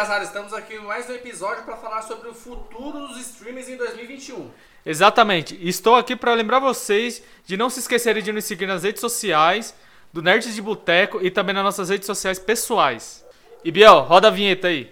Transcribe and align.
Casado, 0.00 0.24
estamos 0.24 0.54
aqui 0.54 0.76
em 0.76 0.78
mais 0.78 1.10
um 1.10 1.12
episódio 1.12 1.62
para 1.62 1.76
falar 1.76 2.00
sobre 2.00 2.26
o 2.26 2.32
futuro 2.32 3.06
dos 3.06 3.20
streamers 3.20 3.68
em 3.68 3.76
2021. 3.76 4.50
Exatamente. 4.86 5.58
Estou 5.60 5.94
aqui 5.94 6.16
para 6.16 6.32
lembrar 6.32 6.58
vocês 6.58 7.22
de 7.44 7.54
não 7.54 7.68
se 7.68 7.80
esquecerem 7.80 8.22
de 8.22 8.32
nos 8.32 8.46
seguir 8.46 8.66
nas 8.66 8.82
redes 8.82 9.02
sociais, 9.02 9.74
do 10.10 10.22
Nerds 10.22 10.54
de 10.54 10.62
Boteco 10.62 11.20
e 11.20 11.30
também 11.30 11.54
nas 11.54 11.64
nossas 11.64 11.90
redes 11.90 12.06
sociais 12.06 12.38
pessoais. 12.38 13.22
E 13.62 13.70
Biel, 13.70 14.00
roda 14.00 14.28
a 14.28 14.30
vinheta 14.30 14.68
aí. 14.68 14.90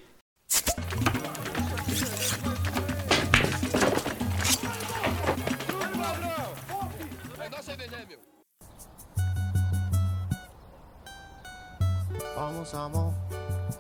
Vamos 12.35 12.75
amor, 12.75 13.15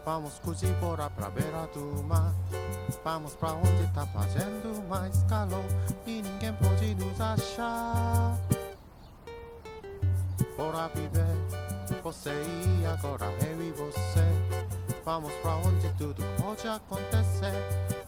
vamos 0.08 0.38
curtir 0.38 0.74
fora 0.80 1.10
pra 1.10 1.28
beira 1.28 1.68
do 1.74 2.02
mar. 2.04 2.32
Vamos 3.04 3.34
pra 3.34 3.52
onde 3.52 3.86
tá 3.92 4.06
fazendo 4.06 4.82
mais 4.88 5.22
calor 5.24 5.62
e 6.06 6.22
ninguém 6.22 6.54
pode 6.54 6.94
nos 6.94 7.20
achar. 7.20 8.34
Bora 10.56 10.88
viver, 10.94 12.02
você 12.02 12.30
e 12.30 12.86
agora 12.86 13.26
eu 13.46 13.62
e 13.62 13.70
você. 13.72 14.24
Vamos 15.04 15.32
pra 15.42 15.56
onde 15.56 15.92
tudo 15.98 16.22
pode 16.40 16.66
acontecer, 16.66 17.52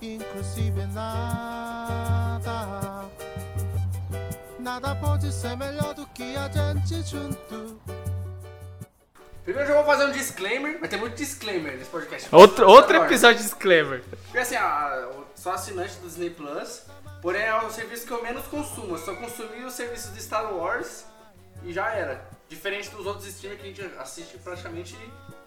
inclusive 0.01 0.87
nada. 0.87 2.51
Nada 4.59 4.97
pode 4.97 5.31
ser 5.31 5.55
melhor 5.55 5.93
do 5.93 6.07
que 6.07 6.35
a 6.35 6.49
gente 6.49 7.03
junto. 7.03 7.79
Primeiro 9.51 9.69
eu 9.69 9.75
já 9.75 9.83
vou 9.83 9.93
fazer 9.93 10.09
um 10.09 10.13
disclaimer, 10.13 10.79
vai 10.79 10.89
ter 10.89 10.97
muito 10.97 11.17
disclaimer 11.17 11.77
nesse 11.77 11.91
podcast. 11.91 12.33
Outro, 12.33 12.69
outro 12.69 12.95
Agora, 12.95 13.11
episódio 13.11 13.39
de 13.39 13.43
disclaimer. 13.43 14.01
Porque 14.23 14.39
assim, 14.39 14.55
a, 14.55 15.09
sou 15.35 15.51
assinante 15.51 15.97
do 15.97 16.07
Disney 16.07 16.31
Plus, 16.31 16.85
porém 17.21 17.43
é 17.43 17.55
o 17.57 17.69
serviço 17.69 18.07
que 18.07 18.13
eu 18.13 18.23
menos 18.23 18.47
consumo. 18.47 18.95
Eu 18.95 18.99
só 18.99 19.13
consumi 19.17 19.65
os 19.65 19.75
serviços 19.75 20.15
de 20.15 20.23
Star 20.23 20.55
Wars 20.55 21.05
e 21.65 21.73
já 21.73 21.91
era. 21.93 22.25
Diferente 22.49 22.91
dos 22.91 23.05
outros 23.05 23.27
streamers 23.27 23.61
que 23.61 23.69
a 23.69 23.73
gente 23.73 23.99
assiste 23.99 24.39
praticamente 24.39 24.97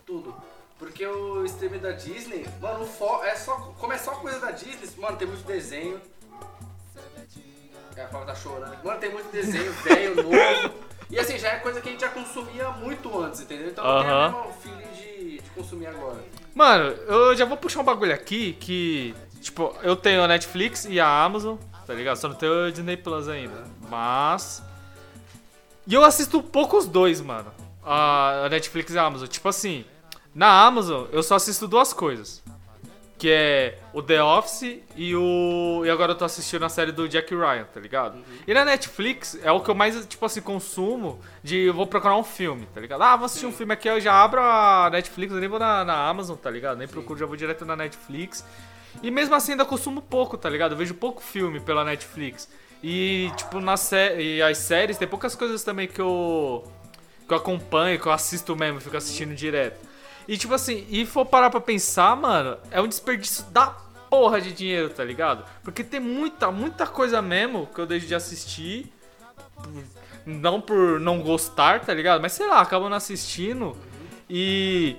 tudo. 0.06 0.36
Porque 0.78 1.08
o 1.08 1.46
streamer 1.46 1.80
da 1.80 1.92
Disney, 1.92 2.46
mano, 2.60 2.84
o 2.84 3.24
é 3.24 3.36
só, 3.38 3.56
como 3.80 3.94
é 3.94 3.98
só 3.98 4.12
coisa 4.16 4.38
da 4.38 4.52
Disney, 4.52 4.90
mano, 4.98 5.16
tem 5.16 5.30
muito 5.30 5.48
desenho. 5.48 6.02
É, 7.96 8.04
a 8.04 8.08
Paula 8.08 8.26
tá 8.26 8.36
chorando. 8.36 8.84
Mano, 8.84 9.00
tem 9.00 9.14
muito 9.14 9.32
desenho 9.32 9.72
velho, 9.72 10.16
novo. 10.16 10.84
E 11.14 11.20
assim, 11.20 11.38
já 11.38 11.50
é 11.50 11.56
coisa 11.58 11.80
que 11.80 11.90
a 11.90 11.92
gente 11.92 12.02
já 12.02 12.10
consumia 12.10 12.70
muito 12.72 13.22
antes, 13.22 13.42
entendeu? 13.42 13.70
Então 13.70 13.84
não 13.86 14.02
tem 14.02 14.12
a 14.12 14.30
mesma 14.30 14.54
feeling 14.54 14.94
de, 14.96 15.42
de 15.44 15.50
consumir 15.52 15.86
agora. 15.86 16.18
Mano, 16.56 16.86
eu 16.86 17.36
já 17.36 17.46
vou 17.46 17.56
puxar 17.56 17.82
um 17.82 17.84
bagulho 17.84 18.12
aqui 18.12 18.54
que, 18.54 19.14
tipo, 19.40 19.76
eu 19.84 19.96
tenho 19.96 20.24
a 20.24 20.28
Netflix 20.28 20.86
e 20.86 21.00
a 21.00 21.24
Amazon, 21.24 21.58
tá 21.86 21.94
ligado? 21.94 22.18
Só 22.18 22.28
não 22.28 22.36
tenho 22.36 22.68
o 22.68 22.72
Disney 22.72 22.98
Plus 22.98 23.30
ainda. 23.30 23.64
Mas. 23.88 24.64
E 25.86 25.94
eu 25.94 26.04
assisto 26.04 26.42
pouco 26.42 26.78
os 26.78 26.88
dois, 26.88 27.22
mano. 27.22 27.54
A 27.86 28.48
Netflix 28.50 28.92
e 28.92 28.98
a 28.98 29.04
Amazon. 29.04 29.28
Tipo 29.28 29.50
assim, 29.50 29.86
na 30.34 30.66
Amazon 30.66 31.06
eu 31.12 31.22
só 31.22 31.36
assisto 31.36 31.68
duas 31.68 31.94
coisas. 31.94 32.42
Que 33.24 33.32
é 33.32 33.78
o 33.94 34.04
The 34.04 34.22
Office 34.22 34.82
e 34.98 35.16
o. 35.16 35.84
E 35.86 35.90
agora 35.90 36.12
eu 36.12 36.18
tô 36.18 36.26
assistindo 36.26 36.66
a 36.66 36.68
série 36.68 36.92
do 36.92 37.08
Jack 37.08 37.34
Ryan, 37.34 37.64
tá 37.74 37.80
ligado? 37.80 38.18
E 38.46 38.54
na 38.54 38.66
Netflix 38.66 39.40
é 39.42 39.50
o 39.50 39.62
que 39.62 39.72
eu 39.72 39.76
mais, 39.76 40.06
tipo 40.06 40.26
assim, 40.26 40.42
consumo 40.42 41.22
de 41.42 41.58
eu 41.68 41.74
vou 41.74 41.88
procurar 41.88 42.18
um 42.18 42.24
filme, 42.26 42.68
tá 42.74 42.82
ligado? 42.82 43.02
Ah, 43.02 43.16
vou 43.16 43.28
assistir 43.28 43.46
um 43.46 43.52
filme 43.54 43.72
aqui, 43.72 43.88
eu 43.88 44.02
já 44.02 44.14
abro 44.14 44.42
a 44.42 44.90
Netflix, 44.92 45.34
eu 45.34 45.40
nem 45.40 45.48
vou 45.48 45.58
na, 45.58 45.86
na 45.86 46.06
Amazon, 46.06 46.36
tá 46.36 46.50
ligado? 46.50 46.78
Nem 46.78 46.86
procuro, 46.86 47.18
já 47.18 47.26
vou 47.26 47.38
direto 47.38 47.64
na 47.64 47.78
Netflix. 47.78 48.46
E 49.02 49.10
mesmo 49.10 49.34
assim 49.36 49.54
ainda 49.54 49.64
consumo 49.64 50.02
pouco, 50.02 50.38
tá 50.38 50.50
ligado? 50.50 50.74
Eu 50.74 50.78
vejo 50.78 50.94
pouco 50.94 51.22
filme 51.22 51.62
pela 51.62 51.86
Netflix. 51.86 52.50
E, 52.84 53.32
tipo, 53.38 53.62
na 53.62 53.78
sé 53.78 54.22
e 54.22 54.42
as 54.42 54.58
séries, 54.58 54.98
tem 54.98 55.08
poucas 55.08 55.34
coisas 55.34 55.64
também 55.64 55.88
que 55.88 56.02
eu. 56.02 56.70
que 57.26 57.34
eu 57.34 57.38
acompanho, 57.38 57.98
que 57.98 58.06
eu 58.06 58.12
assisto 58.12 58.54
mesmo, 58.54 58.82
fico 58.82 58.98
assistindo 58.98 59.34
direto. 59.34 59.93
E 60.28 60.38
tipo 60.38 60.54
assim, 60.54 60.86
e 60.90 61.06
for 61.06 61.26
parar 61.26 61.50
pra 61.50 61.60
pensar, 61.60 62.16
mano, 62.16 62.58
é 62.72 62.82
um 62.82 62.88
desperdício 62.88 63.44
da 63.46 63.68
porra 64.10 64.40
de 64.40 64.54
dinheiro, 64.54 64.90
tá 64.90 65.04
ligado? 65.04 65.44
Porque 65.64 65.84
tem 65.84 66.00
muita, 66.00 66.52
muita 66.52 66.86
coisa 66.86 67.22
mesmo 67.22 67.68
que 67.68 67.80
eu 67.80 67.86
deixo 67.86 68.06
de 68.06 68.16
assistir. 68.16 68.92
Não 70.26 70.62
por 70.62 71.00
não 71.00 71.22
gostar, 71.22 71.82
tá 71.82 71.94
ligado? 71.94 72.22
Mas 72.22 72.34
sei 72.34 72.48
lá, 72.48 72.62
acabo 72.62 72.88
não 72.88 72.96
assistindo. 72.96 73.76
E, 74.30 74.96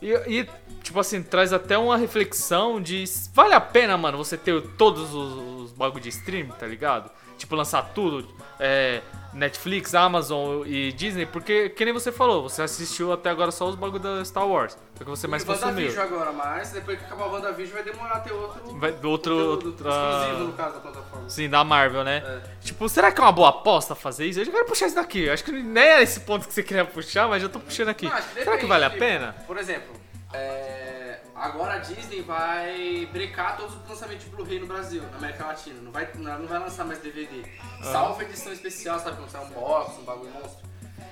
e, 0.00 0.12
e, 0.12 0.48
tipo 0.82 1.00
assim, 1.00 1.22
traz 1.22 1.52
até 1.52 1.76
uma 1.76 1.96
reflexão 1.96 2.80
de 2.80 3.04
vale 3.34 3.54
a 3.54 3.60
pena, 3.60 3.96
mano, 3.96 4.18
você 4.18 4.36
ter 4.36 4.60
todos 4.76 5.14
os, 5.14 5.64
os 5.64 5.72
bagulho 5.72 6.02
de 6.02 6.10
stream, 6.10 6.48
tá 6.48 6.66
ligado? 6.66 7.10
Tipo, 7.38 7.54
lançar 7.54 7.82
tudo, 7.94 8.28
é, 8.60 9.00
Netflix, 9.32 9.94
Amazon 9.94 10.66
e 10.66 10.92
Disney, 10.92 11.24
porque, 11.24 11.68
que 11.68 11.84
nem 11.84 11.94
você 11.94 12.10
falou, 12.10 12.42
você 12.42 12.62
assistiu 12.62 13.12
até 13.12 13.30
agora 13.30 13.50
só 13.50 13.68
os 13.68 13.76
bagulho 13.76 14.02
da 14.02 14.24
Star 14.24 14.46
Wars, 14.46 14.74
é 14.74 15.02
o 15.02 15.04
que 15.04 15.10
você 15.10 15.26
mais 15.28 15.44
consumiu. 15.44 15.88
WandaVision 15.88 16.04
agora, 16.04 16.32
mas 16.32 16.72
depois 16.72 16.98
que 16.98 17.04
acabar 17.04 17.26
o 17.26 17.32
WandaVision 17.32 17.74
vai 17.74 17.84
demorar 17.84 18.16
a 18.16 18.20
ter 18.20 18.32
outro. 18.32 18.78
Vai, 18.78 18.90
outro, 18.90 19.34
conteúdo 19.34 19.66
outra... 19.66 19.90
exclusivo 19.90 20.44
no 20.44 20.52
caso 20.54 20.74
da 20.74 20.80
plataforma. 20.80 21.30
Sim, 21.30 21.48
da 21.48 21.62
Marvel, 21.62 22.04
né? 22.04 22.22
É. 22.26 22.40
Tipo, 22.60 22.88
será 22.88 23.12
que 23.12 23.20
é 23.20 23.24
uma 23.24 23.32
boa 23.32 23.50
aposta 23.50 23.94
fazer 23.94 24.26
isso? 24.26 24.40
Eu 24.40 24.44
já 24.44 24.52
quero 24.52 24.64
puxar 24.64 24.86
isso 24.86 24.96
daqui. 24.96 25.30
Acho 25.30 25.44
que 25.44 25.52
nem 25.52 25.84
era 25.84 26.02
esse 26.02 26.20
ponto 26.20 26.48
que 26.48 26.52
você 26.52 26.62
queria 26.62 26.84
puxar, 26.84 27.28
mas 27.28 27.42
eu 27.42 27.48
tô 27.48 27.60
puxando 27.60 27.88
aqui. 27.88 28.06
Não, 28.06 28.12
acho 28.12 28.28
será 28.28 28.44
que 28.44 28.50
depende, 28.50 28.66
vale 28.66 28.84
a 28.84 28.90
tipo, 28.90 29.00
pena? 29.00 29.36
Por 29.46 29.56
exemplo, 29.56 29.94
é, 30.32 31.07
agora 31.40 31.74
a 31.74 31.78
Disney 31.78 32.22
vai 32.22 33.08
brecar 33.12 33.56
todos 33.56 33.74
os 33.74 33.88
lançamentos 33.88 34.24
de 34.24 34.30
Blu-ray 34.30 34.60
no 34.60 34.66
Brasil, 34.66 35.02
na 35.10 35.16
América 35.18 35.46
Latina. 35.46 35.80
Não 35.80 35.92
vai, 35.92 36.08
não 36.14 36.46
vai 36.46 36.58
lançar 36.58 36.84
mais 36.84 36.98
DVD. 37.00 37.44
Salvo 37.82 38.22
edição 38.22 38.52
especial, 38.52 38.98
sabe? 38.98 39.16
Quando 39.16 39.30
sai 39.30 39.44
um 39.44 39.50
box, 39.50 39.98
um 39.98 40.04
bagulho 40.04 40.30
monstro. 40.32 40.66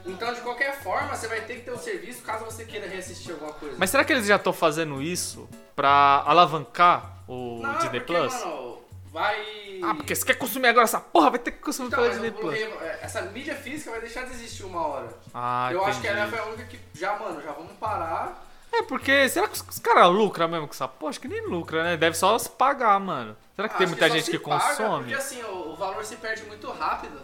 Então, 0.05 0.33
de 0.33 0.41
qualquer 0.41 0.81
forma, 0.83 1.17
você 1.17 1.27
vai 1.27 1.41
ter 1.41 1.57
que 1.57 1.61
ter 1.63 1.73
o 1.73 1.79
serviço 1.79 2.23
caso 2.23 2.45
você 2.45 2.65
queira 2.65 2.87
reassistir 2.89 3.33
alguma 3.33 3.53
coisa. 3.55 3.77
Mas 3.79 3.91
será 3.91 4.05
que 4.05 4.13
eles 4.13 4.27
já 4.27 4.37
estão 4.37 4.53
fazendo 4.53 5.03
isso 5.03 5.49
pra 5.75 6.23
alavancar 6.27 7.19
o 7.27 7.61
não, 7.61 7.73
Disney 7.79 8.01
porque, 8.01 8.13
Plus? 8.15 8.33
mano, 8.35 8.79
vai... 9.07 9.81
Ah, 9.83 9.95
porque 9.97 10.15
você 10.15 10.25
quer 10.25 10.35
consumir 10.37 10.69
agora 10.69 10.85
essa 10.85 11.01
porra, 11.01 11.31
vai 11.31 11.39
ter 11.41 11.51
que 11.51 11.59
consumir 11.59 11.89
Então, 11.89 11.99
pela 12.01 12.13
Disney 12.13 12.31
Plus. 12.31 12.55
É, 12.55 12.99
essa 13.03 13.23
mídia 13.23 13.57
física 13.57 13.91
vai 13.91 14.01
deixar 14.01 14.25
de 14.27 14.33
existir 14.35 14.63
uma 14.65 14.87
hora. 14.87 15.09
Ah, 15.35 15.71
Eu 15.73 15.85
acho 15.85 16.01
que 16.01 16.07
entendi. 16.07 16.21
ela 16.23 16.31
foi 16.31 16.39
a 16.39 16.45
única 16.45 16.65
que 16.65 16.79
já, 16.95 17.19
mano, 17.19 17.43
já 17.43 17.51
vamos 17.51 17.73
parar. 17.73 18.47
É, 18.79 18.83
porque 18.83 19.29
será 19.29 19.49
que 19.49 19.55
os, 19.55 19.79
caras 19.79 20.09
lucram 20.11 20.49
mesmo 20.49 20.67
com 20.67 20.75
essa 20.75 20.87
porra? 20.87 21.11
Acho 21.11 21.21
que 21.21 21.29
nem 21.29 21.47
lucra, 21.47 21.83
né? 21.83 21.97
Deve 21.97 22.17
só 22.17 22.39
se 22.39 22.51
pagar, 22.51 22.99
mano. 23.01 23.37
Será 23.55 23.69
que 23.69 23.77
tem 23.79 23.87
Acho 23.87 23.93
muita 23.93 24.09
só 24.09 24.15
gente 24.15 24.31
que 24.31 24.39
paga, 24.39 24.69
consome? 24.69 24.99
Porque 24.99 25.15
assim, 25.15 25.43
o, 25.43 25.71
o 25.71 25.77
valor 25.77 26.05
se 26.05 26.17
perde 26.17 26.43
muito 26.45 26.71
rápido. 26.71 27.19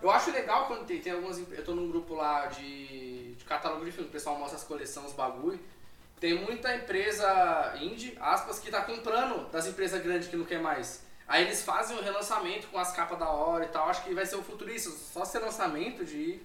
Eu 0.00 0.10
acho 0.10 0.30
legal 0.30 0.66
quando 0.66 0.84
tem, 0.84 1.00
tem 1.00 1.12
algumas. 1.12 1.38
Eu 1.38 1.64
tô 1.64 1.74
num 1.74 1.88
grupo 1.88 2.14
lá 2.14 2.46
de, 2.46 3.34
de 3.34 3.44
catálogo 3.44 3.84
de 3.84 3.92
filme, 3.92 4.08
o 4.08 4.12
pessoal 4.12 4.38
mostra 4.38 4.56
as 4.56 4.64
coleções, 4.64 5.08
os 5.08 5.12
bagulho. 5.12 5.60
Tem 6.20 6.34
muita 6.34 6.74
empresa 6.74 7.74
indie, 7.80 8.16
aspas, 8.20 8.60
que 8.60 8.70
tá 8.70 8.82
comprando 8.82 9.50
das 9.50 9.66
empresas 9.66 10.00
grandes 10.00 10.28
que 10.28 10.36
não 10.36 10.44
quer 10.44 10.60
mais. 10.60 11.04
Aí 11.26 11.42
eles 11.44 11.62
fazem 11.62 11.96
o 11.96 12.02
relançamento 12.02 12.68
com 12.68 12.78
as 12.78 12.92
capas 12.92 13.18
da 13.18 13.28
hora 13.28 13.64
e 13.64 13.68
tal. 13.68 13.88
Acho 13.88 14.04
que 14.04 14.14
vai 14.14 14.26
ser 14.26 14.36
o 14.36 14.42
futuro 14.42 14.70
isso. 14.70 14.90
Só 15.12 15.24
ser 15.24 15.40
lançamento 15.40 16.04
de 16.04 16.40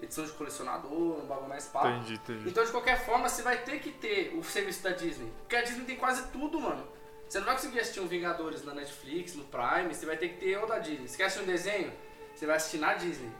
edição 0.00 0.24
de 0.24 0.32
colecionador, 0.32 0.90
um 1.22 1.26
bagulho 1.26 1.48
mais 1.48 1.66
papo. 1.66 1.88
Entendi, 1.88 2.14
entendi. 2.14 2.48
Então, 2.48 2.64
de 2.64 2.70
qualquer 2.70 3.04
forma, 3.04 3.28
você 3.28 3.42
vai 3.42 3.58
ter 3.58 3.80
que 3.80 3.90
ter 3.90 4.34
o 4.36 4.42
serviço 4.44 4.82
da 4.82 4.90
Disney. 4.90 5.32
Porque 5.40 5.56
a 5.56 5.62
Disney 5.62 5.84
tem 5.84 5.96
quase 5.96 6.28
tudo, 6.28 6.60
mano. 6.60 6.86
Você 7.28 7.38
não 7.38 7.46
vai 7.46 7.56
conseguir 7.56 7.80
assistir 7.80 8.00
um 8.00 8.06
Vingadores 8.06 8.64
na 8.64 8.72
Netflix, 8.72 9.34
no 9.34 9.44
Prime, 9.44 9.92
você 9.92 10.06
vai 10.06 10.16
ter 10.16 10.28
que 10.30 10.36
ter 10.36 10.56
o 10.56 10.66
da 10.66 10.78
Disney. 10.78 11.08
Você 11.08 11.16
quer 11.16 11.24
assistir 11.24 11.44
um 11.44 11.46
desenho? 11.46 11.92
Você 12.34 12.46
vai 12.46 12.56
assistir 12.56 12.78
na 12.78 12.94
Disney. 12.94 13.30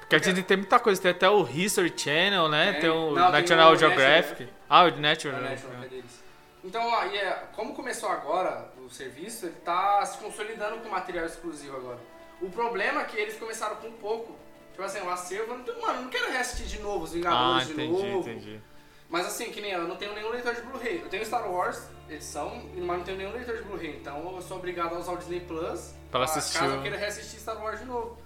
Porque 0.00 0.16
a 0.16 0.18
Disney 0.18 0.42
tem 0.42 0.56
muita 0.56 0.78
coisa, 0.78 1.00
tem 1.00 1.10
até 1.10 1.28
o 1.28 1.46
History 1.46 1.92
Channel, 1.94 2.48
né? 2.48 2.72
Tem. 2.72 2.82
Tem 2.82 2.90
o 2.90 3.10
Não, 3.10 3.32
tem 3.32 3.40
National 3.40 3.72
o 3.72 3.76
Geographic. 3.76 4.48
Ah, 4.68 4.84
o 4.84 4.90
National. 4.98 5.40
Na 5.40 5.50
National, 5.50 5.80
que 5.80 5.86
é 5.86 5.88
deles. 5.88 6.24
Então, 6.62 6.94
aí 6.94 7.16
é, 7.18 7.48
como 7.54 7.74
começou 7.74 8.08
agora 8.08 8.72
o 8.78 8.88
serviço, 8.88 9.46
ele 9.46 9.56
tá 9.64 10.04
se 10.06 10.16
consolidando 10.18 10.78
com 10.78 10.88
material 10.88 11.26
exclusivo 11.26 11.76
agora. 11.76 11.98
O 12.40 12.48
problema 12.48 13.02
é 13.02 13.04
que 13.04 13.16
eles 13.18 13.36
começaram 13.38 13.76
com 13.76 13.92
pouco. 13.92 14.34
Tipo 14.74 14.82
assim, 14.82 14.98
o 15.02 15.08
acervo, 15.10 15.56
não 15.56 15.80
mano, 15.80 16.02
não 16.02 16.08
quero 16.10 16.32
reassistir 16.32 16.66
de 16.66 16.82
novo 16.82 17.04
os 17.04 17.10
Ah, 17.10 17.14
Vingadores 17.14 17.66
de 17.68 17.72
entendi, 17.74 17.92
novo. 17.92 18.28
entendi. 18.28 18.60
Mas 19.08 19.24
assim, 19.26 19.52
que 19.52 19.60
nem 19.60 19.70
eu, 19.70 19.82
eu 19.82 19.88
não 19.88 19.94
tenho 19.94 20.12
nenhum 20.14 20.30
leitor 20.30 20.52
de 20.52 20.62
Blu-ray. 20.62 21.00
Eu 21.00 21.08
tenho 21.08 21.24
Star 21.24 21.48
Wars, 21.48 21.80
edição, 22.10 22.60
mas 22.74 22.98
não 22.98 23.04
tenho 23.04 23.16
nenhum 23.16 23.30
leitor 23.32 23.56
de 23.56 23.62
Blu-ray. 23.62 23.96
Então 24.00 24.34
eu 24.34 24.42
sou 24.42 24.56
obrigado 24.56 24.96
a 24.96 24.98
usar 24.98 25.12
o 25.12 25.16
Disney 25.16 25.38
Plus 25.40 25.94
Pra 26.10 26.22
ah, 26.22 26.24
assistir 26.24 26.58
caso 26.58 26.74
eu 26.74 26.82
queira 26.82 26.96
reassistir 26.96 27.38
Star 27.38 27.62
Wars 27.62 27.78
de 27.78 27.86
novo. 27.86 28.18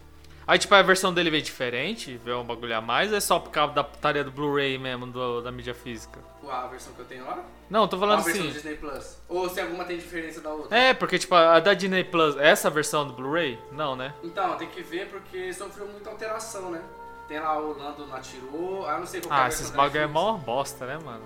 Aí, 0.48 0.58
tipo, 0.58 0.74
a 0.74 0.80
versão 0.80 1.12
dele 1.12 1.30
veio 1.30 1.42
diferente, 1.42 2.16
veio 2.24 2.38
um 2.40 2.44
bagulho 2.44 2.74
a 2.74 2.80
mais, 2.80 3.10
ou 3.10 3.18
é 3.18 3.20
só 3.20 3.38
por 3.38 3.50
causa 3.50 3.74
da 3.74 3.84
putaria 3.84 4.24
do 4.24 4.30
Blu-ray 4.30 4.78
mesmo, 4.78 5.06
do- 5.06 5.42
da 5.42 5.52
mídia 5.52 5.74
física? 5.74 6.18
A 6.50 6.66
versão 6.68 6.94
que 6.94 7.00
eu 7.00 7.04
tenho 7.04 7.26
lá? 7.26 7.44
Não, 7.68 7.86
tô 7.86 7.98
falando 7.98 8.20
a 8.20 8.22
versão 8.22 8.42
do 8.44 8.48
assim. 8.48 8.54
Disney 8.56 8.76
Plus? 8.76 9.18
Ou 9.28 9.46
se 9.50 9.60
alguma 9.60 9.84
tem 9.84 9.98
diferença 9.98 10.40
da 10.40 10.48
outra? 10.48 10.74
É, 10.74 10.94
porque, 10.94 11.18
tipo, 11.18 11.34
a 11.34 11.60
da 11.60 11.74
Disney 11.74 12.02
Plus, 12.02 12.34
essa 12.38 12.70
versão 12.70 13.06
do 13.06 13.12
Blu-ray? 13.12 13.58
Não, 13.72 13.94
né? 13.94 14.14
Então, 14.24 14.56
tem 14.56 14.68
que 14.68 14.82
ver 14.82 15.08
porque 15.10 15.52
sofreu 15.52 15.86
muita 15.86 16.08
alteração, 16.08 16.70
né? 16.70 16.80
Tem 17.28 17.38
lá 17.38 17.58
o 17.60 17.76
Lando 17.78 18.06
não 18.06 18.16
atirou, 18.16 18.86
ah, 18.88 18.98
não 18.98 19.06
sei 19.06 19.20
qual 19.20 19.28
que 19.28 19.34
é 19.34 19.42
a 19.42 19.44
Ah, 19.44 19.48
esses 19.48 19.70
bagulho 19.70 20.00
é 20.02 20.06
mó 20.06 20.32
bosta, 20.32 20.86
né, 20.86 20.98
mano? 21.04 21.24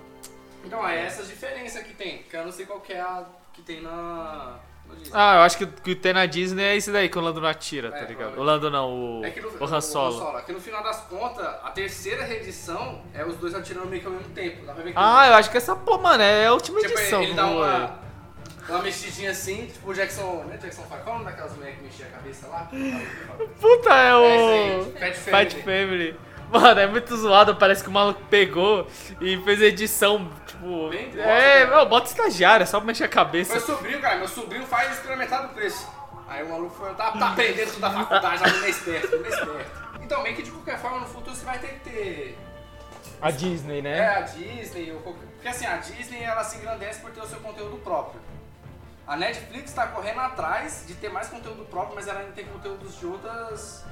Então, 0.65 0.85
é 0.85 1.05
essas 1.05 1.29
diferenças 1.29 1.81
que 1.83 1.93
tem, 1.93 2.23
que 2.23 2.35
eu 2.35 2.43
não 2.43 2.51
sei 2.51 2.65
qual 2.65 2.81
que 2.81 2.91
é 2.91 2.99
a 2.99 3.23
que 3.53 3.61
tem 3.61 3.81
na. 3.81 4.59
Ah, 5.15 5.35
eu 5.35 5.41
acho 5.43 5.57
que 5.59 5.63
o 5.65 5.67
que 5.67 5.93
tem 5.95 6.11
na 6.13 6.25
Disney 6.25 6.63
é 6.63 6.75
esse 6.75 6.91
daí 6.91 7.07
que 7.07 7.17
o 7.17 7.21
Lando 7.21 7.39
não 7.39 7.47
atira, 7.47 7.91
tá 7.91 7.97
É, 7.97 8.05
ligado? 8.05 8.33
provavelmente. 8.33 8.39
O 8.39 8.43
Lando 8.43 8.71
não, 8.71 9.19
o, 9.19 9.25
É 9.25 9.29
que 9.29 9.41
no, 9.41 9.49
o 9.59 9.63
Han 9.65 9.81
Solo. 9.81 10.37
É 10.37 10.41
que 10.41 10.51
no 10.51 10.59
final 10.59 10.81
das 10.83 11.01
contas, 11.01 11.45
a 11.45 11.69
terceira 11.69 12.23
reedição 12.23 13.01
é 13.13 13.23
os 13.23 13.35
dois 13.37 13.53
atirando 13.53 13.87
meio 13.87 14.01
que 14.01 14.07
ao 14.07 14.13
mesmo 14.13 14.33
tempo. 14.33 14.65
Dá 14.65 14.73
pra 14.73 14.83
ver 14.83 14.91
que 14.91 14.97
Ah, 14.97 15.27
eu 15.27 15.33
acho 15.35 15.51
que 15.51 15.57
essa, 15.57 15.75
pô, 15.75 15.97
mano, 15.99 16.23
é 16.23 16.47
a 16.47 16.53
última 16.53 16.79
tipo, 16.79 16.93
edição. 16.97 17.21
ele 17.21 17.33
dá 17.35 17.45
uma, 17.45 17.99
uma 18.69 18.79
mexidinha 18.81 19.29
assim, 19.31 19.67
tipo 19.67 19.91
o 19.91 19.93
Jackson. 19.93 20.45
Não 20.47 20.53
é 20.53 20.57
Jackson 20.57 20.81
5? 20.81 20.87
Qual 20.87 20.99
é 20.99 21.09
o 21.09 21.13
nome 21.13 21.25
daquelas 21.25 21.55
mulheres 21.57 21.77
que 21.77 21.83
mexia 21.83 22.05
a 22.07 22.09
cabeça 22.09 22.47
lá? 22.47 22.71
Puta, 23.61 23.93
é 23.93 24.09
É 24.09 24.15
o. 24.15 24.23
aí, 24.25 24.93
Fat 24.99 25.13
Fat 25.15 25.53
Family. 25.63 26.15
Mano, 26.51 26.79
é 26.79 26.87
muito 26.87 27.15
zoado, 27.17 27.55
parece 27.55 27.83
que 27.83 27.89
o 27.89 27.91
maluco 27.91 28.21
pegou 28.29 28.87
e 29.19 29.37
fez 29.43 29.61
edição, 29.61 30.29
tipo. 30.45 30.89
Bem 30.89 31.11
é, 31.19 31.65
meu, 31.65 31.85
bota 31.87 32.07
estagiário, 32.07 32.63
é 32.63 32.65
só 32.67 32.79
mexer 32.79 33.05
a 33.05 33.07
Meu 33.07 33.13
cabeça. 33.13 33.59
sobrinho, 33.59 33.99
cara, 33.99 34.17
meu 34.17 34.27
sobrinho 34.27 34.65
faz 34.67 34.91
experimentar 34.93 35.47
do 35.47 35.53
preço. 35.53 35.87
Aí 36.27 36.43
o 36.43 36.49
maluco 36.49 36.75
foi, 36.75 36.93
tá, 36.93 37.11
tá 37.11 37.29
aprendendo 37.29 37.69
tudo 37.69 37.81
da 37.81 37.91
faculdade, 37.91 38.39
já 38.39 38.47
não 38.57 38.63
é 38.65 38.69
esperto, 38.69 39.17
não 39.17 39.25
é 39.25 39.29
esperto. 39.29 39.71
Então, 40.01 40.23
meio 40.23 40.35
que 40.35 40.43
de 40.43 40.51
qualquer 40.51 40.79
forma, 40.79 40.99
no 40.99 41.05
futuro 41.07 41.35
você 41.35 41.45
vai 41.45 41.59
ter 41.59 41.67
que 41.67 41.89
ter 41.89 42.37
A 43.21 43.31
Disney, 43.31 43.79
É, 43.79 43.81
né? 43.81 44.07
a 44.09 44.21
Disney, 44.21 44.91
ou 44.91 44.99
qualquer... 45.01 45.25
porque 45.33 45.47
assim, 45.47 45.65
a 45.65 45.77
Disney 45.77 46.23
ela 46.23 46.43
se 46.43 46.57
engrandece 46.57 46.99
por 47.01 47.11
ter 47.11 47.21
o 47.21 47.27
seu 47.27 47.39
conteúdo 47.39 47.77
próprio. 47.77 48.21
A 49.05 49.17
Netflix 49.17 49.73
tá 49.73 49.87
correndo 49.87 50.21
atrás 50.21 50.85
de 50.87 50.93
ter 50.95 51.09
mais 51.09 51.27
conteúdo 51.27 51.65
próprio, 51.65 51.95
mas 51.95 52.07
ela 52.07 52.19
ainda 52.21 52.31
tem 52.31 52.45
conteúdos 52.45 52.97
de 52.97 53.05
outras 53.05 53.83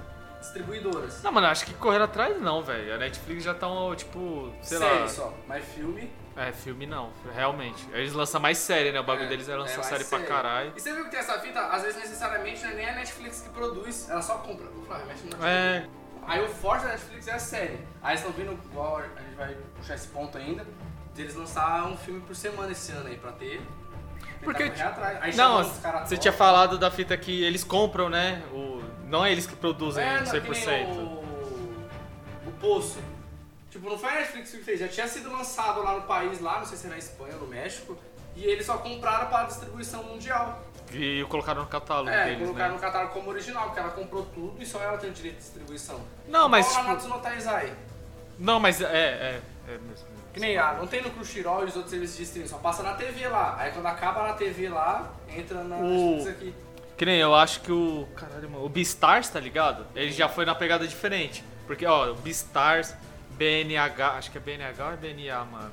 distribuidoras. 0.42 1.24
Não, 1.24 1.32
mano, 1.32 1.48
acho 1.48 1.66
que 1.66 1.74
correr 1.76 2.02
atrás 2.02 2.40
não, 2.42 2.62
velho. 2.62 2.94
A 2.94 2.98
Netflix 2.98 3.44
já 3.44 3.54
tá, 3.54 3.68
um, 3.68 3.96
tipo, 3.96 4.52
sei 4.62 4.78
Série 4.78 5.00
lá. 5.00 5.08
só, 5.08 5.34
mas 5.48 5.64
filme. 5.66 6.12
É, 6.36 6.52
filme 6.52 6.86
não, 6.86 7.12
realmente. 7.34 7.86
Eles 7.94 8.14
lançam 8.14 8.40
mais 8.42 8.58
série, 8.58 8.92
né? 8.92 9.00
O 9.00 9.04
bagulho 9.04 9.26
é, 9.26 9.30
deles 9.30 9.50
é 9.50 9.56
lançar 9.56 9.78
mais 9.78 9.88
série 9.88 10.04
pra 10.06 10.18
série. 10.20 10.30
caralho. 10.30 10.74
E 10.76 10.80
você 10.80 10.94
viu 10.94 11.06
que 11.06 11.12
tem 11.12 11.20
essa 11.20 11.40
fita? 11.40 11.60
Às 11.68 11.84
vezes 11.84 12.00
necessariamente 12.00 12.64
não 12.64 12.72
é 12.72 12.74
nem 12.74 12.90
a 12.90 12.96
Netflix 12.96 13.42
que 13.42 13.50
produz, 13.50 14.10
ela 14.10 14.22
só 14.22 14.36
compra. 14.38 14.66
Vou 14.68 14.86
falar, 14.86 15.06
mexe 15.06 15.24
no 15.24 15.30
Netflix. 15.32 15.46
É. 15.46 15.86
Aí 16.26 16.42
o 16.44 16.48
forte 16.48 16.84
da 16.84 16.90
Netflix 16.92 17.28
é 17.28 17.34
a 17.34 17.40
série. 17.40 17.80
Aí 18.02 18.14
eles 18.14 18.26
estão 18.26 18.32
vindo, 18.32 18.58
igual 18.66 18.98
a 18.98 19.02
gente 19.02 19.36
vai 19.36 19.58
puxar 19.76 19.96
esse 19.96 20.08
ponto 20.08 20.38
ainda, 20.38 20.66
de 21.14 21.22
eles 21.22 21.36
lançar 21.36 21.86
um 21.88 21.98
filme 21.98 22.22
por 22.22 22.36
semana 22.36 22.72
esse 22.72 22.92
ano 22.92 23.08
aí 23.08 23.18
pra 23.18 23.32
ter. 23.34 23.62
Porque. 24.44 24.64
Aí 25.22 25.36
Não, 25.36 25.64
você 25.64 26.18
tinha 26.18 26.34
falado 26.34 26.78
da 26.78 26.90
fita 26.90 27.16
que 27.18 27.44
eles 27.44 27.64
compram, 27.64 28.10
né? 28.10 28.42
O, 28.52 28.71
não 29.12 29.24
é 29.26 29.32
eles 29.32 29.46
que 29.46 29.56
produzem 29.56 30.04
É, 30.04 30.20
não, 30.22 30.26
100%. 30.26 30.42
que 30.42 30.66
nem 30.68 30.86
o, 30.88 31.24
o 32.48 32.52
Poço. 32.60 32.98
Tipo, 33.70 33.90
não 33.90 33.98
foi 33.98 34.10
a 34.10 34.16
Netflix 34.16 34.52
que 34.52 34.58
fez, 34.64 34.80
já 34.80 34.88
tinha 34.88 35.08
sido 35.08 35.32
lançado 35.32 35.82
lá 35.84 35.94
no 35.96 36.02
país, 36.02 36.42
lá, 36.42 36.60
não 36.60 36.66
sei 36.66 36.78
se 36.78 36.86
era 36.88 36.96
na 36.96 37.00
Espanha 37.00 37.34
ou 37.36 37.42
no 37.42 37.48
México, 37.48 37.98
e 38.36 38.44
eles 38.44 38.66
só 38.66 38.78
compraram 38.78 39.28
para 39.30 39.46
distribuição 39.46 40.04
mundial. 40.04 40.62
E 40.92 41.26
colocaram 41.30 41.62
no 41.62 41.68
catálogo 41.70 42.10
É, 42.10 42.26
deles, 42.26 42.42
colocaram 42.48 42.70
né? 42.72 42.76
no 42.76 42.82
catálogo 42.82 43.14
como 43.14 43.30
original, 43.30 43.66
porque 43.68 43.80
ela 43.80 43.92
comprou 43.92 44.26
tudo 44.34 44.62
e 44.62 44.66
só 44.66 44.82
ela 44.82 44.98
tem 44.98 45.10
o 45.10 45.14
direito 45.14 45.36
de 45.36 45.42
distribuição. 45.42 46.02
Não, 46.28 46.50
mas, 46.50 46.66
Igual 46.68 46.80
a 46.80 46.82
tipo- 46.82 46.94
Natsu 46.96 47.08
no 47.08 47.20
Taizai. 47.20 47.74
Não, 48.38 48.60
mas 48.60 48.82
é, 48.82 48.86
é, 48.88 49.42
é 49.70 49.78
mesmo. 49.78 50.08
Que 50.34 50.40
nem 50.42 50.58
a, 50.58 50.74
não 50.74 50.88
tem 50.88 51.02
no 51.02 51.10
Crunchyroll 51.12 51.62
e 51.64 51.66
os 51.68 51.76
outros 51.76 51.92
serviços 51.92 52.18
de 52.18 52.24
streaming, 52.24 52.48
só 52.50 52.58
passa 52.58 52.84
na 52.84 52.94
TV 52.96 53.28
lá. 53.30 53.56
Aí 53.58 53.72
quando 53.72 53.86
acaba 53.86 54.24
na 54.28 54.34
TV 54.34 54.68
lá, 54.68 55.10
entra 55.30 55.64
na 55.64 55.78
O- 55.78 55.82
Netflix 55.82 56.28
aqui. 56.28 56.54
Que 57.02 57.06
nem 57.06 57.18
eu 57.18 57.34
acho 57.34 57.62
que 57.62 57.72
o. 57.72 58.08
Caralho, 58.16 58.48
mano. 58.48 58.64
O 58.64 58.70
Beastars, 58.70 59.28
tá 59.28 59.40
ligado? 59.40 59.88
Ele 59.96 60.12
já 60.12 60.30
foi 60.30 60.46
na 60.46 60.54
pegada 60.54 60.88
diferente. 60.88 61.44
Porque, 61.66 61.84
ó, 61.84 62.12
o 62.12 62.14
Beastars, 62.14 62.94
BNH. 63.32 64.18
Acho 64.18 64.30
que 64.30 64.38
é 64.38 64.40
BNH 64.40 64.86
ou 64.86 64.94
é 64.94 64.98
BNA, 64.98 65.46
mano? 65.46 65.72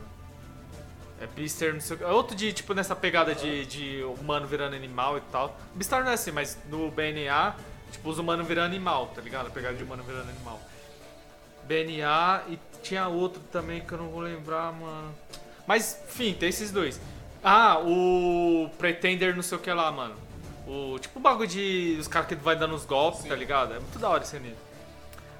É 1.20 1.26
Beaster, 1.26 1.74
não 1.74 1.82
sei 1.82 1.96
o 1.96 1.98
que. 1.98 2.04
É 2.04 2.08
outro 2.08 2.34
de, 2.34 2.50
tipo, 2.54 2.72
nessa 2.72 2.96
pegada 2.96 3.34
de, 3.34 3.66
de 3.66 4.02
humano 4.04 4.46
virando 4.46 4.74
animal 4.74 5.18
e 5.18 5.20
tal. 5.30 5.54
Beastar 5.74 6.02
não 6.02 6.12
é 6.12 6.14
assim, 6.14 6.30
mas 6.30 6.56
no 6.70 6.90
BNA, 6.90 7.56
tipo, 7.92 8.08
os 8.08 8.18
humanos 8.18 8.48
virando 8.48 8.64
animal, 8.64 9.08
tá 9.08 9.20
ligado? 9.20 9.48
A 9.48 9.50
pegada 9.50 9.76
de 9.76 9.84
humano 9.84 10.02
virando 10.04 10.30
animal. 10.30 10.58
BNA 11.64 12.44
e 12.48 12.58
tinha 12.82 13.06
outro 13.06 13.42
também 13.52 13.82
que 13.82 13.92
eu 13.92 13.98
não 13.98 14.08
vou 14.08 14.20
lembrar, 14.20 14.72
mano. 14.72 15.14
Mas, 15.66 16.00
enfim, 16.08 16.32
tem 16.32 16.48
esses 16.48 16.70
dois. 16.70 16.98
Ah, 17.44 17.80
o 17.80 18.70
Pretender 18.78 19.36
não 19.36 19.42
sei 19.42 19.58
o 19.58 19.60
que 19.60 19.70
lá, 19.70 19.92
mano. 19.92 20.27
O, 20.68 20.98
tipo 20.98 21.18
o 21.18 21.22
bagulho 21.22 21.48
de. 21.48 21.96
Os 21.98 22.06
caras 22.06 22.28
que 22.28 22.34
vai 22.34 22.54
dando 22.54 22.74
os 22.74 22.84
golpes, 22.84 23.24
tá 23.24 23.34
ligado? 23.34 23.72
É 23.72 23.78
muito 23.80 23.98
da 23.98 24.08
hora 24.08 24.22
esse 24.22 24.36
anime. 24.36 24.54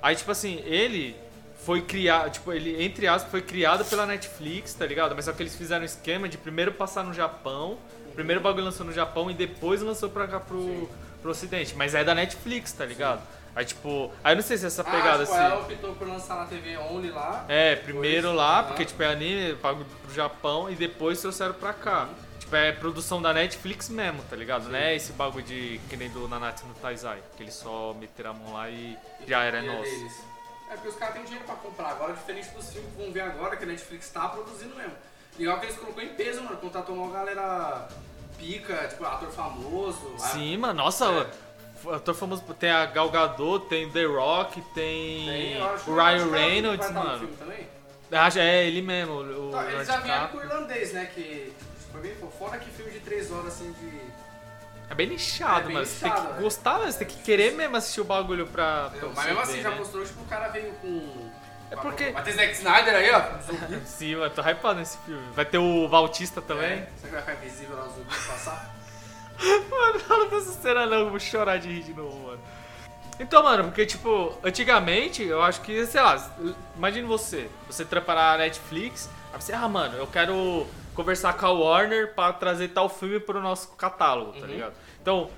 Aí, 0.01 0.17
tipo 0.17 0.31
assim, 0.31 0.63
ele 0.65 1.15
foi 1.65 1.83
criado, 1.83 2.31
tipo, 2.31 2.51
ele, 2.51 2.83
entre 2.83 3.07
aspas, 3.07 3.31
foi 3.31 3.43
criado 3.43 3.85
pela 3.85 4.07
Netflix, 4.07 4.73
tá 4.73 4.87
ligado? 4.87 5.15
Mas 5.15 5.27
só 5.27 5.33
que 5.33 5.43
eles 5.43 5.55
fizeram 5.55 5.83
um 5.83 5.85
esquema 5.85 6.29
de 6.29 6.39
primeiro 6.39 6.73
passar 6.73 7.05
no 7.05 7.13
Japão, 7.13 7.77
primeiro 8.15 8.41
o 8.41 8.43
bagulho 8.43 8.65
lançou 8.65 8.87
no 8.87 8.93
Japão 8.93 9.31
e 9.31 9.35
depois 9.35 9.83
lançou 9.83 10.09
pra 10.09 10.27
cá 10.27 10.41
pro, 10.41 10.89
pro 11.21 11.31
ocidente. 11.31 11.75
Mas 11.77 11.95
é 11.95 12.03
da 12.03 12.15
Netflix, 12.15 12.73
tá 12.73 12.87
ligado? 12.87 13.21
Aí, 13.55 13.65
tipo, 13.65 14.11
aí 14.23 14.33
eu 14.33 14.37
não 14.37 14.43
sei 14.43 14.57
se 14.57 14.67
essa 14.67 14.85
pegada 14.85 15.25
ah, 15.25 15.27
tipo, 15.27 15.37
assim. 15.37 15.45
ela 15.45 15.61
optou 15.61 15.95
por 15.95 16.07
lançar 16.07 16.37
na 16.37 16.47
TV 16.47 16.79
Only 16.79 17.11
lá. 17.11 17.45
É, 17.49 17.75
primeiro 17.77 18.33
lá, 18.33 18.63
porque 18.63 18.85
tipo 18.85 19.03
é 19.03 19.13
anime, 19.13 19.57
pago 19.57 19.85
pro 20.05 20.15
Japão 20.15 20.71
e 20.71 20.77
depois 20.77 21.21
trouxeram 21.21 21.55
pra 21.55 21.73
cá. 21.73 22.09
Tipo, 22.49 22.57
é 22.57 22.73
produção 22.73 23.21
da 23.21 23.35
Netflix 23.35 23.91
mesmo, 23.91 24.23
tá 24.23 24.35
ligado? 24.35 24.71
Não 24.71 24.79
é 24.79 24.97
esse 24.97 25.13
bagulho 25.13 25.45
de 25.45 25.79
que 25.91 25.99
nem 25.99 26.09
do 26.09 26.27
Nanatsu 26.27 26.65
no 26.67 26.73
Taizai, 26.73 27.19
que 27.37 27.43
eles 27.43 27.53
só 27.53 27.93
meteram 27.93 28.31
a 28.31 28.33
mão 28.33 28.55
lá 28.55 28.71
e 28.71 28.97
já 29.27 29.43
era 29.43 29.59
é 29.59 29.61
nosso. 29.61 29.83
deles. 29.83 30.25
É 30.71 30.73
porque 30.73 30.89
os 30.89 30.95
caras 30.97 31.15
têm 31.17 31.25
dinheiro 31.25 31.45
pra 31.45 31.57
comprar. 31.57 31.91
Agora, 31.91 32.15
diferente 32.15 32.49
dos 32.53 32.73
filmes 32.73 32.91
que 32.91 33.03
vão 33.03 33.13
ver 33.13 33.21
agora, 33.21 33.55
que 33.55 33.65
a 33.65 33.67
Netflix 33.67 34.09
tá 34.09 34.31
produzindo 34.31 34.75
mesmo. 34.77 34.95
Legal 35.39 35.61
que 35.61 35.67
eles 35.67 35.77
colocou 35.77 36.03
em 36.03 36.09
peso, 36.15 36.43
mano. 36.43 36.57
Contratou 36.57 36.95
uma 36.97 37.13
galera 37.13 37.87
pica, 38.39 38.89
tipo, 38.89 39.05
ator 39.05 39.31
famoso. 39.31 40.15
Sim, 40.17 40.57
mano, 40.57 40.73
nossa, 40.73 41.05
É. 41.87 41.95
ator 41.97 42.15
famoso, 42.15 42.43
tem 42.59 42.71
a 42.71 42.87
Gal 42.87 43.11
Gadot, 43.11 43.67
tem 43.69 43.91
The 43.91 44.05
Rock, 44.07 44.63
tem, 44.73 45.27
Tem, 45.27 45.63
o 45.87 45.95
Ryan 45.95 46.31
Reynolds, 46.31 46.91
mano. 46.93 47.29
Ah, 48.11 48.31
é 48.37 48.67
ele 48.67 48.81
mesmo, 48.81 49.17
o 49.17 49.51
Tá, 49.51 49.71
eles 49.71 49.87
já 49.87 49.99
vieram 49.99 50.29
com 50.29 50.39
o 50.39 50.41
irlandês, 50.41 50.95
né? 50.95 51.11
Que 51.15 51.53
foi 51.99 52.09
bem 52.09 52.31
fora 52.39 52.59
que 52.59 52.71
filme 52.71 52.91
de 52.93 53.01
3 53.01 53.31
horas 53.33 53.47
assim 53.55 53.73
de. 53.73 54.01
É 54.91 54.95
bem 54.95 55.09
nichado, 55.09 55.61
É 55.61 55.65
bem 55.65 55.75
mano. 55.75 55.87
Você 55.87 56.01
tem 56.09 56.13
que 56.13 56.19
é. 56.39 56.41
gostar, 56.41 56.79
mas 56.79 56.95
você 56.95 57.05
tem 57.05 57.09
que 57.09 57.23
querer 57.23 57.53
mesmo 57.53 57.77
assistir 57.77 58.01
o 58.01 58.05
bagulho 58.05 58.47
pra. 58.47 58.91
pra 58.91 59.09
Mas 59.09 59.15
você 59.17 59.27
mesmo 59.27 59.41
assim 59.43 59.53
ver, 59.55 59.63
já 59.63 59.71
né? 59.71 59.77
mostrou, 59.77 60.05
tipo, 60.05 60.23
o 60.23 60.27
cara 60.27 60.49
veio 60.49 60.73
com. 60.75 61.31
É 61.71 61.77
porque- 61.77 62.11
Vai 62.13 62.23
ter 62.23 62.33
Zack 62.33 62.53
Snyder 62.55 62.95
aí, 62.95 63.11
ó. 63.11 63.23
Sim, 63.85 64.17
mano, 64.17 64.31
tô 64.31 64.41
hypado 64.41 64.79
nesse 64.79 64.97
filme. 64.99 65.23
Vai 65.35 65.45
ter 65.45 65.59
o 65.59 65.87
Bautista 65.89 66.41
também. 66.41 66.65
É, 66.79 66.89
Será 66.97 67.09
que 67.09 67.09
vai 67.09 67.21
ficar 67.21 67.35
invisível 67.35 67.77
lá 67.77 67.85
o 67.85 67.89
zumbi 67.91 68.07
passar? 68.09 68.75
Mano, 69.71 70.01
fala 70.01 70.27
dessa 70.31 70.51
cena 70.61 70.85
não, 70.87 70.97
eu 70.97 71.11
vou 71.11 71.21
chorar 71.21 71.59
de 71.59 71.69
rir 71.69 71.85
de 71.85 71.95
novo, 71.95 72.19
mano. 72.27 72.41
Então, 73.21 73.41
mano, 73.45 73.65
porque, 73.65 73.87
tipo, 73.87 74.37
antigamente, 74.43 75.23
eu 75.23 75.41
acho 75.41 75.61
que, 75.61 75.87
sei 75.87 76.01
lá, 76.01 76.29
imagine 76.77 77.07
você, 77.07 77.49
você 77.69 77.85
trampa 77.85 78.17
na 78.17 78.39
Netflix, 78.39 79.09
aí 79.33 79.41
você, 79.41 79.53
ah, 79.53 79.69
mano, 79.69 79.97
eu 79.97 80.09
quero 80.09 80.67
conversar 80.99 81.35
com 81.35 81.47
a 81.47 81.53
Warner 81.53 82.13
pra 82.13 82.33
trazer 82.33 82.71
tal 82.71 82.89
filme 82.89 83.21
pro 83.21 83.41
nosso 83.41 83.69
catálogo, 83.77 84.33
tá 84.33 84.45
ligado? 84.49 84.75
Então, 85.01 85.31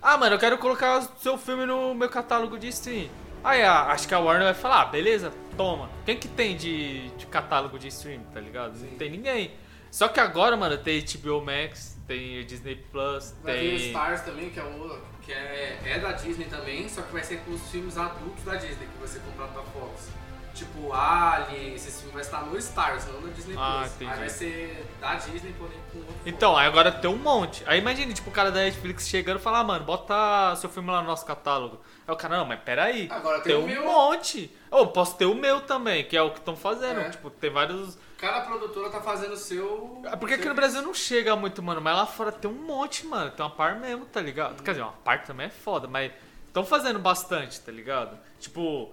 ah, 0.00 0.16
mano, 0.16 0.36
eu 0.36 0.38
quero 0.38 0.56
colocar 0.58 0.98
o 0.98 1.18
seu 1.18 1.36
filme 1.36 1.66
no 1.66 1.92
meu 1.92 2.08
catálogo 2.08 2.56
de 2.56 2.68
stream. 2.68 3.08
Aí, 3.42 3.64
acho 3.64 4.06
que 4.06 4.14
a 4.14 4.20
Warner 4.20 4.44
vai 4.44 4.54
falar, 4.54 4.82
ah, 4.82 4.84
beleza, 4.84 5.32
toma. 5.56 5.90
Quem 6.06 6.16
que 6.16 6.28
tem 6.28 6.56
de, 6.56 7.08
de 7.10 7.26
catálogo 7.26 7.80
de 7.80 7.88
stream, 7.88 8.20
tá 8.32 8.38
ligado? 8.38 8.78
Não 8.78 8.96
tem 8.96 9.10
ninguém. 9.10 9.50
Só 9.90 10.06
que 10.06 10.20
agora, 10.20 10.56
mano, 10.56 10.78
tem 10.78 11.04
HBO 11.04 11.44
Max, 11.44 11.98
tem 12.06 12.46
Disney 12.46 12.76
Plus, 12.76 13.34
Vai 13.42 13.54
ter 13.54 13.74
o 13.74 13.76
tem... 13.76 13.86
Stars 13.88 14.20
também, 14.20 14.50
que 14.50 14.60
é 14.60 14.62
o. 14.62 15.02
que 15.20 15.32
é, 15.32 15.80
é 15.84 15.98
da 15.98 16.12
Disney 16.12 16.46
também, 16.46 16.88
só 16.88 17.02
que 17.02 17.12
vai 17.12 17.24
ser 17.24 17.38
com 17.40 17.50
os 17.50 17.70
filmes 17.72 17.98
adultos 17.98 18.44
da 18.44 18.54
Disney, 18.54 18.86
que 18.86 18.98
vai 19.00 19.08
ser 19.08 19.18
comprado 19.20 19.52
da 19.52 19.62
Fox. 19.62 20.10
Tipo, 20.58 20.92
Alien, 20.92 21.74
esses 21.74 21.94
filmes 21.96 22.12
vai 22.14 22.22
estar 22.22 22.42
no 22.44 22.58
Stars, 22.58 23.06
não 23.06 23.20
no 23.20 23.30
Disney 23.30 23.54
Ah, 23.56 23.78
Plus. 23.82 23.94
entendi. 23.94 24.10
Aí 24.10 24.18
vai 24.18 24.28
ser 24.28 24.86
da 25.00 25.14
Disney, 25.14 25.54
porém 25.56 25.78
com 25.92 25.98
outro 25.98 26.14
Então, 26.26 26.56
aí 26.56 26.66
agora 26.66 26.90
tem 26.90 27.08
um 27.08 27.16
monte. 27.16 27.62
Aí 27.66 27.78
imagina, 27.78 28.12
tipo, 28.12 28.28
o 28.28 28.32
cara 28.32 28.50
da 28.50 28.60
Netflix 28.60 29.06
chegando 29.08 29.38
e 29.38 29.42
falar, 29.42 29.60
ah, 29.60 29.64
mano, 29.64 29.84
bota 29.84 30.56
seu 30.56 30.68
filme 30.68 30.90
lá 30.90 31.00
no 31.00 31.06
nosso 31.06 31.24
catálogo. 31.24 31.80
Aí 32.06 32.12
o 32.12 32.16
cara, 32.16 32.38
não, 32.38 32.44
mas 32.44 32.58
peraí. 32.60 33.06
Agora 33.10 33.40
tem 33.40 33.54
o 33.54 33.60
um 33.60 33.66
meu. 33.66 33.84
monte. 33.84 34.50
Ou 34.70 34.88
posso 34.88 35.16
ter 35.16 35.26
o 35.26 35.34
meu 35.34 35.60
também, 35.60 36.04
que 36.04 36.16
é 36.16 36.22
o 36.22 36.30
que 36.32 36.38
estão 36.38 36.56
fazendo. 36.56 37.00
É. 37.00 37.10
Tipo, 37.10 37.30
tem 37.30 37.50
vários. 37.50 37.96
Cada 38.18 38.40
produtora 38.40 38.90
tá 38.90 39.00
fazendo 39.00 39.34
o 39.34 39.36
seu. 39.36 40.02
É 40.06 40.16
porque 40.16 40.34
aqui 40.34 40.48
no 40.48 40.54
Brasil 40.54 40.82
não 40.82 40.92
chega 40.92 41.36
muito, 41.36 41.62
mano. 41.62 41.80
Mas 41.80 41.94
lá 41.94 42.04
fora 42.04 42.32
tem 42.32 42.50
um 42.50 42.54
monte, 42.54 43.06
mano. 43.06 43.30
Tem 43.30 43.46
uma 43.46 43.50
par 43.52 43.76
mesmo, 43.76 44.04
tá 44.06 44.20
ligado? 44.20 44.60
Quer 44.62 44.72
dizer, 44.72 44.82
uma 44.82 44.92
par 44.92 45.22
também 45.22 45.46
é 45.46 45.50
foda, 45.50 45.86
mas 45.86 46.10
estão 46.48 46.64
fazendo 46.64 46.98
bastante, 46.98 47.60
tá 47.60 47.70
ligado? 47.70 48.18
Tipo, 48.40 48.92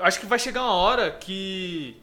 acho 0.00 0.20
que 0.20 0.26
vai 0.26 0.38
chegar 0.38 0.62
uma 0.62 0.72
hora 0.74 1.10
que 1.10 2.00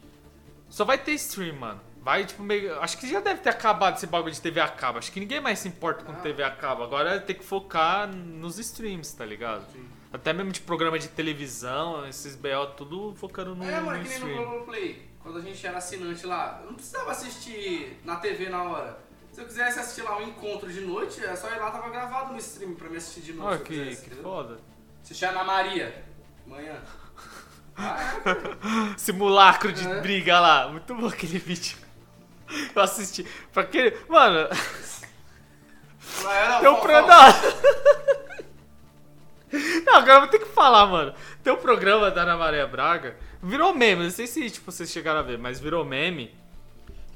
só 0.68 0.84
vai 0.84 0.98
ter 0.98 1.12
stream, 1.12 1.56
mano. 1.56 1.80
Vai, 2.00 2.24
tipo, 2.26 2.42
meio. 2.42 2.80
Acho 2.80 2.98
que 2.98 3.08
já 3.08 3.20
deve 3.20 3.40
ter 3.42 3.50
acabado 3.50 3.96
esse 3.96 4.06
bagulho 4.08 4.32
de 4.34 4.40
TV 4.40 4.60
a 4.60 4.66
cabo. 4.68 4.98
Acho 4.98 5.12
que 5.12 5.20
ninguém 5.20 5.40
mais 5.40 5.60
se 5.60 5.68
importa 5.68 6.04
com 6.04 6.10
Ah. 6.12 6.16
TV 6.16 6.42
a 6.42 6.50
cabo. 6.50 6.82
Agora 6.82 7.20
tem 7.20 7.36
que 7.36 7.44
focar 7.44 8.08
nos 8.08 8.58
streams, 8.58 9.14
tá 9.16 9.24
ligado? 9.24 9.64
Sim. 9.72 9.88
Até 10.12 10.32
mesmo 10.32 10.50
de 10.50 10.60
programa 10.60 10.98
de 10.98 11.08
televisão, 11.08 12.06
esses 12.08 12.34
BO, 12.34 12.66
tudo 12.76 13.14
focando 13.14 13.54
no, 13.54 13.64
É, 13.64 13.80
mano, 13.80 13.98
no 13.98 14.04
que 14.04 14.08
nem 14.10 14.18
no. 14.18 14.26
Globoplay. 14.36 15.08
quando 15.22 15.38
a 15.38 15.40
gente 15.40 15.64
era 15.64 15.78
assinante 15.78 16.26
lá, 16.26 16.58
eu 16.62 16.66
não 16.66 16.74
precisava 16.74 17.12
assistir 17.12 18.00
na 18.04 18.16
TV 18.16 18.48
na 18.48 18.64
hora. 18.64 18.98
Se 19.30 19.40
eu 19.40 19.46
quisesse 19.46 19.78
assistir 19.78 20.02
lá 20.02 20.18
um 20.18 20.22
encontro 20.22 20.70
de 20.70 20.80
noite, 20.80 21.24
é 21.24 21.34
só 21.36 21.48
ir 21.54 21.58
lá, 21.60 21.70
tava 21.70 21.88
gravado 21.88 22.32
no 22.32 22.38
stream 22.38 22.74
pra 22.74 22.88
me 22.90 22.96
assistir 22.96 23.20
de 23.20 23.32
noite. 23.32 23.46
Olha 23.48 23.56
se 23.58 23.62
eu 23.62 23.66
que, 23.66 23.90
quisesse, 23.90 24.10
que 24.10 24.16
foda. 24.16 24.58
Assistir 25.02 25.24
a 25.26 25.30
Ana 25.30 25.44
Maria, 25.44 26.04
manhã. 26.46 26.82
Simulacro 28.96 29.72
de 29.72 29.86
briga 30.00 30.38
lá. 30.38 30.68
Muito 30.68 30.94
bom 30.94 31.06
aquele 31.06 31.38
vídeo. 31.38 31.76
Eu 32.74 32.82
assisti. 32.82 33.26
Pra 33.52 33.62
aquele. 33.62 33.96
Mano, 34.08 34.48
não, 36.22 36.60
tem 36.60 36.68
um 36.68 36.76
programa. 36.76 37.12
Não, 39.84 39.96
agora 39.96 40.14
eu 40.14 40.20
vou 40.20 40.28
ter 40.28 40.38
que 40.38 40.46
falar, 40.46 40.86
mano. 40.86 41.12
Tem 41.42 41.52
um 41.52 41.58
programa 41.58 42.10
da 42.10 42.22
Ana 42.22 42.38
Maria 42.38 42.66
Braga. 42.66 43.16
Virou 43.42 43.74
meme, 43.74 44.04
não 44.04 44.10
sei 44.10 44.26
se 44.26 44.48
tipo, 44.48 44.72
vocês 44.72 44.90
chegaram 44.90 45.20
a 45.20 45.22
ver, 45.22 45.36
mas 45.36 45.60
virou 45.60 45.84
meme. 45.84 46.34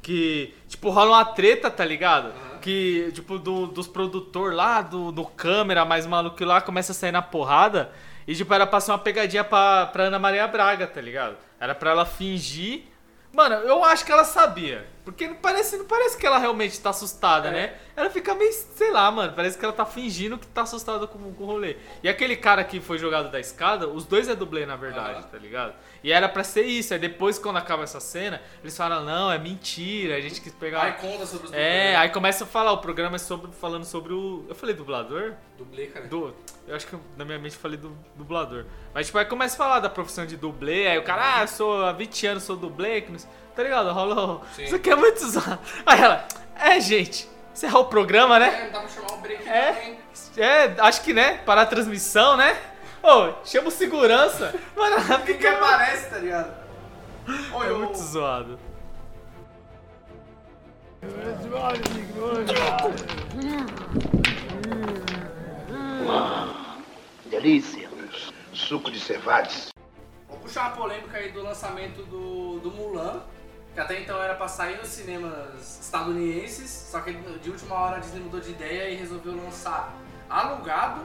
Que, 0.02 0.54
tipo, 0.68 0.90
rola 0.90 1.16
uma 1.16 1.24
treta, 1.24 1.70
tá 1.70 1.84
ligado? 1.84 2.28
Aham. 2.28 2.58
Que, 2.60 3.10
tipo, 3.12 3.38
do, 3.38 3.66
dos 3.66 3.88
produtor 3.88 4.52
lá, 4.52 4.82
do, 4.82 5.10
do 5.10 5.24
câmera 5.24 5.84
mais 5.84 6.06
maluco 6.06 6.44
lá, 6.44 6.60
começa 6.60 6.92
a 6.92 6.94
sair 6.94 7.12
na 7.12 7.22
porrada. 7.22 7.90
E, 8.26 8.34
tipo, 8.34 8.52
era 8.52 8.66
pra 8.66 8.80
ser 8.80 8.90
uma 8.92 8.98
pegadinha 8.98 9.44
pra, 9.44 9.86
pra 9.86 10.04
Ana 10.04 10.18
Maria 10.18 10.46
Braga, 10.48 10.86
tá 10.86 11.00
ligado? 11.00 11.36
Era 11.60 11.74
pra 11.74 11.90
ela 11.90 12.04
fingir. 12.04 12.84
Mano, 13.32 13.54
eu 13.56 13.84
acho 13.84 14.04
que 14.04 14.10
ela 14.10 14.24
sabia. 14.24 14.86
Porque 15.04 15.28
não 15.28 15.36
parece, 15.36 15.76
não 15.76 15.84
parece 15.84 16.16
que 16.16 16.26
ela 16.26 16.38
realmente 16.38 16.80
tá 16.80 16.90
assustada, 16.90 17.48
É. 17.48 17.50
né? 17.52 17.74
Ela 17.94 18.08
fica 18.10 18.34
meio, 18.34 18.50
sei 18.52 18.90
lá, 18.90 19.10
mano. 19.10 19.32
Parece 19.34 19.58
que 19.58 19.64
ela 19.64 19.74
tá 19.74 19.84
fingindo 19.84 20.38
que 20.38 20.46
tá 20.46 20.62
assustada 20.62 21.06
com, 21.06 21.18
com 21.34 21.44
o 21.44 21.46
rolê. 21.46 21.76
E 22.02 22.08
aquele 22.08 22.34
cara 22.34 22.64
que 22.64 22.80
foi 22.80 22.98
jogado 22.98 23.30
da 23.30 23.38
escada, 23.38 23.86
os 23.88 24.04
dois 24.06 24.26
é 24.28 24.34
dublê, 24.34 24.64
na 24.66 24.74
verdade, 24.76 25.18
Aham. 25.20 25.28
tá 25.28 25.38
ligado? 25.38 25.74
E 26.06 26.12
era 26.12 26.28
pra 26.28 26.44
ser 26.44 26.62
isso. 26.62 26.94
Aí 26.94 27.00
depois, 27.00 27.36
quando 27.36 27.56
acaba 27.56 27.82
essa 27.82 27.98
cena, 27.98 28.40
eles 28.62 28.76
falam, 28.76 29.04
não, 29.04 29.32
é 29.32 29.38
mentira, 29.38 30.14
a 30.14 30.20
gente 30.20 30.40
quis 30.40 30.52
pegar. 30.52 30.82
Aí 30.82 30.92
conta 30.92 31.26
sobre 31.26 31.48
os 31.48 31.52
É, 31.52 31.96
aí 31.96 32.10
começa 32.10 32.44
a 32.44 32.46
falar, 32.46 32.70
o 32.70 32.78
programa 32.78 33.16
é 33.16 33.18
sobre, 33.18 33.50
falando 33.50 33.84
sobre 33.84 34.12
o. 34.12 34.44
Eu 34.48 34.54
falei 34.54 34.72
dublador? 34.72 35.32
Dublê, 35.58 35.88
cara. 35.88 36.06
Du... 36.06 36.32
Eu 36.68 36.76
acho 36.76 36.86
que 36.86 36.96
na 37.16 37.24
minha 37.24 37.40
mente 37.40 37.56
eu 37.56 37.60
falei 37.60 37.76
do 37.76 37.90
dublador. 38.14 38.66
Mas 38.94 39.06
tipo, 39.06 39.18
aí 39.18 39.24
começa 39.24 39.56
a 39.56 39.58
falar 39.58 39.80
da 39.80 39.90
profissão 39.90 40.24
de 40.24 40.36
dublê, 40.36 40.86
aí 40.86 40.96
o 40.96 41.02
cara, 41.02 41.38
ah, 41.38 41.42
eu 41.42 41.48
sou 41.48 41.84
há 41.84 41.90
20 41.90 42.26
anos, 42.28 42.44
sou 42.44 42.54
dublê, 42.54 43.00
que 43.00 43.10
não 43.10 43.18
tá 43.56 43.64
ligado? 43.64 44.44
Sim. 44.54 44.62
Isso 44.62 44.76
aqui 44.76 44.90
é 44.90 44.94
muito 44.94 45.18
zoado. 45.26 45.58
Aí 45.84 46.00
ela, 46.00 46.24
é 46.54 46.78
gente, 46.78 47.28
encerrar 47.52 47.80
o 47.80 47.86
programa, 47.86 48.38
né? 48.38 48.68
É, 48.68 48.70
dá 48.70 48.78
pra 48.78 48.88
chamar 48.88 49.12
um 49.12 49.20
break 49.20 49.48
É. 49.48 49.72
também. 49.72 49.98
É, 50.36 50.74
acho 50.78 51.02
que 51.02 51.12
né, 51.12 51.38
parar 51.38 51.62
a 51.62 51.66
transmissão, 51.66 52.36
né? 52.36 52.56
Ô, 53.06 53.44
chama 53.44 53.68
o 53.68 53.70
segurança. 53.70 54.52
Mano, 54.76 54.96
ela 54.96 55.18
Ninguém 55.18 55.34
fica. 55.36 55.52
aparece, 55.52 56.10
tá 56.10 56.18
ligado? 56.18 56.52
Oi, 57.54 57.66
É 57.66 57.70
eu... 57.70 57.78
muito 57.78 57.98
zoado. 57.98 58.58
Delícia. 67.30 67.88
Suco 68.52 68.90
de 68.90 68.98
cevades. 68.98 69.68
Vou 70.28 70.38
puxar 70.38 70.68
uma 70.68 70.76
polêmica 70.76 71.18
aí 71.18 71.30
do 71.30 71.42
lançamento 71.42 72.02
do, 72.04 72.58
do 72.60 72.70
Mulan, 72.70 73.20
que 73.74 73.80
até 73.80 74.00
então 74.00 74.20
era 74.22 74.34
pra 74.34 74.48
sair 74.48 74.78
nos 74.78 74.88
cinemas 74.88 75.80
estadunidenses, 75.82 76.70
só 76.90 77.00
que 77.00 77.12
de 77.12 77.50
última 77.50 77.74
hora 77.74 77.96
a 77.96 77.98
Disney 77.98 78.20
mudou 78.20 78.40
de 78.40 78.50
ideia 78.50 78.88
e 78.90 78.96
resolveu 78.96 79.36
lançar 79.36 79.92
alugado 80.30 81.02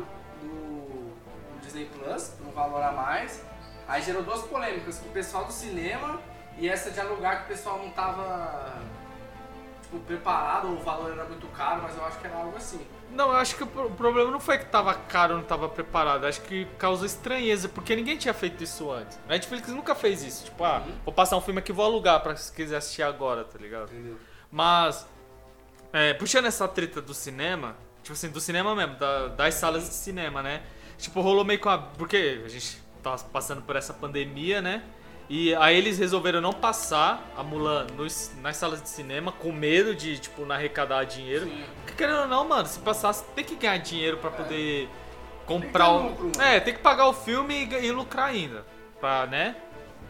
Disney 1.71 1.85
Plus, 1.85 2.29
por 2.37 2.47
um 2.47 2.51
valor 2.51 2.81
a 2.83 2.91
mais. 2.91 3.41
Aí 3.87 4.01
gerou 4.01 4.23
duas 4.23 4.41
polêmicas, 4.41 4.99
com 4.99 5.07
o 5.09 5.11
pessoal 5.11 5.45
do 5.45 5.51
cinema 5.53 6.19
e 6.57 6.67
essa 6.67 6.91
de 6.91 6.99
alugar 6.99 7.39
que 7.39 7.43
o 7.45 7.47
pessoal 7.55 7.79
não 7.79 7.89
tava 7.91 8.73
tipo, 9.83 9.99
preparado, 9.99 10.67
ou 10.67 10.73
o 10.75 10.83
valor 10.83 11.11
era 11.11 11.23
muito 11.25 11.47
caro, 11.47 11.81
mas 11.83 11.97
eu 11.97 12.05
acho 12.05 12.19
que 12.19 12.27
era 12.27 12.35
algo 12.35 12.55
assim. 12.55 12.85
Não, 13.11 13.29
eu 13.29 13.35
acho 13.37 13.55
que 13.57 13.63
o 13.63 13.67
pro- 13.67 13.87
o 13.87 13.91
problema 13.91 14.31
não 14.31 14.39
foi 14.39 14.57
que 14.57 14.65
tava 14.65 14.93
caro 14.93 15.33
ou 15.33 15.39
não 15.39 15.45
tava 15.45 15.67
preparado. 15.67 16.25
Acho 16.25 16.41
que 16.41 16.65
causou 16.77 17.05
estranheza, 17.05 17.67
porque 17.67 17.93
ninguém 17.95 18.17
tinha 18.17 18.33
feito 18.33 18.63
isso 18.63 18.89
antes. 18.89 19.19
A 19.27 19.29
Netflix 19.31 19.67
nunca 19.69 19.93
fez 19.93 20.23
isso. 20.23 20.45
Tipo, 20.45 20.63
ah, 20.63 20.81
Uhum. 20.85 20.93
vou 21.05 21.13
passar 21.13 21.35
um 21.35 21.41
filme 21.41 21.59
aqui 21.59 21.71
e 21.71 21.75
vou 21.75 21.83
alugar 21.85 22.21
pra 22.21 22.35
se 22.37 22.51
quiser 22.53 22.77
assistir 22.77 23.03
agora, 23.03 23.43
tá 23.43 23.57
ligado? 23.59 23.91
Entendeu? 23.91 24.17
Mas, 24.49 25.05
é, 25.91 26.13
puxando 26.13 26.45
essa 26.45 26.65
treta 26.69 27.01
do 27.01 27.13
cinema, 27.13 27.75
tipo 28.01 28.13
assim, 28.13 28.29
do 28.29 28.39
cinema 28.39 28.73
mesmo, 28.73 28.95
da- 28.95 29.27
das 29.27 29.55
salas 29.55 29.89
de 29.89 29.93
cinema, 29.95 30.41
né? 30.41 30.63
Tipo, 31.01 31.19
rolou 31.21 31.43
meio 31.43 31.59
com 31.59 31.69
a. 31.69 31.77
Porque 31.77 32.41
a 32.45 32.47
gente 32.47 32.77
tá 33.03 33.17
passando 33.33 33.61
por 33.61 33.75
essa 33.75 33.93
pandemia, 33.93 34.61
né? 34.61 34.83
E 35.29 35.55
aí 35.55 35.77
eles 35.77 35.97
resolveram 35.97 36.41
não 36.41 36.51
passar 36.51 37.31
a 37.37 37.41
Mulan 37.43 37.87
nos- 37.95 38.31
nas 38.41 38.57
salas 38.57 38.81
de 38.81 38.89
cinema 38.89 39.31
com 39.31 39.51
medo 39.51 39.95
de, 39.95 40.17
tipo, 40.19 40.45
não 40.45 40.53
arrecadar 40.55 41.05
dinheiro. 41.05 41.45
Sim. 41.45 41.63
Porque 41.85 41.93
querendo 41.95 42.21
ou 42.21 42.27
não, 42.27 42.45
mano, 42.47 42.67
se 42.67 42.79
passasse, 42.79 43.23
tem 43.33 43.43
que 43.45 43.55
ganhar 43.55 43.77
dinheiro 43.77 44.17
pra 44.17 44.29
poder 44.29 44.89
comprar 45.45 45.85
ter 45.85 45.91
o. 45.91 45.97
lucro. 46.09 46.31
É, 46.41 46.59
tem 46.59 46.73
que 46.73 46.81
pagar 46.81 47.07
o 47.07 47.13
filme 47.13 47.65
e, 47.65 47.85
e 47.85 47.91
lucrar 47.91 48.27
ainda. 48.27 48.65
Pra, 48.99 49.25
né? 49.25 49.55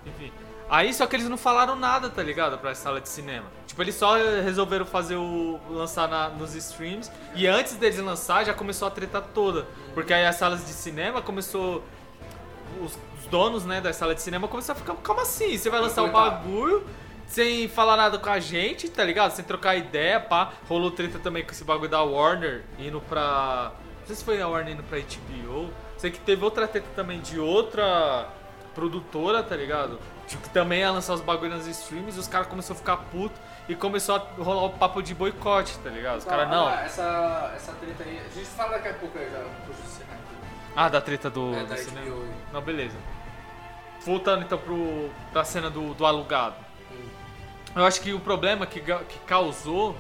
Enfim. 0.06 0.32
Aí 0.74 0.94
só 0.94 1.06
que 1.06 1.18
eles 1.18 1.28
não 1.28 1.36
falaram 1.36 1.76
nada, 1.76 2.10
tá 2.10 2.24
ligado? 2.24 2.58
Pra 2.58 2.74
sala 2.74 3.02
de 3.02 3.10
cinema. 3.10 3.46
Tipo, 3.68 3.82
eles 3.82 3.94
só 3.94 4.16
resolveram 4.16 4.86
fazer 4.86 5.18
o. 5.18 5.60
lançar 5.70 6.08
na- 6.08 6.30
nos 6.30 6.56
streams. 6.56 7.12
E 7.36 7.46
antes 7.46 7.76
deles 7.76 8.00
lançar, 8.00 8.46
já 8.46 8.54
começou 8.54 8.88
a 8.88 8.92
treta 8.92 9.20
toda. 9.20 9.68
Porque 9.94 10.14
aí 10.14 10.26
as 10.26 10.38
salas 10.38 10.66
de 10.66 10.72
cinema 10.72 11.22
começou. 11.22 11.84
Os, 12.82 12.98
os 13.20 13.26
donos, 13.30 13.66
né, 13.66 13.82
da 13.82 13.92
sala 13.92 14.16
de 14.16 14.22
cinema 14.22 14.48
começaram 14.48 14.80
a 14.80 14.82
ficar. 14.82 14.94
Como 14.96 15.20
assim? 15.20 15.58
Você 15.58 15.70
vai 15.70 15.82
lançar 15.82 16.04
o 16.04 16.10
Coitado. 16.10 16.36
bagulho 16.48 16.88
sem 17.28 17.68
falar 17.68 17.98
nada 17.98 18.18
com 18.18 18.30
a 18.30 18.40
gente, 18.40 18.90
tá 18.90 19.04
ligado? 19.04 19.32
Sem 19.32 19.44
trocar 19.44 19.76
ideia, 19.76 20.22
pá. 20.22 20.54
Rolou 20.70 20.90
treta 20.90 21.20
também 21.20 21.44
com 21.44 21.52
esse 21.52 21.66
bagulho 21.66 21.90
da 21.90 22.02
Warner 22.02 22.64
indo 22.80 23.02
pra. 23.02 23.74
Não 24.00 24.08
sei 24.08 24.16
se 24.16 24.24
foi 24.24 24.42
a 24.42 24.48
Warner 24.48 24.74
indo 24.74 24.84
pra 24.84 24.98
HBO. 25.00 25.70
Sei 25.98 26.10
que 26.12 26.20
teve 26.20 26.46
outra 26.46 26.66
treta 26.66 26.88
também 26.96 27.20
de 27.20 27.38
outra 27.42 28.30
produtora, 28.74 29.44
tá 29.44 29.56
ligado? 29.56 30.00
Que 30.38 30.50
também 30.50 30.80
ia 30.80 30.92
lançar 30.92 31.14
os 31.14 31.22
bagulhos 31.22 31.58
nas 31.58 31.68
streams 31.68 32.16
e 32.18 32.20
os 32.20 32.28
caras 32.28 32.48
começaram 32.48 32.76
a 32.76 32.80
ficar 32.80 32.98
puto 32.98 33.40
e 33.70 33.76
começou 33.76 34.16
a 34.16 34.20
rolar 34.44 34.66
o 34.66 34.70
papo 34.72 35.02
de 35.02 35.14
boicote, 35.14 35.78
tá 35.80 35.90
ligado? 35.90 36.18
Os 36.20 36.26
caras, 36.26 36.50
não. 36.50 36.68
Ah, 36.68 36.82
Essa, 36.84 37.52
essa 37.56 37.72
treta 37.74 38.04
aí, 38.04 38.20
a 38.20 38.34
gente 38.34 38.48
fala 38.48 38.72
daqui 38.74 38.88
a 38.90 38.94
pouco 38.94 39.18
aí 39.18 39.30
já, 39.32 39.40
puxa 39.68 39.80
esse 39.86 40.02
aqui. 40.04 40.12
Ah, 40.76 40.90
da 40.90 41.02
treta 41.02 41.30
do, 41.30 41.54
É, 41.56 41.60
do 41.62 41.66
da 41.68 41.78
cinema. 41.78 42.06
HBO. 42.08 42.28
Não, 42.54 42.62
beleza. 42.62 42.98
Voltando 44.06 44.44
então 44.44 44.58
pro, 44.58 45.10
pra 45.32 45.44
cena 45.44 45.70
do, 45.70 45.94
do 45.94 46.06
alugado. 46.06 46.56
Eu 47.76 47.86
acho 47.86 48.02
que 48.02 48.14
o 48.14 48.20
problema 48.20 48.66
que, 48.66 48.82
que 48.82 49.20
causou 49.26 49.96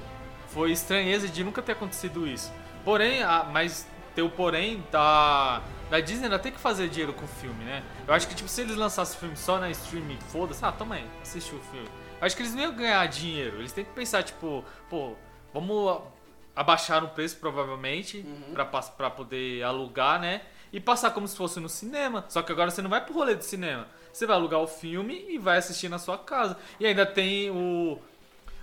foi 0.49 0.71
estranheza 0.71 1.27
de 1.27 1.43
nunca 1.43 1.61
ter 1.61 1.73
acontecido 1.73 2.27
isso. 2.27 2.51
Porém, 2.83 3.23
a- 3.23 3.45
mas 3.49 3.87
tem 4.15 4.23
o 4.23 4.29
porém 4.29 4.83
da, 4.91 5.61
da 5.91 5.99
Disney 5.99 6.23
ainda 6.23 6.39
tem 6.39 6.51
que 6.51 6.59
fazer 6.59 6.89
dinheiro 6.89 7.13
com 7.13 7.25
o 7.25 7.27
filme, 7.27 7.63
né? 7.63 7.83
Eu 8.07 8.13
acho 8.13 8.27
que 8.27 8.33
tipo, 8.33 8.49
se 8.49 8.61
eles 8.61 8.75
lançassem 8.75 9.15
o 9.15 9.19
filme 9.19 9.37
só 9.37 9.59
na 9.59 9.69
streaming, 9.69 10.17
foda-se, 10.29 10.63
ah, 10.65 10.71
toma 10.71 10.95
aí, 10.95 11.05
assiste 11.21 11.53
o 11.53 11.59
filme. 11.71 11.87
Eu 12.19 12.25
acho 12.25 12.35
que 12.35 12.41
eles 12.41 12.55
não 12.55 12.63
iam 12.63 12.73
ganhar 12.75 13.05
dinheiro. 13.07 13.57
Eles 13.59 13.71
têm 13.71 13.83
que 13.85 13.91
pensar, 13.91 14.23
tipo, 14.23 14.63
pô, 14.89 15.13
vamos 15.53 16.01
abaixar 16.55 17.03
o 17.03 17.09
preço 17.09 17.37
provavelmente 17.37 18.19
Uhum. 18.19 18.53
pra, 18.53 18.65
pra 18.65 19.09
poder 19.09 19.63
alugar, 19.63 20.19
né? 20.19 20.41
E 20.73 20.79
passar 20.79 21.11
como 21.11 21.27
se 21.27 21.35
fosse 21.35 21.59
no 21.59 21.67
cinema. 21.67 22.23
Só 22.29 22.41
que 22.41 22.51
agora 22.51 22.71
você 22.71 22.81
não 22.81 22.89
vai 22.89 23.03
pro 23.03 23.13
rolê 23.13 23.35
do 23.35 23.43
cinema. 23.43 23.85
Você 24.13 24.25
vai 24.25 24.35
alugar 24.37 24.59
o 24.61 24.67
filme 24.67 25.25
e 25.29 25.37
vai 25.37 25.57
assistir 25.57 25.89
na 25.89 25.99
sua 25.99 26.17
casa. 26.17 26.57
E 26.79 26.85
ainda 26.85 27.05
tem 27.05 27.49
o, 27.51 27.99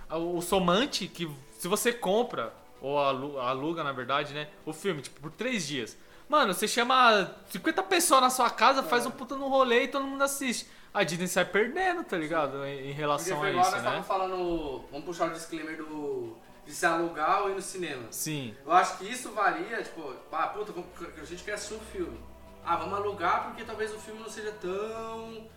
o 0.09 0.41
somante 0.41 1.07
que 1.07 1.29
se 1.59 1.67
você 1.67 1.91
compra, 1.93 2.51
ou 2.81 2.97
alu- 2.97 3.39
aluga 3.39 3.83
na 3.83 3.91
verdade, 3.91 4.33
né? 4.33 4.47
O 4.65 4.73
filme, 4.73 5.01
tipo, 5.03 5.19
por 5.21 5.31
três 5.31 5.67
dias. 5.67 5.95
Mano, 6.29 6.53
você 6.53 6.67
chama 6.67 7.35
50 7.49 7.81
pessoas 7.83 8.21
na 8.21 8.29
sua 8.29 8.49
casa, 8.51 8.83
faz 8.83 9.05
um 9.05 9.11
puta 9.11 9.35
no 9.35 9.47
rolê 9.49 9.85
e 9.85 9.87
todo 9.87 10.05
mundo 10.05 10.21
assiste. 10.23 10.67
A 10.93 11.03
Disney 11.03 11.27
sai 11.27 11.45
perdendo, 11.45 12.03
tá 12.03 12.15
ligado? 12.17 12.63
Em, 12.65 12.75
em 12.75 12.77
Porque 12.83 12.91
relação 12.91 13.37
foi 13.39 13.47
a 13.47 13.51
igual 13.51 13.63
isso, 13.65 13.71
nós 13.75 13.83
né? 13.83 13.99
estávamos 13.99 14.07
falando, 14.07 14.83
vamos 14.91 15.05
puxar 15.05 15.27
o 15.27 15.33
disclaimer 15.33 15.75
do 15.77 16.37
de 16.69 16.75
se 16.75 16.85
alugar 16.85 17.41
ou 17.41 17.49
ir 17.49 17.55
no 17.55 17.61
cinema. 17.63 18.03
Sim. 18.11 18.55
Eu 18.63 18.71
acho 18.71 18.99
que 18.99 19.11
isso 19.11 19.31
varia, 19.31 19.81
tipo, 19.81 20.13
ah, 20.31 20.47
puta, 20.47 20.71
a 21.19 21.25
gente 21.25 21.43
quer 21.43 21.53
assistir 21.53 21.73
um 21.73 21.79
filme. 21.79 22.19
Ah, 22.63 22.75
vamos 22.75 22.93
alugar 22.93 23.45
porque 23.45 23.63
talvez 23.63 23.91
o 23.91 23.97
filme 23.97 24.21
não 24.21 24.29
seja 24.29 24.51
tão 24.51 25.47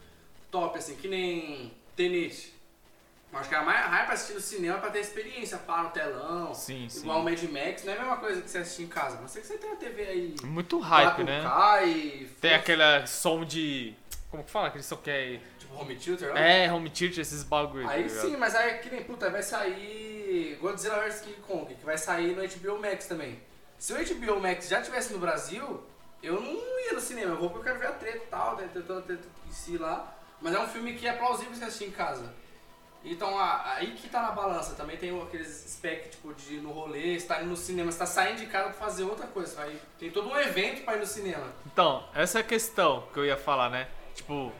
top 0.50 0.78
assim, 0.78 0.96
que 0.96 1.08
nem 1.08 1.74
Tenet. 1.94 2.54
Acho 3.32 3.48
que 3.48 3.54
a 3.54 3.62
mais 3.62 3.86
raia 3.86 4.04
pra 4.04 4.14
assistir 4.14 4.34
no 4.34 4.40
cinema 4.40 4.76
é 4.76 4.80
pra 4.80 4.90
ter 4.90 5.00
experiência, 5.00 5.56
pá, 5.56 5.84
no 5.84 5.90
telão. 5.90 6.54
Sim. 6.54 6.86
Igual 6.94 7.20
o 7.20 7.24
Mad 7.24 7.42
Max, 7.44 7.82
não 7.82 7.92
é 7.92 7.96
a 7.96 8.00
mesma 8.00 8.16
coisa 8.18 8.42
que 8.42 8.50
você 8.50 8.58
assistir 8.58 8.82
em 8.82 8.88
casa. 8.88 9.18
Mas 9.22 9.30
sei 9.30 9.40
que 9.40 9.48
você 9.48 9.58
tem 9.58 9.70
uma 9.70 9.76
TV 9.76 10.02
aí. 10.02 10.36
Muito 10.44 10.78
hype, 10.78 11.24
né? 11.24 11.42
4K 11.42 11.86
e. 11.86 12.26
Tem 12.40 12.54
aquele 12.54 13.06
som 13.06 13.44
de. 13.44 13.94
Como 14.30 14.44
que 14.44 14.50
fala? 14.50 14.68
Aquele 14.68 14.84
som 14.84 14.96
que 14.96 15.10
é. 15.10 15.40
Tipo, 15.58 15.74
home 15.74 15.96
theater, 15.96 16.34
né? 16.34 16.66
É, 16.66 16.72
home 16.72 16.90
theater, 16.90 17.20
esses 17.20 17.42
bagulho. 17.42 17.88
Aí 17.88 18.04
tá 18.04 18.20
sim, 18.20 18.36
mas 18.36 18.54
aí 18.54 18.78
que 18.78 18.90
nem, 18.90 19.02
puta, 19.02 19.30
vai 19.30 19.42
sair 19.42 20.58
Godzilla 20.60 21.00
vs 21.00 21.20
King 21.22 21.40
Kong, 21.40 21.74
que 21.74 21.84
vai 21.84 21.96
sair 21.96 22.36
no 22.36 22.42
HBO 22.46 22.80
Max 22.80 23.06
também. 23.06 23.40
Se 23.78 23.92
o 23.92 23.96
HBO 23.96 24.40
Max 24.40 24.68
já 24.68 24.80
tivesse 24.82 25.12
no 25.12 25.18
Brasil, 25.18 25.82
eu 26.22 26.40
não 26.40 26.80
ia 26.86 26.92
no 26.92 27.00
cinema, 27.00 27.32
eu 27.32 27.38
vou 27.38 27.50
porque 27.50 27.68
eu 27.68 27.76
quero 27.76 27.78
ver 27.80 27.88
a 27.88 27.98
treta 27.98 28.18
e 28.18 28.28
tal, 28.28 28.56
né, 28.56 28.68
tentando 28.72 29.02
treta 29.02 29.26
em 29.48 29.52
si 29.52 29.76
lá. 29.76 30.14
Mas 30.40 30.54
é 30.54 30.60
um 30.60 30.68
filme 30.68 30.94
que 30.94 31.06
é 31.06 31.12
plausível 31.12 31.54
você 31.54 31.64
assistir 31.64 31.86
em 31.86 31.90
casa. 31.90 32.32
Então 33.04 33.36
a- 33.38 33.74
aí 33.76 33.92
que 33.94 34.08
tá 34.08 34.22
na 34.22 34.30
balança. 34.30 34.74
Também 34.74 34.96
tem 34.96 35.20
aqueles 35.20 35.48
spec 35.48 36.10
tipo 36.10 36.32
de 36.34 36.54
ir 36.54 36.60
no 36.60 36.70
rolê, 36.70 37.18
você 37.18 37.26
tá 37.26 37.40
indo 37.40 37.50
no 37.50 37.56
cinema, 37.56 37.90
você 37.90 37.98
tá 37.98 38.06
saindo 38.06 38.38
de 38.38 38.46
casa 38.46 38.64
pra 38.70 38.74
fazer 38.74 39.02
outra 39.04 39.26
coisa. 39.26 39.56
Vai, 39.56 39.76
tem 39.98 40.10
todo 40.10 40.28
um 40.28 40.36
evento 40.38 40.84
pra 40.84 40.94
ir 40.96 41.00
no 41.00 41.06
cinema. 41.06 41.46
Então, 41.66 42.04
essa 42.14 42.38
é 42.38 42.40
a 42.40 42.44
questão 42.44 43.04
que 43.12 43.18
eu 43.18 43.24
ia 43.26 43.36
falar, 43.36 43.70
né? 43.70 43.88
Tipo, 44.14 44.52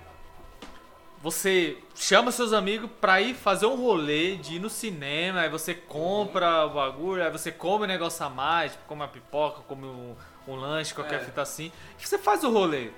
você 1.23 1.79
chama 1.95 2.33
seus 2.33 2.53
amigos 2.53 2.91
pra 3.01 3.21
ir 3.21 3.35
fazer 3.35 3.67
um 3.67 3.77
rolê 3.77 4.37
de 4.37 4.57
ir 4.57 4.59
no 4.59 4.69
cinema, 4.69 5.43
aí 5.43 5.49
você 5.49 5.73
compra 5.73 6.67
o 6.67 6.71
bagulho, 6.71 7.23
aí 7.23 7.31
você 7.31 7.53
come 7.53 7.85
um 7.85 7.89
negócio 7.89 8.27
a 8.27 8.29
mais, 8.29 8.73
tipo, 8.73 8.85
come 8.87 9.03
uma 9.03 9.09
pipoca, 9.09 9.61
come 9.69 9.87
um, 9.87 10.17
um 10.49 10.57
lanche, 10.57 10.93
qualquer 10.93 11.21
É. 11.21 11.25
fita 11.25 11.41
assim. 11.43 11.71
E 12.01 12.07
você 12.09 12.19
faz 12.19 12.43
o 12.43 12.51
rolê. 12.51 12.91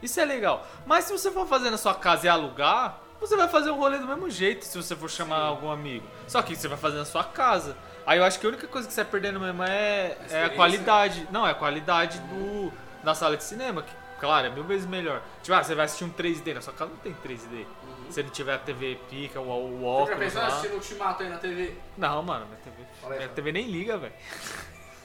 Isso 0.00 0.20
é 0.20 0.24
legal. 0.24 0.64
Mas 0.86 1.06
se 1.06 1.12
você 1.12 1.32
for 1.32 1.48
fazer 1.48 1.70
na 1.70 1.76
sua 1.76 1.94
casa 1.96 2.26
e 2.26 2.28
alugar, 2.28 3.00
você 3.20 3.36
vai 3.36 3.48
fazer 3.48 3.70
um 3.70 3.76
rolê 3.76 3.98
do 3.98 4.06
mesmo 4.06 4.30
jeito 4.30 4.64
se 4.64 4.76
você 4.76 4.94
for 4.94 5.10
chamar 5.10 5.38
algum 5.38 5.70
amigo. 5.70 6.06
Só 6.26 6.40
que 6.42 6.54
você 6.54 6.68
vai 6.68 6.78
fazer 6.78 6.98
na 6.98 7.04
sua 7.04 7.24
casa. 7.24 7.76
Aí 8.06 8.18
eu 8.18 8.24
acho 8.24 8.38
que 8.38 8.46
a 8.46 8.48
única 8.48 8.66
coisa 8.66 8.86
que 8.88 8.94
você 8.94 9.02
vai 9.02 9.10
perdendo 9.10 9.38
mesmo 9.40 9.62
é, 9.62 10.16
é 10.30 10.44
a 10.44 10.50
qualidade. 10.50 11.28
Não, 11.30 11.46
é 11.46 11.50
a 11.50 11.54
qualidade 11.54 12.18
do, 12.20 12.72
da 13.02 13.14
sala 13.14 13.36
de 13.36 13.44
cinema, 13.44 13.82
que, 13.82 13.92
claro, 14.18 14.46
é 14.46 14.50
mil 14.50 14.64
vezes 14.64 14.86
melhor. 14.86 15.20
Tipo, 15.42 15.56
ah, 15.56 15.62
você 15.62 15.74
vai 15.74 15.84
assistir 15.84 16.04
um 16.04 16.10
3D, 16.10 16.54
na 16.54 16.60
sua 16.60 16.72
casa 16.72 16.90
não 16.90 16.98
tem 16.98 17.14
3D. 17.14 17.66
Se 18.08 18.22
não 18.22 18.30
tiver 18.30 18.54
a 18.54 18.58
TV 18.58 18.98
pica, 19.10 19.38
o, 19.40 19.44
o 19.44 19.68
Você 19.70 19.82
já 19.82 19.86
óculos 19.86 20.18
pensou 20.18 20.40
lá. 20.40 20.48
assistir 20.48 20.68
o 20.68 20.74
Ultimato 20.76 21.22
aí 21.22 21.28
na 21.28 21.36
TV? 21.36 21.74
Não, 21.98 22.22
mano, 22.22 22.46
minha 22.46 22.58
TV, 22.58 22.76
aí, 23.02 23.18
minha. 23.18 23.28
TV 23.28 23.52
nem 23.52 23.70
liga, 23.70 23.98
velho. 23.98 24.14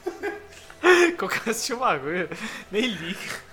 Qualquer 1.17 1.49
assistir 1.49 1.73
um 1.73 1.79
bagulho, 1.79 2.29
nem 2.71 2.87
liga. 2.87 3.52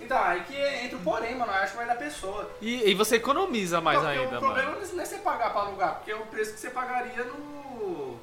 Então, 0.00 0.18
aí 0.18 0.42
que 0.44 0.56
entra 0.56 0.96
o 0.96 1.02
porém, 1.02 1.36
mano. 1.36 1.52
Eu 1.52 1.58
acho 1.58 1.72
que 1.72 1.76
vai 1.78 1.86
da 1.86 1.94
pessoa. 1.94 2.50
E, 2.60 2.90
e 2.90 2.94
você 2.94 3.16
economiza 3.16 3.80
mais 3.80 3.98
Porque 3.98 4.18
ainda, 4.18 4.36
o 4.36 4.40
problema 4.40 4.70
mano. 4.72 4.86
não 4.92 5.02
é 5.02 5.06
você 5.06 5.18
pagar 5.18 5.52
pra 5.52 5.62
alugar, 5.62 5.94
porque 5.96 6.10
é 6.10 6.16
o 6.16 6.26
preço 6.26 6.54
que 6.54 6.60
você 6.60 6.70
pagaria 6.70 7.24
no. 7.24 8.18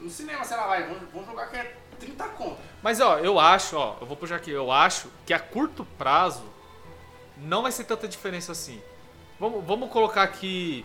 No 0.00 0.10
cinema, 0.10 0.44
sei 0.44 0.56
lá, 0.56 0.66
vai, 0.66 0.82
vamos, 0.82 1.02
vamos 1.12 1.26
jogar 1.28 1.46
que 1.48 1.56
é 1.56 1.76
30 2.00 2.24
conto. 2.30 2.58
Mas 2.82 3.00
ó, 3.00 3.18
eu 3.18 3.38
acho, 3.38 3.76
ó, 3.76 3.96
eu 4.00 4.06
vou 4.06 4.16
puxar 4.16 4.36
aqui, 4.36 4.50
eu 4.50 4.72
acho 4.72 5.08
que 5.24 5.32
a 5.32 5.38
curto 5.38 5.84
prazo 5.96 6.42
não 7.36 7.62
vai 7.62 7.70
ser 7.70 7.84
tanta 7.84 8.08
diferença 8.08 8.50
assim. 8.50 8.82
Vamos, 9.38 9.64
vamos 9.64 9.90
colocar 9.90 10.22
aqui 10.22 10.84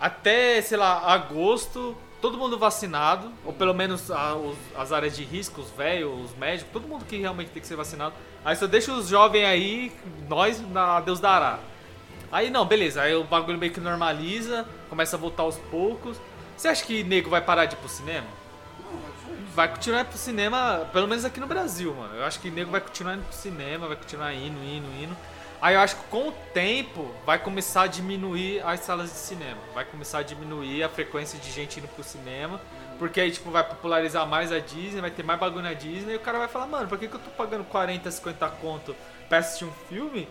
até, 0.00 0.60
sei 0.60 0.76
lá, 0.76 1.12
agosto, 1.12 1.96
todo 2.20 2.36
mundo 2.38 2.58
vacinado, 2.58 3.30
ou 3.44 3.52
pelo 3.52 3.74
menos 3.74 4.10
a- 4.10 4.34
os- 4.34 4.56
as 4.76 4.92
áreas 4.92 5.16
de 5.16 5.24
risco, 5.24 5.60
os 5.60 5.70
velhos, 5.70 6.30
os 6.30 6.36
médicos, 6.36 6.72
todo 6.72 6.88
mundo 6.88 7.04
que 7.04 7.16
realmente 7.18 7.50
tem 7.50 7.60
que 7.60 7.66
ser 7.68 7.76
vacinado. 7.76 8.14
Aí 8.44 8.56
só 8.56 8.66
deixa 8.66 8.92
os 8.92 9.08
jovens 9.08 9.44
aí, 9.44 9.92
nós, 10.28 10.60
na 10.70 11.00
Deus 11.00 11.20
dará. 11.20 11.58
Aí 12.32 12.50
não, 12.50 12.64
beleza, 12.64 13.02
aí 13.02 13.14
o 13.14 13.24
bagulho 13.24 13.58
meio 13.58 13.72
que 13.72 13.80
normaliza, 13.80 14.66
começa 14.88 15.16
a 15.16 15.18
voltar 15.18 15.42
aos 15.44 15.56
poucos. 15.70 16.16
Você 16.56 16.68
acha 16.68 16.84
que 16.84 17.04
nego 17.04 17.28
vai 17.30 17.40
parar 17.40 17.66
de 17.66 17.74
ir 17.74 17.78
pro 17.78 17.88
cinema? 17.88 18.26
Vai 19.54 19.68
continuar 19.68 20.04
pro 20.04 20.18
cinema, 20.18 20.86
pelo 20.92 21.06
menos 21.08 21.24
aqui 21.24 21.40
no 21.40 21.46
Brasil, 21.46 21.94
mano. 21.94 22.14
Eu 22.14 22.24
acho 22.24 22.40
que 22.40 22.50
nego 22.50 22.70
vai 22.70 22.80
continuar 22.80 23.14
indo 23.14 23.24
pro 23.24 23.32
cinema, 23.36 23.86
vai 23.86 23.96
continuar 23.96 24.34
indo, 24.34 24.58
indo, 24.62 24.86
indo. 25.02 25.16
Aí 25.60 25.74
eu 25.74 25.80
acho 25.80 25.96
que 25.96 26.04
com 26.04 26.28
o 26.28 26.32
tempo 26.52 27.10
vai 27.24 27.38
começar 27.38 27.82
a 27.82 27.86
diminuir 27.86 28.60
as 28.64 28.80
salas 28.80 29.10
de 29.10 29.16
cinema. 29.16 29.58
Vai 29.74 29.84
começar 29.84 30.18
a 30.18 30.22
diminuir 30.22 30.82
a 30.82 30.88
frequência 30.88 31.38
de 31.38 31.50
gente 31.50 31.78
indo 31.78 31.88
pro 31.88 32.04
cinema. 32.04 32.60
Porque 32.98 33.20
aí, 33.20 33.30
tipo, 33.30 33.50
vai 33.50 33.62
popularizar 33.62 34.26
mais 34.26 34.50
a 34.52 34.58
Disney, 34.58 35.00
vai 35.00 35.10
ter 35.10 35.22
mais 35.22 35.38
bagulho 35.38 35.62
na 35.62 35.74
Disney. 35.74 36.14
E 36.14 36.16
o 36.16 36.20
cara 36.20 36.38
vai 36.38 36.48
falar, 36.48 36.66
mano, 36.66 36.88
por 36.88 36.98
que, 36.98 37.08
que 37.08 37.14
eu 37.14 37.20
tô 37.20 37.30
pagando 37.30 37.64
40, 37.64 38.10
50 38.10 38.48
conto 38.60 38.96
pra 39.28 39.38
assistir 39.38 39.64
um 39.64 39.72
filme? 39.88 40.28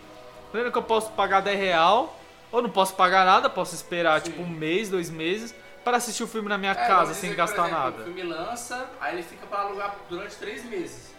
Lembra 0.54 0.72
que 0.72 0.78
eu 0.78 0.84
posso 0.84 1.12
pagar 1.12 1.42
10 1.42 1.60
real, 1.60 2.18
ou 2.52 2.62
não 2.62 2.70
posso 2.70 2.96
pagar 2.96 3.26
nada, 3.26 3.50
posso 3.50 3.76
esperar, 3.76 4.22
Sim. 4.22 4.32
tipo, 4.32 4.42
um 4.42 4.48
mês, 4.48 4.90
dois 4.90 5.10
meses, 5.10 5.54
para 5.84 5.98
assistir 5.98 6.24
o 6.24 6.28
filme 6.28 6.50
na 6.50 6.58
minha 6.58 6.72
É, 6.72 6.88
casa, 6.88 7.14
sem 7.14 7.30
que, 7.30 7.36
gastar 7.36 7.66
exemplo, 7.68 7.84
nada. 7.84 8.02
O 8.02 8.06
filme 8.06 8.24
lança, 8.24 8.90
aí 9.00 9.14
ele 9.16 9.24
fica 9.24 9.46
pra 9.46 9.60
alugar 9.60 9.96
durante 10.10 10.36
três 10.38 10.64
meses. 10.66 11.14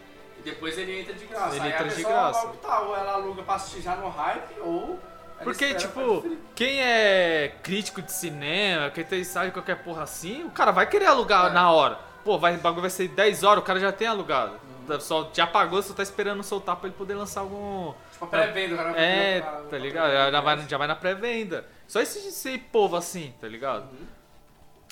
Depois 0.46 0.78
ele 0.78 1.00
entra 1.00 1.12
de 1.12 1.24
graça. 1.26 1.56
Ele 1.56 1.64
aí 1.66 1.72
entra 1.72 1.88
de 1.88 2.02
graça. 2.04 2.46
optar, 2.46 2.80
ou 2.82 2.96
ela 2.96 3.12
aluga 3.14 3.42
pra 3.42 3.56
assistir 3.56 3.82
já 3.82 3.96
no 3.96 4.08
hype, 4.08 4.60
ou. 4.60 4.98
Porque, 5.42 5.66
pra 5.68 5.74
tipo, 5.78 6.36
quem 6.54 6.80
é 6.80 7.52
crítico 7.62 8.00
de 8.00 8.10
cinema, 8.12 8.88
quem 8.90 9.04
tem 9.04 9.22
sabe 9.24 9.50
qualquer 9.50 9.76
porra 9.82 10.04
assim, 10.04 10.44
o 10.44 10.50
cara 10.50 10.70
vai 10.70 10.86
querer 10.86 11.06
alugar 11.06 11.50
É. 11.50 11.52
na 11.52 11.70
hora. 11.70 11.98
Pô, 12.24 12.38
vai, 12.38 12.54
o 12.54 12.58
bagulho 12.58 12.80
vai 12.82 12.90
ser 12.90 13.08
10 13.08 13.42
horas, 13.42 13.62
o 13.62 13.66
cara 13.66 13.78
já 13.78 13.92
tem 13.92 14.08
alugado. 14.08 14.52
Uhum. 14.88 15.00
Só 15.00 15.28
já 15.34 15.46
pagou, 15.46 15.82
só 15.82 15.92
tá 15.92 16.02
esperando 16.02 16.42
soltar 16.42 16.76
pra 16.76 16.88
ele 16.88 16.96
poder 16.96 17.14
lançar 17.16 17.40
algum. 17.40 17.92
Tipo, 18.12 18.24
a 18.24 18.28
pré-venda, 18.28 18.74
o 18.74 18.78
cara 18.78 18.92
vai 18.92 19.04
É, 19.04 19.40
comprar- 19.40 19.60
tá 19.68 19.78
ligado? 19.78 20.10
Já 20.32 20.40
vai, 20.40 20.68
já 20.68 20.78
vai 20.78 20.86
na 20.88 20.96
pré-venda. 20.96 21.66
Só 21.86 22.00
esse, 22.00 22.28
esse 22.28 22.56
povo 22.58 22.96
assim, 22.96 23.34
tá 23.40 23.46
ligado? 23.46 23.82
Uhum. 23.92 24.06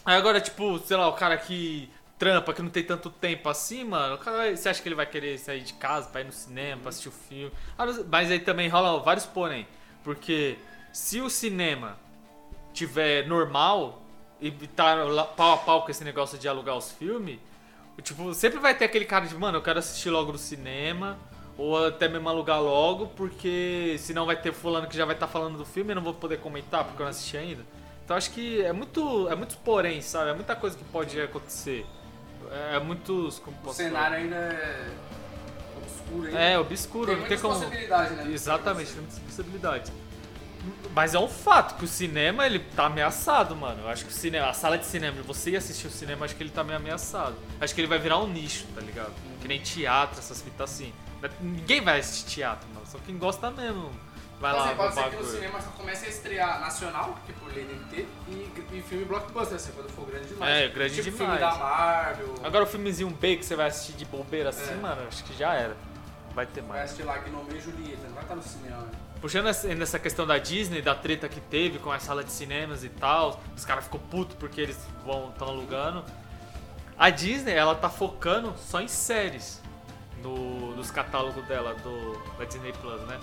Aí 0.05 0.17
agora, 0.17 0.40
tipo, 0.40 0.79
sei 0.81 0.97
lá, 0.97 1.09
o 1.09 1.14
cara 1.14 1.37
que 1.38 1.88
trampa, 2.25 2.55
que 2.55 2.63
não 2.63 2.71
tem 2.71 2.83
tanto 2.83 3.11
tempo 3.11 3.51
assim, 3.51 3.85
mano, 3.85 4.19
você 4.57 4.71
acha 4.71 4.81
que 4.83 4.89
ele 4.89 4.95
vai 4.95 5.05
querer 5.05 5.39
sair 5.39 5.61
de 5.61 5.75
casa 5.75 6.09
pra 6.09 6.23
ir 6.23 6.25
no 6.25 6.33
cinema, 6.33 6.81
pra 6.81 6.89
assistir 6.89 7.11
o 7.11 7.13
filme? 7.13 7.53
Ah, 7.77 7.85
mas- 8.11 8.31
aí 8.31 8.39
também 8.39 8.67
rola 8.67 8.99
vários 9.01 9.27
porém. 9.27 9.67
Porque 10.03 10.57
se 10.91 11.21
o 11.21 11.29
cinema 11.29 11.99
tiver 12.73 13.27
normal 13.29 14.03
e 14.41 14.51
tá 14.51 14.97
pau 15.37 15.53
a 15.53 15.57
pau 15.59 15.83
com 15.85 15.91
esse 15.91 16.03
negócio 16.03 16.39
de 16.39 16.49
alugar 16.49 16.75
os 16.79 16.93
filmes, 16.93 17.39
tipo, 18.03 18.33
sempre 18.33 18.59
vai 18.59 18.75
ter 18.75 18.87
aquele 18.87 19.05
cara 19.05 19.27
de, 19.27 19.35
mano, 19.37 19.59
eu 19.59 19.63
quero 19.63 19.79
assistir 19.79 20.09
logo 20.09 20.33
no 20.33 20.39
cinema, 20.39 21.19
ou 21.59 21.87
até 21.87 22.09
mesmo 22.09 22.27
alugar 22.31 22.61
logo, 22.63 23.09
porque 23.09 23.97
senão 23.99 24.25
vai 24.25 24.41
ter 24.41 24.53
fulano 24.53 24.87
que 24.89 24.97
já 24.97 25.05
vai 25.05 25.15
estar 25.15 25.29
falando 25.29 25.59
do 25.59 25.65
filme 25.67 25.93
e 25.93 25.95
não 25.95 26.03
vou 26.03 26.15
poder 26.15 26.39
comentar 26.41 26.85
porque 26.85 27.03
eu 27.03 27.05
não 27.05 27.11
assisti 27.11 27.37
ainda. 27.37 27.63
Então 28.03 28.17
acho 28.17 28.31
que 28.31 28.63
é 28.63 28.73
muito, 28.73 29.29
é 29.29 29.35
muito 29.37 29.59
porém, 29.59 30.01
sabe? 30.01 30.31
É 30.31 30.35
muita 30.35 30.57
coisa 30.57 30.75
que 30.77 30.85
pode 30.85 31.21
acontecer. 31.21 31.85
É, 32.51 32.77
é 32.77 32.81
muitos, 32.81 33.39
como 33.39 33.57
O 33.65 33.73
cenário 33.73 34.17
ainda 34.17 34.37
é 34.37 34.91
obscuro 35.77 36.27
ainda. 36.27 36.39
É, 36.39 36.59
obscuro, 36.59 37.07
tem 37.07 37.17
não 37.17 37.27
tem 37.27 37.39
como... 37.39 37.55
possibilidades, 37.55 38.17
né? 38.17 38.33
Exatamente, 38.33 38.93
tem 38.93 39.01
muitas 39.01 39.19
possibilidades. 39.19 39.93
Mas 40.95 41.15
é 41.15 41.19
um 41.19 41.29
fato 41.29 41.77
que 41.77 41.85
o 41.85 41.89
cinema 41.89 42.47
ele 42.47 42.59
tá 42.59 42.87
ameaçado, 42.87 43.55
mano. 43.55 43.83
Eu 43.83 43.89
acho 43.89 44.05
que 44.05 44.11
o 44.11 44.15
cinema, 44.15 44.49
a 44.49 44.55
sala 44.55 44.79
de 44.79 44.87
cinema, 44.87 45.21
você 45.23 45.51
ir 45.51 45.57
assistir 45.57 45.87
o 45.89 45.91
cinema, 45.91 46.25
acho 46.25 46.35
que 46.35 46.43
ele 46.43 46.51
tá 46.51 46.65
meio 46.65 46.79
ameaçado. 46.79 47.35
Acho 47.61 47.75
que 47.75 47.81
ele 47.81 47.89
vai 47.89 47.99
virar 47.99 48.19
um 48.19 48.27
nicho, 48.27 48.65
tá 48.75 48.81
ligado? 48.81 49.13
Que 49.43 49.49
nem 49.49 49.61
teatro, 49.61 50.19
essas 50.19 50.41
fitas 50.41 50.71
assim. 50.71 50.93
Ninguém 51.41 51.81
vai 51.81 52.01
assistir 52.01 52.37
teatro, 52.37 52.67
mano. 52.73 52.87
Só 52.87 52.99
quem 53.05 53.19
gosta 53.19 53.51
mesmo. 53.51 53.91
Vai 54.40 54.53
lá, 54.53 54.66
assim, 54.66 54.77
pode 54.77 54.94
ser 54.94 55.11
que 55.11 55.16
no 55.16 55.25
cinema 55.25 55.61
só 55.61 55.70
comece 55.70 56.07
a 56.07 56.09
estrear 56.09 56.61
nacional, 56.61 57.14
porque 57.14 57.33
por 57.33 57.53
lei 57.55 57.64
tem 57.64 57.79
que 57.79 57.85
ter, 57.97 58.09
e, 58.29 58.77
e 58.79 58.83
filme 58.83 59.05
blockbuster, 59.05 59.57
assim, 59.57 59.73
quando 59.73 59.88
for 59.90 60.07
grande 60.07 60.27
demais. 60.29 60.53
É, 60.64 60.68
grande 60.68 60.94
tipo 61.03 61.16
demais. 61.16 61.18
filme 61.18 61.38
da 61.38 61.55
Marvel, 61.59 62.35
Agora 62.42 62.64
o 62.64 62.66
filmezinho 62.66 63.11
B 63.11 63.37
que 63.37 63.44
você 63.47 63.57
vai 63.57 63.68
assistir 63.68 63.92
de 63.92 64.05
bobeira 64.05 64.51
assim, 64.51 64.73
É. 64.73 64.77
mano, 64.77 65.03
acho 65.09 65.25
que 65.25 65.35
já 65.37 65.55
era. 65.55 65.77
Vai 66.35 66.47
ter 66.47 66.61
vai 66.62 66.70
mais. 66.79 66.85
assistir 66.90 67.05
lá 67.05 67.16
Gnome 67.18 67.55
e 67.57 67.61
Julieta, 67.61 68.03
não 68.07 68.14
vai 68.14 68.23
estar 68.25 68.35
no 68.35 68.42
cinema, 68.42 68.83
né? 68.83 68.90
Puxando 69.20 69.47
essa- 69.49 69.73
nessa 69.75 69.99
questão 69.99 70.27
da 70.27 70.37
Disney, 70.37 70.83
da 70.83 70.94
treta 70.94 71.29
que 71.29 71.40
teve 71.40 71.79
com 71.79 71.90
a 71.90 71.99
sala 71.99 72.23
de 72.25 72.31
cinemas 72.33 72.85
e 72.85 72.88
tal, 72.90 73.40
os 73.57 73.64
caras 73.64 73.85
ficou 73.85 74.01
puto 74.11 74.37
porque 74.37 74.61
eles 74.61 74.77
vão 75.07 75.31
estão 75.31 75.49
alugando. 75.49 76.05
A 76.99 77.09
Disney, 77.09 77.53
ela 77.55 77.75
tá 77.75 77.88
focando 77.88 78.53
só 78.59 78.81
em 78.81 78.88
séries 78.88 79.62
no, 80.23 80.75
nos 80.77 80.90
catálogos 80.90 81.42
dela, 81.47 81.75
do, 81.77 82.18
da 82.37 82.44
Disney 82.44 82.73
Plus, 82.81 83.01
né? 83.03 83.18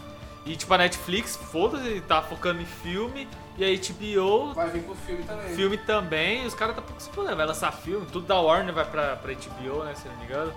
E 0.45 0.55
tipo, 0.55 0.73
a 0.73 0.77
Netflix, 0.77 1.35
foda-se, 1.35 2.01
tá 2.01 2.21
focando 2.21 2.61
em 2.61 2.65
filme, 2.65 3.27
e 3.57 3.63
a 3.63 3.67
HBO, 3.67 4.53
Vai 4.53 4.69
vir 4.71 4.81
pro 4.83 4.95
filme 4.95 5.23
também. 5.23 5.55
filme 5.55 5.77
também, 5.77 6.43
e 6.43 6.47
os 6.47 6.53
caras 6.55 6.75
tá 6.75 6.81
pouco 6.81 6.99
se 7.01 7.09
fudendo, 7.11 7.35
vai 7.35 7.45
lançar 7.45 7.71
filme, 7.71 8.05
tudo 8.11 8.25
da 8.25 8.39
Warner 8.39 8.73
vai 8.73 8.85
pra, 8.85 9.15
pra 9.17 9.33
HBO, 9.33 9.83
né, 9.83 9.93
se 9.93 10.07
não 10.07 10.17
me 10.17 10.25
engano. 10.25 10.51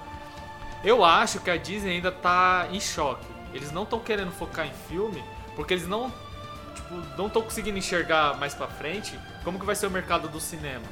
Eu 0.82 1.04
acho 1.04 1.40
que 1.40 1.50
a 1.50 1.56
Disney 1.56 1.92
ainda 1.96 2.10
tá 2.12 2.68
em 2.70 2.80
choque. 2.80 3.26
Eles 3.52 3.72
não 3.72 3.82
estão 3.84 3.98
querendo 4.00 4.32
focar 4.32 4.66
em 4.66 4.72
filme, 4.88 5.22
porque 5.54 5.74
eles 5.74 5.86
não, 5.86 6.10
tipo, 6.74 6.94
não 7.16 7.26
estão 7.26 7.42
conseguindo 7.42 7.76
enxergar 7.78 8.36
mais 8.38 8.54
pra 8.54 8.66
frente 8.68 9.18
como 9.44 9.58
que 9.58 9.66
vai 9.66 9.74
ser 9.76 9.86
o 9.86 9.90
mercado 9.90 10.28
do 10.28 10.40
cinema. 10.40 10.84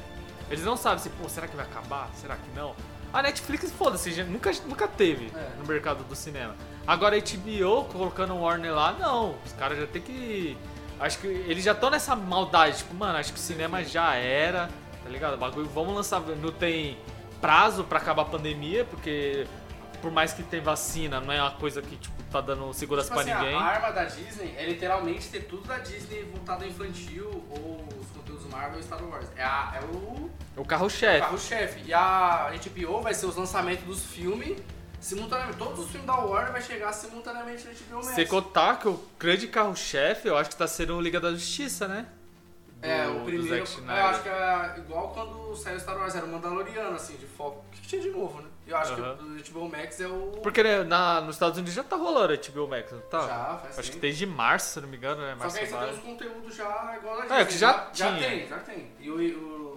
Eles 0.49 0.63
não 0.63 0.77
sabem 0.77 0.99
se, 0.99 1.09
pô, 1.09 1.27
será 1.27 1.47
que 1.47 1.55
vai 1.55 1.65
acabar? 1.65 2.09
Será 2.15 2.35
que 2.35 2.49
não? 2.55 2.75
A 3.11 3.21
Netflix, 3.21 3.71
foda-se, 3.71 4.23
nunca, 4.23 4.51
nunca 4.67 4.87
teve 4.87 5.31
É. 5.35 5.51
no 5.59 5.65
mercado 5.65 6.03
do 6.03 6.15
cinema. 6.15 6.55
Agora 6.85 7.15
a 7.15 7.19
HBO, 7.19 7.85
colocando 7.85 8.33
o 8.33 8.41
Warner 8.41 8.73
lá, 8.73 8.91
não. 8.93 9.35
Os 9.45 9.53
caras 9.53 9.77
já 9.79 9.87
tem 9.87 10.01
que... 10.01 10.57
Acho 10.99 11.19
que 11.19 11.27
eles 11.27 11.63
já 11.63 11.71
estão 11.71 11.89
nessa 11.89 12.15
maldade, 12.15 12.77
tipo, 12.77 12.93
mano, 12.93 13.17
acho 13.17 13.33
que 13.33 13.39
o 13.39 13.41
cinema 13.41 13.83
já 13.83 14.13
era, 14.15 14.69
tá 15.03 15.09
ligado? 15.09 15.33
O 15.33 15.37
bagulho, 15.37 15.67
vamos 15.67 15.95
lançar, 15.95 16.21
não 16.21 16.51
tem 16.51 16.97
prazo 17.41 17.83
pra 17.83 17.97
acabar 17.99 18.21
a 18.21 18.25
pandemia, 18.25 18.85
porque 18.85 19.45
por 20.01 20.11
mais 20.11 20.33
que 20.33 20.43
tem 20.43 20.61
vacina, 20.61 21.19
não 21.19 21.33
é 21.33 21.41
uma 21.41 21.51
coisa 21.51 21.81
que, 21.81 21.95
tipo, 21.97 22.23
tá 22.31 22.39
dando 22.41 22.73
segurança 22.73 23.09
Tipo 23.09 23.21
pra 23.23 23.33
assim, 23.33 23.43
ninguém. 23.45 23.59
A 23.59 23.63
arma 23.65 23.91
da 23.91 24.03
Disney 24.05 24.53
é 24.57 24.65
literalmente 24.65 25.27
ter 25.29 25.41
tudo 25.41 25.67
da 25.67 25.77
Disney 25.79 26.23
voltado 26.23 26.63
ao 26.63 26.69
infantil 26.69 27.43
ou 27.49 27.85
os 27.99 28.07
conteúdos 28.15 28.45
Marvel 28.49 28.79
e 28.79 28.83
Star 28.83 29.03
Wars. 29.03 29.27
É, 29.35 29.43
a- 29.43 29.73
é 29.81 29.85
o 29.85 30.29
O 30.57 30.65
carro-chefe. 30.65 31.19
carro-chefe. 31.21 31.81
E 31.85 31.93
a 31.93 32.51
HBO 32.53 33.01
vai 33.01 33.13
ser 33.13 33.25
os 33.25 33.35
lançamentos 33.35 33.83
dos 33.85 34.05
filmes 34.05 34.57
simultaneamente. 35.03 35.57
Todos 35.57 35.79
os 35.79 35.87
filmes 35.91 36.07
da 36.07 36.15
Warner 36.15 36.51
vai 36.51 36.61
chegar 36.61 36.91
simultaneamente 36.93 37.65
na 37.65 37.71
HBO 37.73 37.95
Max. 38.05 38.15
Sem 38.15 38.27
contar 38.27 38.79
que 38.79 38.87
o 38.87 38.99
grande 39.19 39.47
carro-chefe, 39.47 40.27
eu 40.27 40.37
acho 40.37 40.49
que 40.49 40.55
tá 40.55 40.67
sendo 40.67 40.95
o 40.95 41.01
Liga 41.01 41.19
da 41.19 41.31
Justiça, 41.31 41.87
né? 41.87 42.07
É, 42.81 43.07
o 43.07 43.19
do 43.19 43.25
primeiro. 43.25 43.47
Zack 43.65 43.77
Eu 43.77 43.79
Snyder. 43.81 44.05
acho 44.05 44.23
que 44.23 44.29
é 44.29 44.73
igual 44.77 45.09
quando 45.13 45.55
saiu 45.55 45.79
Star 45.79 45.97
Wars, 45.97 46.15
era 46.15 46.25
o 46.25 46.29
Mandaloriano, 46.29 46.95
assim, 46.95 47.15
de 47.15 47.25
foco. 47.25 47.63
O 47.67 47.71
que, 47.71 47.79
que 47.81 47.87
tinha 47.87 48.01
de 48.01 48.09
novo, 48.09 48.41
né? 48.41 48.47
Eu 48.67 48.77
acho 48.77 48.93
que 48.95 49.01
o 49.01 49.53
HBO 49.53 49.69
Max 49.69 49.99
é 50.01 50.07
o. 50.07 50.39
Porque 50.41 50.61
né, 50.63 50.83
na, 50.83 51.19
nos 51.21 51.35
Estados 51.35 51.57
Unidos 51.57 51.73
já 51.73 51.83
tá 51.83 51.95
rolando 51.97 52.33
a 52.33 52.37
HBO 52.37 52.67
Max, 52.67 52.91
não 52.91 52.99
tá? 53.01 53.21
Já, 53.21 53.57
faz 53.61 53.79
Acho 53.79 53.87
que 53.89 53.91
tempo. 53.97 54.01
desde 54.01 54.25
março, 54.25 54.73
se 54.73 54.81
não 54.81 54.87
me 54.89 54.97
engano, 54.97 55.21
né? 55.21 55.31
Só 55.33 55.37
Março 55.39 55.57
que 55.57 55.63
aí 55.63 55.69
você 55.69 55.77
tem 55.77 55.93
uns 55.93 55.99
conteúdos 55.99 56.55
já 56.55 56.95
igual 56.97 57.15
a 57.21 57.23
É, 57.23 57.27
Disney, 57.27 57.45
que 57.45 57.57
já 57.57 57.89
Já 57.93 58.07
tinha. 58.15 58.29
tem, 58.29 58.47
já 58.47 58.59
tem. 58.59 58.91
E 58.99 59.09
o, 59.09 59.15
o 59.15 59.72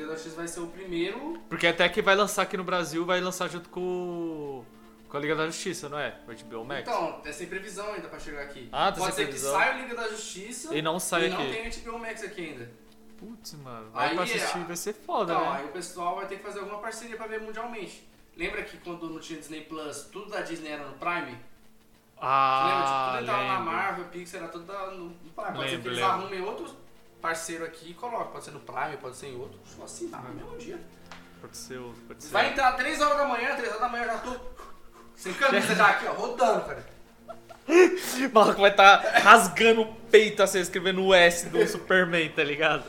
Liga 0.00 0.12
da 0.12 0.18
X 0.18 0.34
vai 0.34 0.48
ser 0.48 0.60
o 0.60 0.66
primeiro. 0.68 1.38
Porque 1.48 1.66
até 1.66 1.88
que 1.88 2.00
vai 2.00 2.14
lançar 2.14 2.42
aqui 2.42 2.56
no 2.56 2.64
Brasil, 2.64 3.04
vai 3.04 3.20
lançar 3.20 3.48
junto 3.48 3.68
com, 3.68 3.80
o- 3.80 4.66
com 5.08 5.16
a 5.16 5.20
Liga 5.20 5.34
da 5.36 5.46
Justiça, 5.46 5.88
não 5.88 5.98
é? 5.98 6.16
O 6.26 6.32
HBO 6.32 6.64
Max. 6.64 6.82
Então, 6.82 7.20
é 7.24 7.32
sem 7.32 7.46
previsão 7.46 7.92
ainda 7.92 8.08
pra 8.08 8.18
chegar 8.18 8.42
aqui. 8.42 8.68
Ah, 8.72 8.90
tá 8.92 8.98
Pode 8.98 9.14
sem 9.14 9.24
ser 9.26 9.30
previsão. 9.30 9.52
que 9.58 9.64
saia 9.64 9.74
o 9.76 9.78
Liga 9.82 9.94
da 9.96 10.08
Justiça 10.08 10.74
E 10.74 10.80
não 10.82 10.98
sai 10.98 11.26
e 11.26 11.28
não 11.30 11.38
aqui. 11.42 11.52
tem 11.52 11.70
HBO 11.70 11.98
Max 11.98 12.22
aqui 12.22 12.40
ainda. 12.40 12.70
Putz, 13.18 13.52
mano, 13.54 13.90
vai 13.90 14.08
Aí, 14.08 14.14
pra 14.14 14.24
assistir, 14.24 14.58
é- 14.58 14.64
vai 14.64 14.76
ser 14.76 14.92
foda, 14.94 15.34
Então, 15.34 15.50
né? 15.52 15.58
aí 15.58 15.64
o 15.66 15.68
pessoal 15.72 16.16
vai 16.16 16.26
ter 16.26 16.36
que 16.38 16.42
fazer 16.42 16.60
alguma 16.60 16.78
parceria 16.78 17.16
pra 17.18 17.26
ver 17.26 17.40
mundialmente. 17.42 18.08
Lembra 18.36 18.62
que 18.62 18.78
quando 18.78 19.10
não 19.10 19.20
tinha 19.20 19.38
Disney 19.38 19.60
Plus, 19.62 20.04
tudo 20.10 20.30
da 20.30 20.40
Disney 20.40 20.70
era 20.70 20.86
no 20.86 20.94
Prime? 20.94 21.16
Lembra? 21.26 21.34
Tipo, 21.34 22.26
Ah, 22.26 23.12
tudo 23.18 23.22
entrava 23.22 23.42
na 23.44 23.58
lembro. 23.58 23.72
Marvel, 23.72 24.04
Pixar, 24.06 24.40
era 24.42 24.48
tudo 24.50 24.64
da- 24.64 24.86
no, 24.92 25.04
no 25.06 25.10
Prime. 25.10 25.32
Pode 25.34 25.52
ser 25.52 25.52
que 25.52 25.70
Lembro, 25.76 25.88
eles 25.90 25.98
lembro. 25.98 26.12
arrumem 26.14 26.40
outro 26.42 26.76
parceiro 27.20 27.64
aqui 27.64 27.90
e 27.90 27.94
colocam. 27.94 28.28
Pode 28.32 28.44
ser 28.44 28.50
no 28.52 28.60
Prime, 28.60 28.96
pode 29.00 29.16
ser 29.16 29.28
em 29.28 29.36
outro. 29.38 29.58
Só 29.64 29.84
assinar 29.84 30.22
no 30.24 30.34
mesmo 30.34 30.56
dia. 30.58 30.78
Pode 31.40 31.56
ser, 31.56 31.78
outro, 31.78 32.00
pode 32.08 32.22
ser. 32.22 32.30
Vai 32.32 32.50
entrar 32.50 32.72
3 32.72 33.00
horas 33.00 33.16
da 33.18 33.24
manhã, 33.26 33.54
3 33.56 33.68
horas 33.68 33.80
da 33.80 33.88
manhã 33.88 34.02
eu 34.04 34.08
já 34.08 34.18
tô 34.18 34.36
sem 35.16 35.32
camisa 35.34 35.74
já 35.74 35.88
aqui, 35.88 36.06
ó, 36.06 36.12
rodando, 36.12 36.64
cara. 36.66 36.86
O 37.68 38.30
maluco 38.34 38.60
vai 38.60 38.70
estar 38.70 38.96
rasgando 39.22 39.82
o 39.82 39.94
peito 40.10 40.42
assim, 40.42 40.58
escrevendo 40.60 41.04
o 41.04 41.14
S 41.14 41.48
do 41.48 41.64
Superman, 41.68 42.28
tá 42.30 42.42
ligado? 42.42 42.84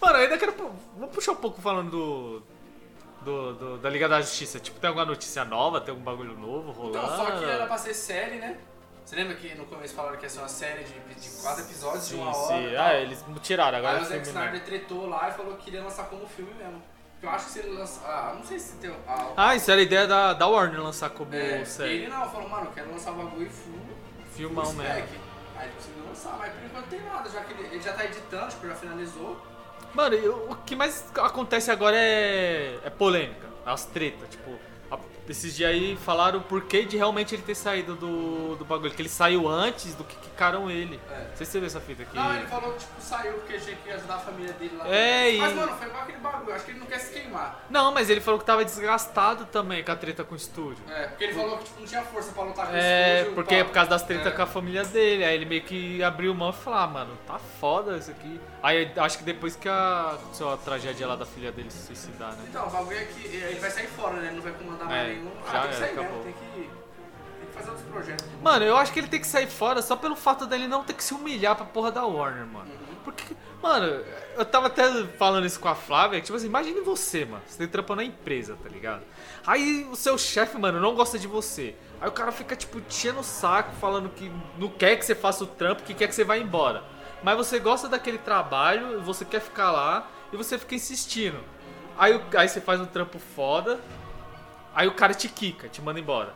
Mano, 0.00 0.16
ainda 0.16 0.38
quero. 0.38 0.54
Vamos 0.96 1.14
puxar 1.14 1.32
um 1.32 1.36
pouco 1.36 1.60
falando 1.60 1.90
do. 1.90 2.42
do, 3.22 3.52
do- 3.54 3.78
da 3.78 3.90
Liga 3.90 4.08
da 4.08 4.20
Justiça. 4.20 4.58
Tipo, 4.58 4.80
tem 4.80 4.88
alguma 4.88 5.04
notícia 5.06 5.44
nova? 5.44 5.80
Tem 5.80 5.90
algum 5.92 6.02
bagulho 6.04 6.36
novo 6.38 6.70
rolando? 6.72 6.98
Então, 6.98 7.16
só 7.16 7.30
que 7.38 7.44
era 7.44 7.66
pra 7.66 7.76
ser 7.78 7.94
série, 7.94 8.36
né? 8.36 8.56
Você 9.04 9.16
lembra 9.16 9.34
que 9.34 9.54
no 9.54 9.64
começo 9.66 9.94
falaram 9.94 10.16
que 10.16 10.24
ia 10.24 10.28
ser 10.30 10.38
uma 10.38 10.48
série 10.48 10.84
de, 10.84 10.92
de 11.14 11.42
4 11.42 11.64
episódios 11.64 12.04
de 12.08 12.14
Sim, 12.14 12.20
uma 12.22 12.34
hora? 12.36 12.56
sim. 12.70 12.76
Ah, 12.76 12.94
eles 12.94 13.24
tiraram 13.42 13.78
agora. 13.78 13.96
Aí 13.98 14.02
é 14.02 14.06
o 14.06 14.08
Zack? 14.08 14.28
Snyder 14.28 14.64
tretou 14.64 15.06
lá 15.08 15.28
e 15.28 15.32
falou 15.32 15.56
que 15.56 15.64
queria 15.64 15.82
lançar 15.82 16.04
como 16.04 16.26
filme 16.26 16.52
mesmo. 16.54 16.82
Eu 17.22 17.30
acho 17.30 17.46
que 17.46 17.50
se 17.52 17.58
ele 17.60 17.70
lançar. 17.78 18.04
Ah, 18.08 18.34
não 18.34 18.44
sei 18.44 18.58
se 18.58 18.76
tem. 18.76 18.94
Ah, 19.06 19.32
Ah, 19.36 19.54
isso 19.56 19.70
era 19.70 19.80
a 19.80 19.84
ideia 19.84 20.06
da, 20.06 20.32
da 20.32 20.46
Warner 20.46 20.80
lançar 20.82 21.10
como 21.10 21.34
é, 21.34 21.64
série. 21.64 21.94
ele 21.94 22.08
não, 22.08 22.28
falou, 22.30 22.48
mano, 22.48 22.66
eu 22.66 22.72
quero 22.72 22.90
lançar 22.90 23.12
o 23.12 23.14
bagulho 23.16 23.50
full. 23.50 23.78
Filmão 24.34 24.64
full 24.64 24.74
mesmo. 24.74 25.08
Aí 25.56 25.66
ele 25.66 25.72
conseguiu 25.76 26.04
lançar, 26.08 26.36
mas 26.38 26.52
por 26.52 26.64
enquanto 26.64 26.82
não 26.84 26.88
tem 26.88 27.00
nada, 27.02 27.28
já 27.30 27.40
que 27.44 27.52
ele, 27.52 27.66
ele 27.74 27.80
já 27.82 27.92
tá 27.92 28.04
editando, 28.04 28.48
tipo, 28.48 28.66
já 28.66 28.74
finalizou. 28.74 29.40
Mano, 29.94 30.14
eu- 30.16 30.48
o 30.50 30.56
que 30.56 30.74
mais 30.74 31.04
acontece 31.18 31.70
agora 31.70 31.96
é, 31.96 32.78
é 32.82 32.90
polêmica, 32.90 33.46
as 33.66 33.84
tretas. 33.84 34.28
Tipo, 34.30 34.58
esses 35.28 35.54
dias 35.56 35.70
aí 35.70 35.96
falaram 35.96 36.38
o 36.40 36.42
porquê 36.42 36.84
de 36.84 36.96
realmente 36.96 37.34
ele 37.34 37.42
ter 37.42 37.54
saído 37.54 37.94
do, 37.94 38.56
do 38.56 38.64
bagulho. 38.64 38.90
Que 38.92 39.02
ele 39.02 39.08
saiu 39.08 39.48
antes 39.48 39.94
do 39.94 40.04
que 40.04 40.16
quicaram 40.16 40.70
ele. 40.70 41.00
É. 41.10 41.14
Não 41.30 41.36
sei 41.36 41.46
se 41.46 41.52
você 41.52 41.58
viu 41.60 41.66
essa 41.66 41.80
fita 41.80 42.02
aqui. 42.02 42.16
Não, 42.16 42.34
ele 42.34 42.46
falou 42.46 42.72
que 42.72 42.80
tipo, 42.80 42.92
saiu 43.00 43.32
porque 43.34 43.58
tinha 43.58 43.76
que 43.76 43.90
ajudar 43.90 44.14
a 44.16 44.18
família 44.18 44.52
dele 44.54 44.76
lá. 44.76 44.88
É, 44.88 45.36
Mas, 45.38 45.52
e- 45.52 45.54
mano, 45.54 45.76
foi 45.76 45.86
igual 45.86 46.02
aquele 46.02 46.18
bagulho, 46.18 46.54
acho 46.54 46.64
que 46.64 46.70
ele 46.72 46.80
não 46.80 46.86
quer 46.86 46.98
se 46.98 47.12
queimar. 47.12 47.64
Não, 47.70 47.92
mas 47.92 48.10
ele 48.10 48.20
falou 48.20 48.40
que 48.40 48.46
tava 48.46 48.64
desgastado 48.64 49.46
também 49.46 49.82
com 49.84 49.92
a 49.92 49.96
treta 49.96 50.24
com 50.24 50.34
o 50.34 50.36
estúdio. 50.36 50.82
É, 50.90 51.06
porque 51.08 51.24
ele 51.24 51.34
falou 51.34 51.58
que 51.58 51.64
tipo, 51.64 51.80
não 51.80 51.86
tinha 51.86 52.02
força 52.02 52.32
pra 52.32 52.42
lutar 52.42 52.66
com 52.66 52.72
o 52.72 52.76
É, 52.76 53.18
estúdio. 53.18 53.34
porque 53.34 53.54
é 53.54 53.58
pra- 53.58 53.66
por 53.66 53.74
causa 53.74 53.90
das 53.90 54.02
tretas 54.02 54.26
É. 54.32 54.36
com 54.36 54.42
a 54.42 54.46
família 54.46 54.84
dele. 54.84 55.24
Aí 55.24 55.34
ele 55.34 55.44
meio 55.44 55.62
que 55.62 56.02
abriu 56.02 56.34
mão 56.34 56.50
e 56.50 56.52
falou: 56.52 56.78
ah, 56.80 56.86
mano, 56.86 57.16
tá 57.26 57.38
foda 57.60 57.96
isso 57.96 58.10
aqui. 58.10 58.40
Aí 58.62 58.92
acho 58.96 59.18
que 59.18 59.24
depois 59.24 59.56
que 59.56 59.68
a, 59.68 60.12
aconteceu 60.14 60.50
a 60.52 60.56
tragédia 60.56 61.06
lá 61.06 61.16
da 61.16 61.26
filha 61.26 61.50
dele 61.50 61.70
se 61.70 61.84
suicidar, 61.86 62.30
né? 62.32 62.44
Então, 62.48 62.66
o 62.66 62.70
bagulho 62.70 62.96
é 62.96 63.04
que 63.06 63.26
ele 63.26 63.58
vai 63.58 63.70
sair 63.70 63.88
fora, 63.88 64.14
né? 64.20 64.26
Ele 64.28 64.36
não 64.36 64.42
vai 64.42 64.52
comandar 64.52 64.86
É, 64.86 64.90
mais 64.90 65.08
nenhum. 65.08 65.30
já 65.50 65.58
Ah, 65.58 65.60
tem 65.60 65.60
que 65.60 65.66
era, 65.66 65.72
sair 65.86 65.90
acabou. 65.98 66.10
mesmo, 66.18 66.22
tem 66.24 66.32
que, 66.32 66.60
tem 66.60 67.46
que 67.48 67.52
fazer 67.54 67.70
outros 67.70 67.88
projetos. 67.88 68.26
Mano, 68.40 68.64
eu 68.64 68.76
acho 68.76 68.92
que 68.92 69.00
ele 69.00 69.08
tem 69.08 69.20
que 69.20 69.26
sair 69.26 69.48
fora 69.48 69.82
só 69.82 69.96
pelo 69.96 70.14
fato 70.14 70.46
dele 70.46 70.68
não 70.68 70.84
ter 70.84 70.94
que 70.94 71.02
se 71.02 71.12
humilhar 71.12 71.56
pra 71.56 71.64
porra 71.66 71.90
da 71.90 72.04
Warner, 72.06 72.46
mano. 72.46 72.70
Uhum. 72.70 72.92
Porque, 73.04 73.34
mano, 73.60 74.04
eu 74.36 74.44
tava 74.44 74.68
até 74.68 74.84
falando 75.18 75.44
isso 75.44 75.58
com 75.58 75.66
a 75.68 75.74
Flávia, 75.74 76.20
que, 76.20 76.26
tipo 76.26 76.36
assim, 76.36 76.46
imagine 76.46 76.80
você, 76.82 77.24
mano. 77.24 77.42
Você 77.44 77.66
tá 77.66 77.72
trampando 77.72 77.96
na 78.00 78.04
empresa, 78.04 78.56
tá 78.62 78.68
ligado? 78.68 79.02
Aí 79.44 79.88
o 79.90 79.96
seu 79.96 80.16
chefe, 80.16 80.56
mano, 80.56 80.78
não 80.78 80.94
gosta 80.94 81.18
de 81.18 81.26
você. 81.26 81.74
Aí 82.00 82.08
o 82.08 82.12
cara 82.12 82.30
fica, 82.30 82.54
tipo, 82.54 82.78
enchendo 82.78 83.18
o 83.18 83.24
saco, 83.24 83.72
falando 83.80 84.08
que 84.08 84.30
não 84.56 84.68
quer 84.68 84.94
que 84.96 85.04
você 85.04 85.16
faça 85.16 85.42
o 85.42 85.48
trampo, 85.48 85.82
que 85.82 85.94
quer 85.94 86.06
que 86.06 86.14
você 86.14 86.22
vá 86.22 86.38
embora. 86.38 86.84
Mas 87.22 87.36
você 87.36 87.58
gosta 87.58 87.88
daquele 87.88 88.18
trabalho, 88.18 89.00
você 89.02 89.24
quer 89.24 89.40
ficar 89.40 89.70
lá 89.70 90.08
e 90.32 90.36
você 90.36 90.58
fica 90.58 90.74
insistindo. 90.74 91.38
Aí, 91.96 92.20
aí 92.36 92.48
você 92.48 92.60
faz 92.60 92.80
um 92.80 92.86
trampo 92.86 93.18
foda, 93.18 93.80
Aí 94.74 94.88
o 94.88 94.92
cara 94.92 95.12
te 95.12 95.28
quica, 95.28 95.68
te 95.68 95.82
manda 95.82 96.00
embora. 96.00 96.34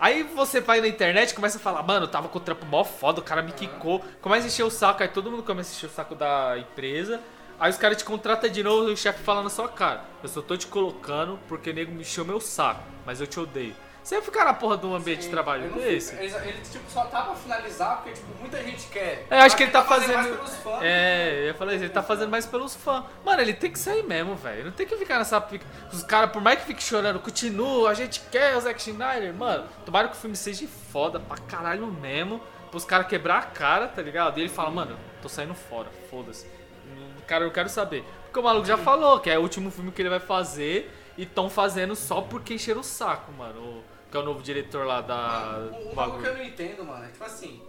Aí 0.00 0.22
você 0.22 0.60
vai 0.60 0.80
na 0.80 0.88
internet 0.88 1.30
e 1.30 1.34
começa 1.34 1.58
a 1.58 1.60
falar, 1.60 1.82
mano, 1.82 2.06
eu 2.06 2.10
tava 2.10 2.28
com 2.28 2.38
o 2.38 2.40
trampo 2.40 2.66
mó 2.66 2.82
foda, 2.82 3.20
o 3.20 3.24
cara 3.24 3.42
me 3.42 3.52
quicou. 3.52 4.02
Começa 4.20 4.44
a 4.44 4.48
encher 4.48 4.64
o 4.64 4.70
saco, 4.70 5.02
aí 5.02 5.08
todo 5.08 5.30
mundo 5.30 5.42
começa 5.42 5.72
a 5.72 5.76
encher 5.76 5.86
o 5.86 5.90
saco 5.90 6.14
da 6.14 6.58
empresa. 6.58 7.20
Aí 7.60 7.70
os 7.70 7.76
caras 7.76 7.98
te 7.98 8.04
contratam 8.04 8.50
de 8.50 8.62
novo 8.62 8.90
e 8.90 8.92
o 8.92 8.96
chefe 8.96 9.22
fala 9.22 9.42
na 9.42 9.50
sua 9.50 9.68
cara. 9.68 10.04
Eu 10.22 10.28
só 10.28 10.42
tô 10.42 10.56
te 10.56 10.66
colocando 10.66 11.38
porque 11.46 11.70
o 11.70 11.74
nego 11.74 11.92
me 11.92 12.00
encheu 12.00 12.24
meu 12.24 12.40
saco, 12.40 12.82
mas 13.06 13.20
eu 13.20 13.26
te 13.26 13.38
odeio. 13.38 13.74
Você 14.04 14.20
ficar 14.20 14.44
na 14.44 14.52
porra 14.52 14.76
de 14.76 14.84
um 14.84 14.94
ambiente 14.94 15.22
de 15.22 15.30
trabalho 15.30 15.70
não 15.70 15.78
desse? 15.78 16.14
ele, 16.16 16.26
ele, 16.26 16.60
tipo, 16.70 16.90
só 16.90 17.06
tá 17.06 17.22
pra 17.22 17.34
finalizar 17.34 17.96
porque 17.96 18.12
tipo, 18.12 18.26
muita 18.38 18.62
gente 18.62 18.86
quer. 18.88 19.26
É, 19.30 19.40
acho 19.40 19.56
que 19.56 19.62
ele 19.62 19.72
tá 19.72 19.82
mais 19.82 20.04
fazendo. 20.04 20.36
pelos 20.36 20.54
fãs. 20.56 20.82
É, 20.82 21.38
eu 21.38 21.44
ia 21.46 21.54
falar 21.54 21.74
isso, 21.74 21.84
ele 21.84 21.92
tá 21.92 22.02
fazendo 22.02 22.28
mais 22.28 22.44
pelos 22.44 22.74
fãs. 22.76 23.02
Mano, 23.24 23.40
ele 23.40 23.54
tem 23.54 23.72
que 23.72 23.78
sair 23.78 24.02
mesmo, 24.02 24.34
velho. 24.36 24.66
Não 24.66 24.72
tem 24.72 24.86
que 24.86 24.94
ficar 24.98 25.16
nessa. 25.16 25.42
Os 25.90 26.02
caras, 26.02 26.30
por 26.30 26.42
mais 26.42 26.58
que 26.58 26.66
fique 26.66 26.82
chorando, 26.82 27.18
continua, 27.18 27.88
a 27.88 27.94
gente 27.94 28.20
quer 28.30 28.54
o 28.54 28.60
Zack 28.60 28.82
Schneider. 28.82 29.32
Mano, 29.32 29.64
tomara 29.86 30.08
que 30.08 30.14
o 30.14 30.18
filme 30.18 30.36
seja 30.36 30.68
foda 30.92 31.18
pra 31.18 31.38
caralho 31.38 31.86
mesmo. 31.86 32.42
Pros 32.70 32.84
caras 32.84 33.06
quebrar 33.06 33.38
a 33.38 33.42
cara, 33.42 33.88
tá 33.88 34.02
ligado? 34.02 34.36
E 34.36 34.42
ele 34.42 34.50
fala, 34.50 34.70
mano, 34.70 34.98
tô 35.22 35.30
saindo 35.30 35.54
fora, 35.54 35.88
foda-se. 36.10 36.44
Hum, 36.86 37.14
Cara, 37.26 37.44
eu 37.44 37.50
quero 37.50 37.70
saber. 37.70 38.04
Porque 38.24 38.38
o 38.38 38.42
maluco 38.42 38.66
já 38.66 38.76
falou 38.76 39.18
que 39.20 39.30
é 39.30 39.38
o 39.38 39.42
último 39.42 39.70
filme 39.70 39.90
que 39.92 40.02
ele 40.02 40.10
vai 40.10 40.20
fazer 40.20 40.92
e 41.16 41.24
tão 41.24 41.48
fazendo 41.48 41.96
só 41.96 42.20
porque 42.20 42.52
encheram 42.52 42.80
o 42.80 42.84
saco, 42.84 43.32
mano. 43.32 43.82
O- 44.14 44.16
que 44.16 44.16
é 44.16 44.20
o 44.20 44.22
novo 44.22 44.42
diretor 44.42 44.86
lá 44.86 45.00
da. 45.00 45.58
Um, 45.72 45.90
um 45.90 45.94
bagulho 45.94 46.22
que 46.22 46.28
eu 46.28 46.34
não 46.36 46.44
entendo, 46.44 46.84
mano, 46.84 47.04
é 47.04 47.08
tipo 47.08 47.24
assim. 47.24 47.60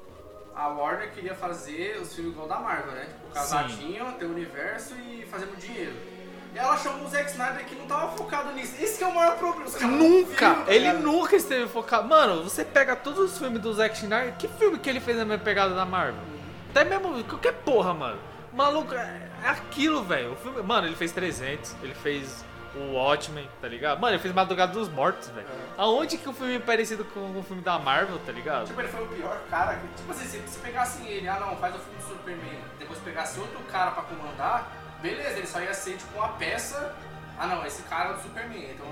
A 0.56 0.68
Warner 0.70 1.12
queria 1.12 1.34
fazer 1.34 1.98
os 2.00 2.14
filmes 2.16 2.34
igual 2.34 2.48
da 2.48 2.60
Marvel, 2.60 2.94
né? 2.94 3.06
Tipo, 3.06 3.34
casadinho, 3.34 4.12
ter 4.14 4.26
o 4.26 4.30
universo 4.30 4.94
e 4.96 5.26
fazer 5.26 5.48
muito 5.48 5.60
dinheiro. 5.66 5.92
E 6.54 6.58
ela 6.58 6.78
chamou 6.78 7.06
o 7.06 7.10
Zack 7.10 7.30
Snyder 7.32 7.66
que 7.66 7.76
não 7.76 7.86
tava 7.88 8.16
focado 8.16 8.54
nisso. 8.54 8.76
Esse 8.82 9.00
que 9.00 9.04
é 9.04 9.08
o 9.08 9.14
maior 9.14 9.38
problema. 9.38 9.70
Não 9.82 9.90
Nunca! 9.90 10.54
tá 10.56 10.64
ele 10.72 10.86
ligado? 10.88 11.02
nunca 11.02 11.36
esteve 11.36 11.68
focado. 11.68 12.08
Mano, 12.08 12.44
você 12.44 12.64
pega 12.64 12.96
todos 12.96 13.20
os 13.32 13.38
filmes 13.38 13.60
do 13.62 13.74
Zack 13.74 13.96
Snyder. 13.98 14.36
Que 14.38 14.48
filme 14.48 14.78
que 14.80 14.90
ele 14.90 15.02
fez 15.02 15.18
na 15.18 15.26
minha 15.26 15.38
pegada 15.40 15.74
da 15.76 15.84
Marvel? 15.86 16.22
Até 16.70 16.86
mesmo 16.86 17.22
qualquer 17.26 17.54
porra, 17.56 17.94
mano. 17.94 18.20
Maluco, 18.54 18.94
é, 18.94 19.30
é 19.44 19.50
aquilo, 19.50 20.04
velho. 20.04 20.38
O 20.46 20.64
mano, 20.64 20.88
ele 20.88 20.96
fez 20.96 21.12
300, 21.12 21.76
ele 21.84 21.96
fez 21.96 22.46
o 22.78 22.94
Watchmen, 22.94 23.50
tá 23.62 23.68
ligado? 23.68 24.00
Mano, 24.00 24.14
ele 24.16 24.22
fez 24.22 24.34
Madrugada 24.34 24.74
dos 24.74 24.90
Mortos, 24.90 25.30
velho. 25.30 25.48
Aonde 25.78 26.18
que 26.18 26.28
o 26.30 26.34
filme 26.34 26.56
é 26.56 26.60
parecido 26.60 27.06
com 27.06 27.20
o 27.40 27.44
filme 27.44 27.62
da 27.62 27.80
Marvel, 27.80 28.20
tá 28.26 28.32
ligado? 28.32 28.68
Tipo, 28.68 28.82
ele 28.82 28.90
foi 28.90 29.04
o 29.04 29.08
pior 29.08 29.40
cara. 29.50 29.76
que- 29.76 29.88
Tipo 29.98 30.12
assim, 30.12 30.26
se, 30.26 30.42
se 30.48 30.60
pegasse 30.60 31.06
ele, 31.08 31.28
ah 31.28 31.40
não, 31.40 31.56
faz 31.58 31.76
o 31.76 31.80
filme 31.80 31.98
do 31.98 32.08
Superman, 32.08 32.60
depois 32.80 33.00
pegasse 33.00 33.40
outro 33.40 33.60
cara 33.72 33.92
pra 33.92 34.04
comandar, 34.04 34.72
beleza, 35.02 35.38
ele 35.38 35.48
só 35.48 35.60
ia 35.62 35.74
ser 35.74 35.98
tipo 35.98 36.18
uma 36.18 36.30
peça. 36.30 36.94
Ah 37.38 37.48
não, 37.48 37.66
esse 37.66 37.82
cara 37.84 38.12
é 38.12 38.14
o 38.14 38.20
Superman. 38.22 38.70
Então 38.72 38.88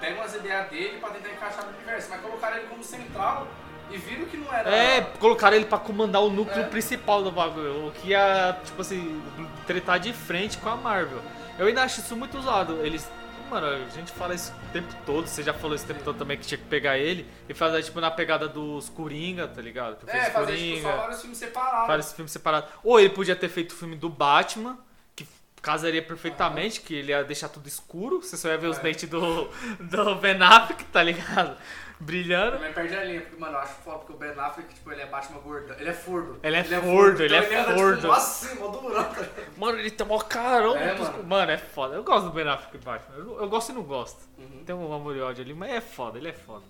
pega 0.00 0.16
umas 0.20 0.34
ideias 0.34 0.68
dele 0.70 0.98
pra 1.00 1.10
tentar 1.10 1.28
encaixar 1.30 1.64
no 1.66 1.72
universo. 1.76 2.08
Mas 2.10 2.20
colocaram 2.20 2.56
ele 2.56 2.66
como 2.68 2.82
central 2.84 3.46
e 3.90 3.96
viram 3.96 4.24
que 4.26 4.36
não 4.36 4.52
era. 4.54 4.70
É, 4.70 5.00
colocaram 5.18 5.56
ele 5.56 5.64
pra 5.66 5.78
comandar 5.78 6.22
o 6.22 6.30
núcleo 6.30 6.64
É. 6.64 6.68
principal 6.68 7.22
do 7.24 7.32
bagulho. 7.32 7.88
O 7.88 7.92
que 7.92 8.08
ia, 8.10 8.56
tipo 8.64 8.80
assim, 8.80 9.20
tretar 9.66 9.98
de 9.98 10.12
frente 10.12 10.56
com 10.58 10.68
a 10.68 10.76
Marvel. 10.76 11.20
Eu 11.58 11.66
ainda 11.66 11.82
acho 11.82 12.00
isso 12.00 12.16
muito 12.16 12.38
usado. 12.38 12.78
Eles. 12.86 13.10
Mano, 13.50 13.66
a 13.66 13.88
gente 13.88 14.12
fala 14.12 14.34
isso 14.34 14.52
o 14.52 14.72
tempo 14.72 14.94
todo. 15.04 15.26
Você 15.26 15.42
já 15.42 15.52
falou 15.52 15.74
isso 15.74 15.84
o 15.84 15.88
tempo 15.88 16.02
todo 16.04 16.16
também 16.16 16.38
que 16.38 16.46
tinha 16.46 16.56
que 16.58 16.64
pegar 16.66 16.96
ele 16.96 17.26
e 17.48 17.52
fazer, 17.54 17.82
tipo, 17.82 18.00
na 18.00 18.10
pegada 18.10 18.46
dos 18.48 18.88
Coringa, 18.88 19.48
tá 19.48 19.60
ligado? 19.60 19.96
Que 19.96 20.08
É, 20.08 20.20
fez 20.20 20.32
fazer 20.32 20.56
tipo, 20.56 20.82
só 20.82 20.96
vários 20.96 21.20
filmes 21.20 21.38
separados. 21.38 21.86
vários 21.88 22.12
filmes 22.12 22.32
separados. 22.32 22.70
Ou 22.84 23.00
ele 23.00 23.10
podia 23.10 23.34
ter 23.34 23.48
feito 23.48 23.72
o 23.72 23.74
filme 23.74 23.96
do 23.96 24.08
Batman, 24.08 24.78
que 25.16 25.26
casaria 25.60 26.02
perfeitamente, 26.02 26.80
que 26.80 26.94
ele 26.94 27.10
ia 27.10 27.24
deixar 27.24 27.48
tudo 27.48 27.66
escuro. 27.66 28.22
Você 28.22 28.36
só 28.36 28.48
ia 28.48 28.56
ver 28.56 28.68
os 28.68 28.78
É. 28.78 28.82
dentes 28.82 29.08
do, 29.08 29.48
do 29.80 30.14
Ben 30.16 30.40
Affleck, 30.40 30.84
tá 30.84 31.02
ligado? 31.02 31.56
Brilhando. 32.00 32.52
Também 32.52 32.72
perde 32.72 32.96
a 32.96 33.04
linha, 33.04 33.20
porque, 33.20 33.36
mano, 33.36 33.52
eu 33.52 33.58
acho 33.58 33.74
foda 33.74 33.98
porque 33.98 34.12
o 34.14 34.16
Ben 34.16 34.30
Affleck, 34.30 34.72
tipo, 34.72 34.90
ele 34.90 35.02
é 35.02 35.06
Batman 35.06 35.38
gordo. 35.40 35.74
Ele 35.78 35.90
é 35.90 35.92
furdo. 35.92 36.40
Ele 36.42 36.56
é 36.56 36.64
furdo, 36.64 37.22
ele 37.22 37.34
é 37.34 37.44
então 37.44 37.60
anda, 37.60 37.74
furdo. 37.74 38.00
Tipo, 38.00 38.12
assim, 38.12 38.58
mó 38.58 38.68
durão, 38.68 39.04
tá? 39.04 39.26
Mano, 39.58 39.78
ele 39.78 39.90
tem 39.90 40.06
mó 40.06 40.18
carão. 40.18 40.74
É, 40.76 40.94
mano. 40.94 41.24
mano. 41.24 41.52
é 41.52 41.58
foda. 41.58 41.94
Eu 41.94 42.02
gosto 42.02 42.24
do 42.24 42.32
Ben 42.32 42.48
Affleck 42.48 42.74
e 42.74 42.78
Batman. 42.78 43.16
Eu, 43.16 43.40
eu 43.40 43.48
gosto 43.50 43.68
e 43.68 43.74
não 43.74 43.82
gosto. 43.82 44.18
Uhum. 44.38 44.64
Tem 44.64 44.74
um 44.74 44.92
amor 44.94 45.14
e 45.14 45.20
ódio 45.20 45.44
ali, 45.44 45.52
mas 45.52 45.70
é 45.72 45.80
foda, 45.82 46.16
ele 46.16 46.28
é 46.28 46.32
foda. 46.32 46.64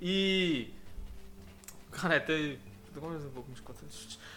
E. 0.00 0.72
Cara, 1.90 2.18
tem-. 2.18 2.58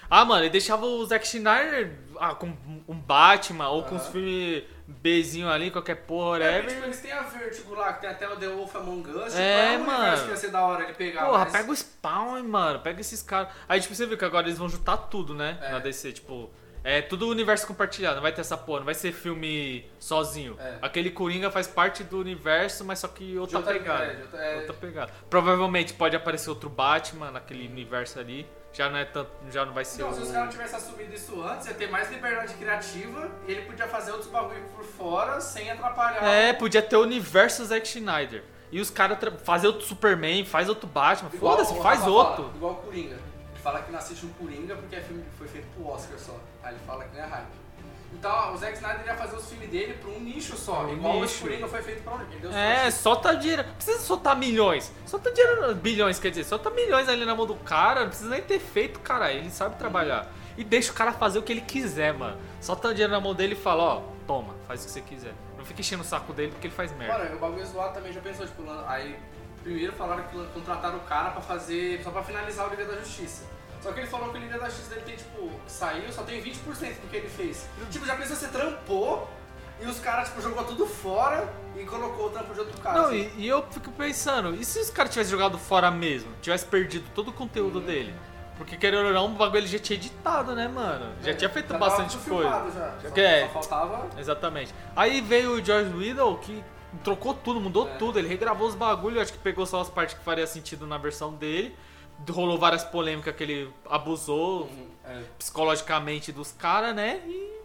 Ah, 0.10 0.24
mano, 0.24 0.44
ele 0.44 0.50
deixava 0.50 0.86
o 0.86 1.06
Zack 1.06 1.28
Schneider 1.28 1.98
ah, 2.20 2.36
com 2.36 2.56
um 2.88 2.96
Batman 2.96 3.70
ou 3.70 3.84
com 3.84 3.96
os 3.96 4.08
filmes 4.08 4.64
Bzinho 4.88 5.50
ali, 5.50 5.72
qualquer 5.72 5.96
porra, 5.96 6.38
É, 6.38 6.48
whatever. 6.48 6.70
tipo, 6.70 6.84
eles 6.86 7.00
têm 7.02 7.12
a 7.12 7.22
Vertigo 7.24 7.74
lá, 7.74 7.94
que 7.94 8.02
tem 8.02 8.10
até 8.10 8.28
o 8.30 8.36
The 8.36 8.48
Wolf 8.48 8.76
Among 8.76 9.10
Us. 9.10 9.36
É, 9.36 9.72
tipo, 9.72 9.84
um 9.84 9.86
mano. 9.88 10.24
que 10.24 10.30
ia 10.30 10.38
ser 10.38 10.52
da 10.52 10.62
hora 10.62 10.84
ele 10.84 10.94
pegar. 10.94 11.26
Porra, 11.26 11.40
mas... 11.46 11.52
pega 11.52 11.72
o 11.72 11.76
Spawn, 11.76 12.44
mano. 12.44 12.80
Pega 12.82 13.02
esses 13.02 13.22
caras. 13.22 13.50
Aí, 13.68 13.82
tipo, 13.82 13.96
você 13.96 14.06
viu 14.06 14.18
que 14.18 14.26
agora 14.26 14.46
eles 14.48 14.60
vão 14.60 14.70
juntar 14.70 14.98
tudo, 14.98 15.34
né? 15.34 15.58
É. 15.62 15.72
Na 15.72 15.80
DC, 15.80 16.14
tipo. 16.14 16.52
É 16.88 17.02
tudo 17.02 17.28
universo 17.28 17.66
compartilhado, 17.66 18.18
não 18.18 18.22
vai 18.22 18.32
ter 18.32 18.42
essa 18.42 18.56
porra, 18.56 18.78
não 18.82 18.86
vai 18.86 18.94
ser 18.94 19.12
filme 19.12 19.90
sozinho. 20.00 20.56
É. 20.60 20.76
Aquele 20.84 21.10
Coringa 21.10 21.50
faz 21.50 21.66
parte 21.66 22.04
do 22.04 22.20
universo, 22.20 22.86
mas 22.86 23.00
só 23.00 23.08
que 23.08 23.36
outra, 23.40 23.58
outra- 23.58 23.74
pegada. 23.74 24.04
é, 24.04 24.22
outra- 24.22 24.46
é. 24.46 24.56
Outra 24.58 24.74
pegada. 24.76 25.12
Provavelmente 25.28 25.96
pode 25.96 26.16
aparecer 26.16 26.48
outro 26.52 26.70
Batman 26.70 27.32
naquele 27.32 27.68
universo 27.68 28.20
ali. 28.20 28.46
Já 28.76 28.90
não 28.90 28.98
é 28.98 29.06
tanto. 29.06 29.32
Já 29.50 29.66
não 29.66 29.74
vai 29.74 29.86
ser 29.86 30.02
Então, 30.02 30.12
o. 30.12 30.16
se 30.16 30.22
os 30.22 30.32
caras 30.32 30.52
tivessem 30.52 30.78
assumido 30.78 31.14
isso 31.14 31.42
antes, 31.42 31.68
ia 31.68 31.74
ter 31.74 31.90
mais 31.90 32.12
liberdade 32.12 32.54
criativa 32.56 33.32
e 33.48 33.52
ele 33.54 33.62
podia 33.62 33.88
fazer 33.88 34.12
outros 34.12 34.30
bagulho 34.30 34.62
por 34.76 34.84
fora 34.84 35.40
sem 35.40 35.72
atrapalhar. 35.72 36.24
É, 36.24 36.52
podia 36.52 36.82
ter 36.82 36.98
o 36.98 37.02
universo 37.02 37.64
Zack 37.64 37.88
Schneider. 37.88 38.44
E 38.72 38.82
os 38.82 38.90
caras 38.90 39.18
fazer 39.44 39.68
outro 39.68 39.86
Superman, 39.86 40.44
faz 40.44 40.68
outro 40.68 40.88
Batman. 40.88 41.30
Foda-se, 41.30 41.74
faz 41.82 42.00
Rafa 42.00 42.12
outro. 42.12 42.44
Fala, 42.44 42.56
igual 42.56 42.72
o 42.74 42.76
Coringa. 42.76 43.16
Ele 43.16 43.62
fala 43.64 43.82
que 43.82 43.92
não 43.92 44.00
assiste 44.00 44.26
o 44.26 44.30
Coringa 44.30 44.76
porque 44.76 44.96
é 44.98 45.02
filme 45.02 45.24
que 45.24 45.38
foi 45.38 45.48
feito 45.48 45.68
pro 45.76 45.88
Oscar 45.88 46.20
só. 46.20 46.38
Aí 46.62 46.74
ele 46.74 46.84
fala 46.86 47.06
que 47.06 47.16
não 47.16 47.24
é 47.24 47.28
hype. 47.28 47.65
Então, 48.18 48.54
o 48.54 48.58
Zack 48.58 48.74
Snyder 48.74 49.06
ia 49.06 49.16
fazer 49.16 49.36
os 49.36 49.48
filmes 49.50 49.70
dele 49.70 49.94
pra 49.96 50.10
um 50.10 50.20
nicho 50.20 50.56
só. 50.58 50.88
Igual 50.90 51.22
nicho. 51.22 51.38
o 51.46 51.48
Coringa 51.48 51.68
foi 51.68 51.82
feito 51.82 52.04
pra 52.04 52.14
onde? 52.14 52.24
Ele 52.32 52.40
deu 52.40 52.52
É, 52.52 52.80
sorte. 52.90 52.94
solta 52.94 53.36
dinheiro. 53.36 53.64
Não 53.68 53.74
precisa 53.76 54.00
soltar 54.00 54.36
milhões. 54.36 54.92
Solta 55.06 55.32
dinheiro, 55.32 55.76
bilhões, 55.76 56.20
quer 56.20 56.30
dizer, 56.30 56.44
solta 56.46 56.70
milhões 56.70 57.08
ali 57.10 57.26
na 57.26 57.36
mão 57.36 57.46
do 57.46 57.56
cara. 57.56 58.02
Não 58.02 58.08
precisa 58.10 58.30
nem 58.30 58.42
ter 58.42 58.60
feito, 58.60 59.00
cara. 59.00 59.32
Ele 59.32 59.50
sabe 59.50 59.76
trabalhar. 59.78 60.28
E 60.58 60.64
deixa 60.64 60.92
o 60.92 60.96
cara 60.96 61.12
fazer 61.12 61.40
o 61.40 61.44
que 61.44 61.52
ele 61.52 61.62
quiser, 61.62 62.14
mano. 62.14 62.38
Solta 62.62 62.90
dinheiro 62.94 63.12
na 63.12 63.20
mão 63.20 63.34
dele 63.36 63.54
e 63.54 63.58
fala, 63.58 63.84
ó, 63.84 64.02
toma, 64.26 64.56
faz 64.68 64.82
o 64.84 64.86
que 64.86 64.92
você 64.92 65.02
quiser. 65.02 65.34
Não 65.58 65.66
fica 65.66 65.82
enchendo 65.82 66.02
o 66.02 66.06
saco 66.06 66.32
dele 66.32 66.52
porque 66.52 66.68
ele 66.68 66.74
faz 66.74 66.96
merda. 66.96 67.18
Mano, 67.18 67.36
o 67.36 67.40
bagulho 67.40 67.66
zoado 67.66 67.94
também 67.94 68.14
já 68.14 68.22
pensou, 68.22 68.46
tipo, 68.48 68.64
aí 68.88 69.18
primeiro 69.64 69.92
falaram 69.94 70.24
que 70.24 70.38
contrataram 70.54 70.98
o 70.98 71.02
cara 71.02 71.32
pra 71.32 71.42
fazer, 71.42 72.02
só 72.04 72.12
pra 72.12 72.24
finalizar 72.24 72.68
o 72.68 72.70
Liga 72.70 72.86
da 72.86 72.96
Justiça. 73.02 73.44
Só 73.82 73.92
que 73.92 74.00
ele 74.00 74.08
falou 74.08 74.30
que 74.30 74.38
o 74.38 74.42
Liga 74.42 74.58
da 74.58 74.66
Justiça 74.68 74.90
dele 74.90 75.02
tem, 75.06 75.16
tipo, 75.16 75.50
saiu, 75.68 76.12
só 76.12 76.24
tem 76.24 76.42
20% 76.42 76.56
do 77.02 77.08
que 77.10 77.16
ele 77.18 77.30
fez. 77.30 77.68
Tipo, 77.92 78.06
já 78.06 78.16
pensou, 78.16 78.36
você 78.36 78.48
trampou 78.48 79.30
e 79.82 79.86
os 79.86 80.00
caras, 80.00 80.30
tipo, 80.30 80.42
jogou 80.42 80.64
tudo 80.64 80.88
fora 80.88 81.48
e 81.78 81.84
colocou 81.84 82.28
o 82.28 82.30
trampo 82.30 82.54
de 82.54 82.60
outro 82.62 82.82
cara. 82.82 82.98
Não, 83.00 83.06
assim. 83.08 83.30
e, 83.38 83.42
e 83.44 83.48
eu 83.48 83.64
fico 83.70 83.92
pensando, 83.92 84.56
e 84.56 84.64
se 84.66 84.80
os 84.80 84.90
caras 84.90 85.12
tivessem 85.12 85.32
jogado 85.32 85.58
fora 85.58 85.92
mesmo? 85.92 86.32
Tivesse 86.42 86.66
perdido 86.66 87.06
todo 87.14 87.28
o 87.30 87.34
conteúdo 87.34 87.80
Uhum. 87.80 87.86
dele? 87.86 88.16
Porque 88.58 88.78
querendo 88.78 89.08
ou 89.08 89.14
não, 89.14 89.26
o 89.26 89.30
bagulho 89.30 89.60
ele 89.60 89.68
já 89.68 89.78
tinha 89.78 89.98
editado, 89.98 90.56
né, 90.56 90.66
mano? 90.68 91.12
Já 91.22 91.34
tinha 91.34 91.50
feito 91.50 91.72
É, 91.72 91.74
Já 91.74 91.78
bastante 91.78 92.18
coisa. 92.20 92.50
Já. 92.50 92.70
Já 92.70 93.10
Só, 93.10 93.10
que 93.14 93.20
é- 93.22 93.42
só 93.48 93.54
faltava... 93.54 94.08
Exatamente. 94.18 94.74
Aí 94.96 95.20
veio 95.20 95.52
o 95.60 95.64
George 95.64 95.92
Whittle 95.94 96.38
que 96.38 96.64
trocou 97.04 97.34
tudo, 97.34 97.60
mudou 97.60 97.86
É. 97.90 97.98
tudo. 97.98 98.18
Ele 98.18 98.30
regravou 98.30 98.66
os 98.70 98.74
bagulhos, 98.74 99.22
acho 99.22 99.34
que 99.34 99.40
pegou 99.40 99.66
só 99.66 99.82
as 99.82 99.90
partes 99.90 100.18
que 100.18 100.24
faria 100.24 100.48
sentido 100.48 100.88
na 100.88 100.98
versão 100.98 101.34
dele. 101.34 101.76
Rolou 102.30 102.58
várias 102.58 102.84
polêmicas 102.84 103.36
que 103.36 103.44
ele 103.44 103.74
abusou 103.90 104.70
É. 105.04 105.24
psicologicamente 105.38 106.32
dos 106.32 106.52
caras, 106.54 106.96
né? 106.96 107.22
E 107.28 107.60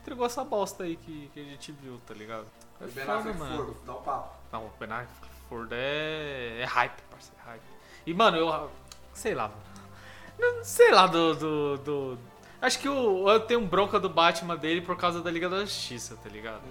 entregou 0.00 0.24
essa 0.26 0.42
bosta 0.42 0.84
aí 0.84 0.96
que, 0.96 1.30
que 1.34 1.40
a 1.40 1.44
gente 1.44 1.70
viu, 1.72 2.00
tá 2.06 2.14
ligado? 2.14 2.46
É 2.80 2.84
O 2.84 2.88
Ben 2.88 3.04
foda, 3.04 3.32
mano. 3.34 3.56
Ford, 3.64 3.76
dá 3.86 3.92
o 3.92 3.96
papo. 4.00 4.36
Não, 4.52 4.66
o 4.66 4.70
Ben 4.80 4.88
Affleck 4.90 5.74
é, 5.74 6.58
é 6.60 6.64
hype, 6.64 7.00
parceiro, 7.10 7.36
é 7.44 7.48
hype. 7.50 7.62
E, 8.06 8.14
mano, 8.14 8.36
eu. 8.38 8.70
Sei 9.12 9.34
lá, 9.34 9.48
mano. 9.48 10.64
Sei 10.64 10.90
lá 10.90 11.06
do. 11.06 11.34
do, 11.34 11.78
do- 11.78 12.18
acho 12.62 12.78
que 12.78 12.88
o, 12.88 13.28
eu 13.28 13.40
tenho 13.40 13.60
um 13.60 13.66
bronca 13.66 14.00
do 14.00 14.08
Batman 14.08 14.56
dele 14.56 14.80
por 14.80 14.96
causa 14.96 15.20
da 15.20 15.30
Liga 15.30 15.48
da 15.48 15.60
Justiça, 15.60 16.16
tá 16.22 16.28
ligado? 16.30 16.62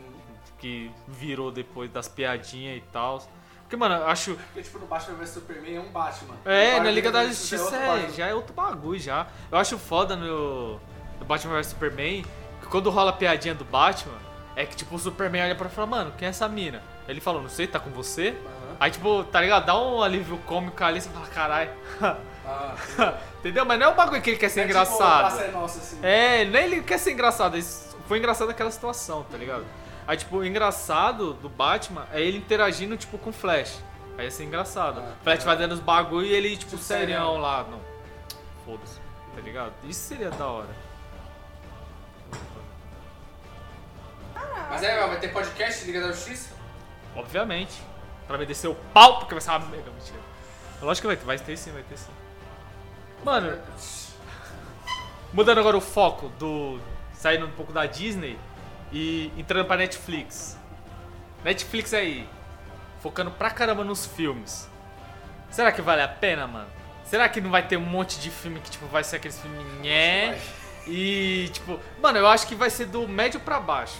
Que 0.57 0.91
virou 1.07 1.51
depois 1.51 1.89
das 1.91 2.07
piadinhas 2.07 2.77
e 2.77 2.81
tal. 2.91 3.21
Porque, 3.69 3.77
mano, 3.77 3.93
eu 3.93 4.07
acho. 4.07 4.33
Porque, 4.33 4.63
tipo, 4.63 4.79
no 4.79 4.87
Batman 4.87 5.15
vs 5.17 5.29
Superman 5.29 5.75
é 5.75 5.79
um 5.79 5.91
Batman. 5.91 6.33
É, 6.43 6.79
na 6.79 6.89
Liga 6.89 7.11
da 7.11 7.23
é 7.23 7.27
Justiça 7.27 7.75
é, 7.75 7.87
Batman. 7.87 8.09
já 8.09 8.25
é 8.25 8.33
outro 8.33 8.51
bagulho 8.51 8.99
já. 8.99 9.27
Eu 9.51 9.59
acho 9.59 9.77
foda 9.77 10.15
no, 10.15 10.79
no 11.19 11.25
Batman 11.27 11.53
vs 11.53 11.67
Superman 11.67 12.25
que 12.61 12.67
quando 12.67 12.89
rola 12.89 13.11
a 13.11 13.13
piadinha 13.13 13.53
do 13.53 13.63
Batman, 13.63 14.17
é 14.55 14.65
que 14.65 14.75
tipo 14.75 14.95
o 14.95 14.97
Superman 14.97 15.43
olha 15.43 15.53
pra 15.55 15.65
ele 15.65 15.71
e 15.71 15.75
fala, 15.75 15.85
mano, 15.85 16.13
quem 16.17 16.25
é 16.25 16.29
essa 16.29 16.47
mina? 16.47 16.81
Ele 17.07 17.21
falou, 17.21 17.43
não 17.43 17.49
sei, 17.49 17.67
tá 17.67 17.79
com 17.79 17.91
você? 17.91 18.29
Aham. 18.29 18.77
Aí 18.79 18.89
tipo, 18.89 19.23
tá 19.25 19.39
ligado? 19.39 19.67
Dá 19.67 19.79
um 19.79 20.01
alívio 20.01 20.39
cômico 20.47 20.83
ali, 20.83 20.99
você 20.99 21.09
fala, 21.09 21.27
caralho. 21.27 21.69
Ah, 22.01 23.13
Entendeu? 23.37 23.65
Mas 23.65 23.79
não 23.79 23.85
é 23.85 23.89
um 23.89 23.95
bagulho 23.95 24.19
que 24.19 24.31
ele 24.31 24.37
quer 24.39 24.49
ser 24.49 24.61
é 24.61 24.63
Tipo, 24.63 24.71
engraçado. 24.79 25.39
a 25.39 25.43
é 25.43 25.51
nossa, 25.51 25.77
assim. 25.77 25.99
É, 26.01 26.43
nem 26.45 26.63
ele 26.63 26.81
quer 26.81 26.97
ser 26.97 27.11
engraçado. 27.11 27.55
Foi 28.07 28.17
engraçado 28.17 28.47
naquela 28.47 28.71
situação, 28.71 29.23
tá 29.29 29.37
ligado? 29.37 29.63
Aí, 30.09 30.17
tipo, 30.17 30.37
o 30.37 30.43
engraçado 30.43 31.35
do 31.35 31.47
Batman 31.47 32.07
é 32.11 32.19
ele 32.19 32.39
interagindo, 32.39 32.97
tipo, 32.97 33.15
com 33.19 33.29
o 33.29 33.33
Flash. 33.33 33.79
Aí 34.17 34.25
ia 34.25 34.31
ser 34.31 34.43
engraçado. 34.43 35.01
Ah, 35.01 35.13
Flash 35.21 35.41
é. 35.41 35.45
fazendo 35.45 35.73
os 35.73 35.79
bagulho 35.79 36.25
e 36.25 36.33
ele, 36.33 36.49
tipo, 36.57 36.71
Tipo, 36.71 36.81
serião 36.81 37.27
serião. 37.33 37.37
lá. 37.37 37.63
Não. 37.69 37.79
Foda-se. 38.65 38.99
Tá 39.35 39.41
ligado? 39.41 39.71
Isso 39.83 39.99
seria 40.07 40.31
da 40.31 40.47
hora. 40.47 40.69
Mas 44.67 44.81
é, 44.81 45.07
vai 45.07 45.19
ter 45.19 45.27
podcast 45.27 45.81
de 45.81 45.91
Liga 45.91 46.01
da 46.07 46.11
Justiça? 46.11 46.55
Obviamente. 47.15 47.79
Pra 48.27 48.35
me 48.35 48.47
descer 48.47 48.67
o 48.67 48.75
pau, 48.91 49.19
porque 49.19 49.35
vai 49.35 49.41
ser 49.41 49.51
uma 49.51 49.59
mega 49.59 49.91
mentira. 49.91 50.19
Lógico 50.81 51.03
que 51.03 51.07
vai 51.07 51.17
ter. 51.17 51.25
Vai 51.25 51.37
ter 51.37 51.55
sim, 51.55 51.71
vai 51.71 51.83
ter 51.83 51.97
sim. 51.97 52.11
Mano, 53.23 53.59
Mudando 55.31 55.59
agora 55.59 55.77
o 55.77 55.81
foco 55.81 56.29
do. 56.39 56.79
saindo 57.13 57.45
um 57.45 57.51
pouco 57.51 57.71
da 57.71 57.85
Disney 57.85 58.39
e 58.91 59.31
entrando 59.37 59.65
pra 59.65 59.77
Netflix. 59.77 60.57
Netflix 61.43 61.93
aí, 61.93 62.27
focando 63.01 63.31
pra 63.31 63.49
caramba 63.49 63.83
nos 63.83 64.05
filmes. 64.05 64.69
Será 65.49 65.71
que 65.71 65.81
vale 65.81 66.01
a 66.01 66.07
pena, 66.07 66.45
mano? 66.47 66.67
Será 67.05 67.27
que 67.27 67.41
não 67.41 67.49
vai 67.49 67.65
ter 67.65 67.77
um 67.77 67.81
monte 67.85 68.19
de 68.19 68.29
filme 68.29 68.59
que 68.59 68.69
tipo 68.69 68.85
vai 68.87 69.03
ser 69.03 69.15
aqueles 69.15 69.39
filmes 69.39 69.65
nhé? 69.81 70.39
E 70.85 71.49
tipo, 71.51 71.79
mano, 72.01 72.17
eu 72.17 72.27
acho 72.27 72.47
que 72.47 72.55
vai 72.55 72.69
ser 72.69 72.85
do 72.85 73.07
médio 73.07 73.39
pra 73.39 73.59
baixo. 73.59 73.99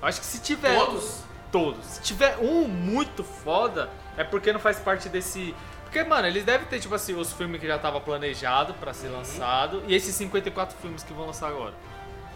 Eu 0.00 0.08
acho 0.08 0.20
que 0.20 0.26
se 0.26 0.40
tiver 0.40 0.74
Todos? 0.78 1.22
todos. 1.52 1.84
Se 1.84 2.02
tiver 2.02 2.38
um 2.38 2.66
muito 2.66 3.22
foda, 3.22 3.90
é 4.16 4.24
porque 4.24 4.52
não 4.52 4.60
faz 4.60 4.78
parte 4.78 5.08
desse. 5.08 5.54
Porque, 5.82 6.04
mano, 6.04 6.28
eles 6.28 6.44
devem 6.44 6.66
ter, 6.68 6.78
tipo 6.78 6.94
assim, 6.94 7.14
os 7.14 7.32
filmes 7.32 7.60
que 7.60 7.66
já 7.66 7.76
tava 7.78 8.00
planejado 8.00 8.72
pra 8.74 8.94
ser 8.94 9.08
lançado 9.08 9.82
e 9.88 9.94
esses 9.94 10.14
54 10.14 10.76
filmes 10.78 11.02
que 11.02 11.12
vão 11.12 11.26
lançar 11.26 11.48
agora. 11.48 11.74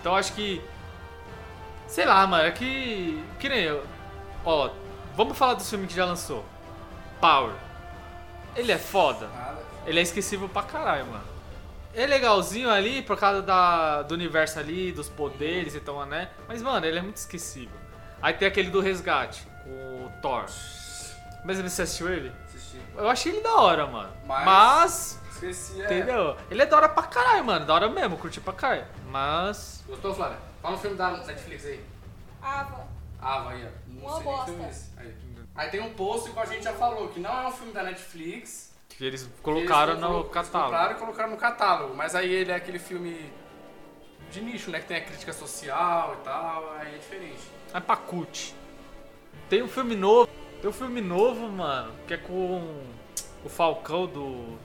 Então 0.01 0.13
eu 0.13 0.19
acho 0.19 0.33
que. 0.35 0.61
Sei 1.87 2.05
lá, 2.05 2.27
mano, 2.27 2.45
é 2.47 2.51
que. 2.51 3.23
Que 3.39 3.49
nem 3.49 3.61
eu. 3.63 3.85
Ó, 4.45 4.71
vamos 5.17 5.37
falar 5.37 5.55
dos 5.55 5.69
filmes 5.69 5.89
que 5.89 5.95
já 5.95 6.05
lançou. 6.05 6.45
Power. 7.21 7.53
Ele 8.57 8.73
é 8.73 8.79
foda. 8.79 9.29
Ele 9.87 9.99
é 9.99 10.03
esquecível 10.03 10.49
pra 10.49 10.63
caralho, 10.63 11.07
mano. 11.07 11.25
É 11.95 12.07
legalzinho 12.07 12.69
ali 12.71 13.03
por 13.03 13.17
causa 13.17 13.41
da, 13.43 14.03
do 14.03 14.15
universo 14.15 14.59
ali, 14.59 14.91
dos 14.93 15.09
poderes 15.09 15.75
e 15.75 15.81
tal, 15.81 16.05
né? 16.07 16.29
Mas, 16.49 16.61
mano, 16.63 16.85
ele 16.85 16.99
é 16.99 17.03
muito 17.03 17.17
esquecível. 17.19 17.77
Aí 18.21 18.35
tem 18.35 18.49
aquele 18.49 18.71
do 18.71 18.81
resgate, 18.81 19.47
o 19.67 20.11
Thor. 20.21 20.45
Mas 21.45 21.61
você 21.61 21.83
assistiu 21.83 22.09
ele? 22.13 22.33
Assisti. 22.49 22.81
Eu 22.97 23.09
achei 23.09 23.33
ele 23.33 23.43
da 23.43 23.55
hora, 23.57 23.87
mano. 23.87 24.11
Mas- 24.27 24.45
Mas, 24.45 25.21
Esqueci, 25.33 25.81
é. 25.83 25.85
entendeu? 25.85 26.37
Ele 26.51 26.63
é 26.63 26.67
da 26.67 26.77
hora 26.77 26.89
pra 26.89 27.03
caralho, 27.05 27.45
mano. 27.45 27.65
Da 27.67 27.75
hora 27.75 27.89
mesmo, 27.89 28.17
curti 28.17 28.41
pra 28.41 28.53
caralho. 28.53 28.85
Mas. 29.09 29.85
Gostou, 29.87 30.15
Flávia? 30.15 30.39
Fala 30.65 30.77
um 30.77 30.79
filme 30.79 30.97
da 30.97 31.11
Netflix 31.19 31.67
aí. 31.67 31.85
Ava. 32.41 32.89
Ava 33.21 33.51
aí, 33.51 33.67
ó. 33.67 33.69
Não 33.93 34.01
Uma 34.01 34.15
sei 34.17 34.25
nem 34.25 34.25
que 34.25 34.25
bosta. 34.25 34.45
filme 34.47 34.65
é 34.65 34.69
esse. 34.71 34.91
Aí. 34.97 35.15
Aí 35.57 35.69
tem 35.69 35.81
um 35.83 35.93
post, 35.93 36.31
igual 36.31 36.47
a 36.47 36.49
gente 36.49 36.65
já 36.65 36.73
falou, 36.73 37.09
que 37.11 37.21
não 37.21 37.31
é 37.43 37.47
um 37.49 37.53
filme 37.53 37.71
da 37.75 37.83
Netflix. 37.83 38.75
Que 38.89 39.05
eles 39.05 39.25
que 39.25 39.43
colocaram 39.43 39.93
eles 39.93 40.01
no 40.03 40.25
catálogo. 40.25 40.71
Compraram 40.71 40.93
e 40.93 40.99
colocaram 40.99 41.31
no 41.33 41.37
catálogo. 41.37 41.95
Mas 41.95 42.15
aí 42.15 42.33
ele 42.33 42.51
é 42.51 42.55
aquele 42.55 42.79
filme 42.79 43.31
de 44.31 44.41
nicho, 44.41 44.71
né? 44.71 44.81
Que 44.81 44.87
tem 44.87 44.97
a 44.97 45.05
crítica 45.05 45.35
social 45.35 46.17
e 46.19 46.25
tal. 46.25 46.73
Aí 46.79 46.95
é 46.95 46.99
diferente. 46.99 47.43
É 47.75 47.81
pra 47.81 47.97
cult. 47.97 48.55
Tem 49.51 49.63
um 49.63 49.69
filme 49.69 49.95
novo. 49.95 50.31
Tem 50.63 50.71
um 50.71 50.73
filme 50.73 51.03
novo, 51.03 51.47
mano, 51.51 51.93
que 52.07 52.15
é 52.15 52.17
com 52.17 52.83
o 53.45 53.49
Falcão 53.51 54.07
do. 54.07 54.57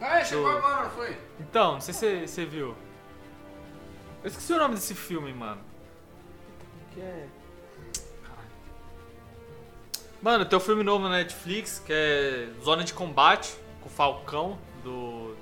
Ah, 0.00 0.20
é, 0.20 0.24
chegou 0.24 0.50
Do- 0.50 0.56
agora, 0.56 0.84
não 0.84 0.90
foi? 0.92 1.14
Então, 1.38 1.72
não 1.74 1.80
sei 1.82 1.92
se 1.92 2.00
você- 2.00 2.26
você 2.26 2.44
viu. 2.46 2.74
Eu 4.22 4.28
esqueci 4.28 4.52
o 4.52 4.58
nome 4.58 4.74
desse 4.74 4.94
filme, 4.94 5.32
mano. 5.32 5.60
Que 6.92 7.00
é. 7.00 7.28
Caralho. 8.22 8.48
Mano, 10.20 10.44
tem 10.44 10.56
um 10.56 10.60
filme 10.60 10.82
novo 10.82 11.04
na 11.04 11.18
Netflix 11.18 11.78
que 11.78 11.92
é 11.92 12.48
Zona 12.62 12.84
de 12.84 12.92
Combate 12.92 13.54
com 13.80 13.88
o 13.88 13.92
Falcão 13.92 14.58
do 14.82 15.36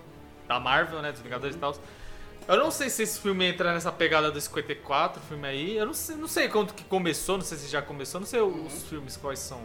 da 0.46 0.60
Marvel, 0.60 1.00
né, 1.00 1.10
dos 1.10 1.22
Vingadores 1.22 1.56
e 1.56 1.58
tal. 1.58 1.74
Eu 2.46 2.58
não 2.58 2.70
sei 2.70 2.90
se 2.90 3.02
esse 3.02 3.18
filme 3.18 3.46
entra 3.46 3.72
nessa 3.72 3.90
pegada 3.90 4.30
do 4.30 4.38
54, 4.38 5.22
filme 5.22 5.48
aí. 5.48 5.76
Eu 5.76 5.86
não 5.86 5.94
sei, 5.94 6.16
não 6.16 6.28
sei 6.28 6.48
quando 6.48 6.74
que 6.74 6.84
começou, 6.84 7.38
não 7.38 7.44
sei 7.44 7.56
se 7.56 7.68
já 7.68 7.80
começou, 7.80 8.20
não 8.20 8.26
sei 8.26 8.40
os 8.40 8.82
filmes 8.82 9.16
quais 9.16 9.38
são. 9.38 9.62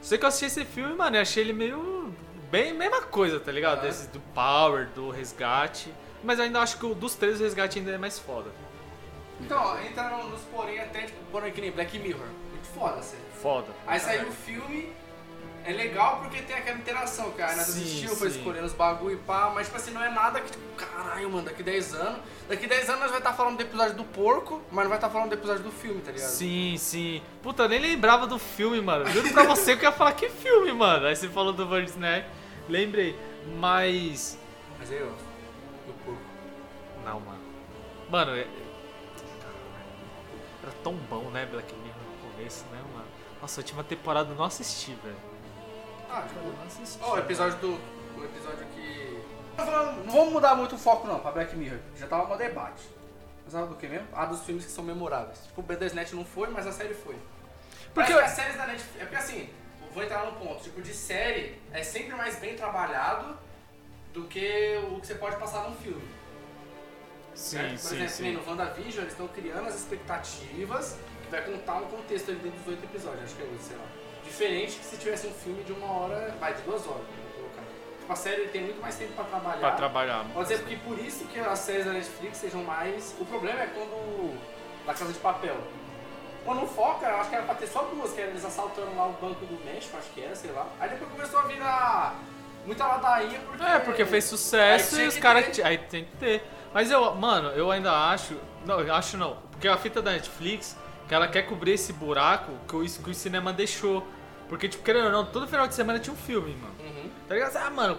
Sei 0.00 0.16
que 0.16 0.24
eu 0.24 0.28
assisti 0.28 0.46
esse 0.46 0.64
filme, 0.64 0.94
mano, 0.94 1.16
e 1.16 1.18
achei 1.18 1.42
ele 1.42 1.52
meio 1.52 2.14
bem 2.48 2.72
mesma 2.72 3.02
coisa, 3.02 3.40
tá 3.40 3.50
ligado? 3.50 3.80
Ah. 3.80 3.82
Desse 3.82 4.06
do 4.08 4.20
Power, 4.32 4.88
do 4.94 5.10
Resgate. 5.10 5.92
Mas 6.26 6.40
eu 6.40 6.44
ainda 6.44 6.60
acho 6.60 6.76
que 6.78 6.84
o 6.84 6.92
dos 6.92 7.14
três 7.14 7.40
o 7.40 7.44
Resgate 7.44 7.78
ainda 7.78 7.92
é 7.92 7.98
mais 7.98 8.18
foda. 8.18 8.50
Então, 9.40 9.62
ó, 9.62 9.80
entraram 9.80 10.28
nos 10.28 10.40
porém 10.42 10.80
até, 10.80 11.02
tipo, 11.02 11.18
porém 11.30 11.52
que 11.52 11.60
nem 11.60 11.70
Black 11.70 11.96
Mirror. 12.00 12.26
Muito 12.50 12.66
foda, 12.74 12.96
assim. 12.96 13.16
Foda. 13.40 13.68
Aí 13.86 14.00
saiu 14.00 14.26
o 14.26 14.32
filme, 14.32 14.92
é 15.64 15.72
legal 15.72 16.18
porque 16.18 16.42
tem 16.42 16.56
aquela 16.56 16.78
interação, 16.78 17.30
que 17.30 17.40
a 17.40 17.50
Ana 17.50 17.62
Sim, 17.62 17.80
assistiu, 17.80 18.16
foi 18.16 18.30
sim. 18.30 18.38
escolhendo 18.38 18.66
os 18.66 18.72
bagulho 18.72 19.14
e 19.14 19.18
pá, 19.18 19.52
mas 19.54 19.66
tipo 19.66 19.76
assim, 19.76 19.92
não 19.92 20.02
é 20.02 20.10
nada 20.10 20.40
que 20.40 20.50
tipo, 20.50 20.64
caralho, 20.76 21.30
mano, 21.30 21.44
daqui 21.44 21.62
10 21.62 21.94
anos. 21.94 22.20
Daqui 22.48 22.66
10 22.66 22.88
anos 22.88 23.00
nós 23.02 23.10
vai 23.10 23.20
estar 23.20 23.32
falando 23.32 23.58
do 23.58 23.62
episódio 23.62 23.94
do 23.94 24.04
porco, 24.04 24.60
mas 24.72 24.82
não 24.82 24.88
vai 24.88 24.98
estar 24.98 25.10
falando 25.10 25.28
do 25.28 25.34
episódio 25.34 25.62
do 25.62 25.70
filme, 25.70 26.00
tá 26.00 26.10
ligado? 26.10 26.28
Sim, 26.28 26.74
sim. 26.76 27.22
Puta, 27.40 27.64
eu 27.64 27.68
nem 27.68 27.78
lembrava 27.78 28.26
do 28.26 28.38
filme, 28.38 28.80
mano. 28.80 29.06
Juro 29.10 29.32
pra 29.32 29.44
você 29.44 29.76
que 29.76 29.86
eu 29.86 29.90
ia 29.90 29.96
falar 29.96 30.12
que 30.12 30.28
filme, 30.28 30.72
mano. 30.72 31.06
Aí 31.06 31.14
você 31.14 31.28
falou 31.28 31.52
do 31.52 31.64
Bird 31.66 31.88
Snack, 31.88 32.26
lembrei. 32.68 33.16
Mas. 33.58 34.36
Mas 34.78 34.90
aí, 34.90 35.00
ó, 35.02 35.25
do 35.86 35.92
porco. 36.04 36.20
Não, 37.04 37.20
mano. 37.20 37.40
Mano, 38.10 38.36
é... 38.36 38.46
era 40.62 40.72
tão 40.82 40.94
bom, 40.94 41.30
né, 41.30 41.46
Black 41.46 41.72
Mirror 41.74 41.96
no 42.22 42.30
começo, 42.32 42.64
né, 42.66 42.82
mano? 42.92 43.06
Nossa, 43.40 43.60
a 43.60 43.62
última 43.62 43.84
temporada 43.84 44.30
eu 44.30 44.34
não 44.36 44.44
assisti, 44.44 44.94
velho. 45.02 45.16
Ah, 46.10 46.22
tipo, 46.22 46.40
Eu 46.40 46.52
não 46.52 46.64
assisti. 46.64 46.98
ó, 47.02 47.14
o 47.14 47.18
episódio 47.18 47.58
do. 47.58 47.68
O 48.18 48.24
episódio 48.24 48.66
que. 48.74 49.22
Não 49.56 49.64
falando- 49.66 50.04
Não 50.04 50.12
vamos 50.12 50.32
mudar 50.32 50.54
muito 50.54 50.74
o 50.74 50.78
foco 50.78 51.06
não, 51.06 51.18
pra 51.20 51.30
Black 51.32 51.54
Mirror. 51.56 51.78
Já 51.96 52.06
tava 52.06 52.28
no 52.28 52.36
debate. 52.38 52.82
Mas 53.44 53.52
sabe 53.52 53.68
do 53.68 53.74
que 53.76 53.86
mesmo? 53.86 54.06
Ah, 54.12 54.24
dos 54.24 54.42
filmes 54.42 54.64
que 54.64 54.70
são 54.70 54.82
memoráveis. 54.84 55.38
Tipo, 55.46 55.60
o 55.60 55.64
BDSNet 55.64 56.14
não 56.14 56.24
foi, 56.24 56.48
mas 56.48 56.66
a 56.66 56.72
série 56.72 56.94
foi. 56.94 57.16
Porque 57.94 58.12
eu- 58.12 58.18
as 58.18 58.30
séries 58.32 58.56
da 58.56 58.66
Netflix. 58.66 58.96
É 59.00 59.04
porque 59.04 59.16
assim, 59.16 59.50
vou 59.92 60.02
entrar 60.02 60.24
num 60.24 60.32
ponto. 60.34 60.62
Tipo, 60.62 60.80
de 60.82 60.92
série 60.94 61.60
é 61.72 61.82
sempre 61.82 62.14
mais 62.16 62.36
bem 62.38 62.56
trabalhado 62.56 63.36
do 64.16 64.24
que 64.24 64.80
o 64.90 64.98
que 64.98 65.06
você 65.06 65.14
pode 65.14 65.36
passar 65.36 65.68
num 65.68 65.76
filme. 65.76 66.02
Sim, 67.34 67.58
certo? 67.58 67.70
Por 67.72 67.78
sim, 67.78 68.02
exemplo, 68.02 68.10
sim. 68.10 68.32
no 68.32 68.50
WandaVision, 68.50 69.00
eles 69.02 69.12
estão 69.12 69.28
criando 69.28 69.68
as 69.68 69.74
expectativas 69.74 70.96
que 71.22 71.30
vai 71.30 71.42
contar 71.42 71.76
um 71.76 71.84
contexto 71.84 72.30
ali 72.30 72.40
dentro 72.40 72.58
dos 72.60 72.68
oito 72.68 72.84
episódios, 72.84 73.24
acho 73.24 73.34
que 73.34 73.42
é 73.42 73.44
oito, 73.44 73.62
sei 73.62 73.76
lá. 73.76 73.84
Diferente 74.24 74.78
que 74.78 74.84
se 74.86 74.96
tivesse 74.96 75.26
um 75.26 75.32
filme 75.32 75.62
de 75.64 75.72
uma 75.72 75.86
hora, 75.86 76.34
vai, 76.40 76.54
de 76.54 76.62
duas 76.62 76.86
horas, 76.86 77.04
vou 77.04 77.42
colocar. 77.42 77.62
Tipo, 78.00 78.12
a 78.12 78.16
série 78.16 78.48
tem 78.48 78.62
muito 78.62 78.80
mais 78.80 78.96
tempo 78.96 79.12
pra 79.12 79.24
trabalhar. 79.24 79.60
Pra 79.60 79.72
trabalhar. 79.72 80.24
Pode 80.32 80.48
ser 80.48 80.58
porque 80.60 80.76
por 80.76 80.98
isso 80.98 81.26
que 81.26 81.38
as 81.38 81.58
séries 81.58 81.84
da 81.84 81.92
Netflix 81.92 82.38
sejam 82.38 82.64
mais. 82.64 83.14
O 83.20 83.24
problema 83.26 83.60
é 83.60 83.66
quando. 83.66 84.56
Da 84.86 84.94
Casa 84.94 85.12
de 85.12 85.18
Papel. 85.18 85.56
Quando 86.44 86.66
foca, 86.68 87.06
eu 87.06 87.16
acho 87.16 87.28
que 87.28 87.34
era 87.34 87.44
pra 87.44 87.56
ter 87.56 87.66
só 87.66 87.82
duas, 87.82 88.12
que 88.12 88.20
era 88.20 88.30
eles 88.30 88.44
assaltando 88.44 88.96
lá 88.96 89.08
o 89.08 89.12
Banco 89.14 89.44
do 89.44 89.64
México, 89.64 89.96
acho 89.96 90.08
que 90.10 90.22
era, 90.22 90.34
sei 90.34 90.52
lá. 90.52 90.66
Aí 90.78 90.88
depois 90.88 91.10
começou 91.10 91.40
a 91.40 91.42
virar 91.42 92.16
muita 92.66 92.86
ladainha 92.86 93.40
porque. 93.40 93.64
É, 93.64 93.78
porque 93.78 94.04
fez 94.04 94.24
sucesso 94.24 95.00
e 95.00 95.06
os 95.06 95.16
caras. 95.16 95.58
Aí 95.60 95.78
tem 95.78 96.04
que 96.04 96.16
ter. 96.16 96.42
Mas 96.74 96.90
eu, 96.90 97.14
mano, 97.14 97.48
eu 97.50 97.70
ainda 97.70 97.92
acho. 98.10 98.36
Não, 98.66 98.80
eu 98.80 98.94
acho 98.94 99.16
não. 99.16 99.36
Porque 99.50 99.66
a 99.68 99.76
fita 99.76 100.02
da 100.02 100.12
Netflix, 100.12 100.76
que 101.08 101.14
ela 101.14 101.26
quer 101.28 101.42
cobrir 101.42 101.72
esse 101.72 101.92
buraco 101.92 102.52
que 102.68 102.76
o, 102.76 102.84
que 102.84 103.10
o 103.10 103.14
cinema 103.14 103.52
deixou. 103.52 104.06
Porque, 104.48 104.68
tipo, 104.68 104.84
querendo 104.84 105.06
ou 105.06 105.12
não, 105.12 105.24
todo 105.24 105.48
final 105.48 105.66
de 105.66 105.74
semana 105.74 105.98
tinha 105.98 106.12
um 106.12 106.16
filme, 106.16 106.54
mano. 106.54 106.74
Uhum. 106.80 107.10
Tá 107.26 107.34
ligado? 107.34 107.56
Ah, 107.56 107.70
mano. 107.70 107.98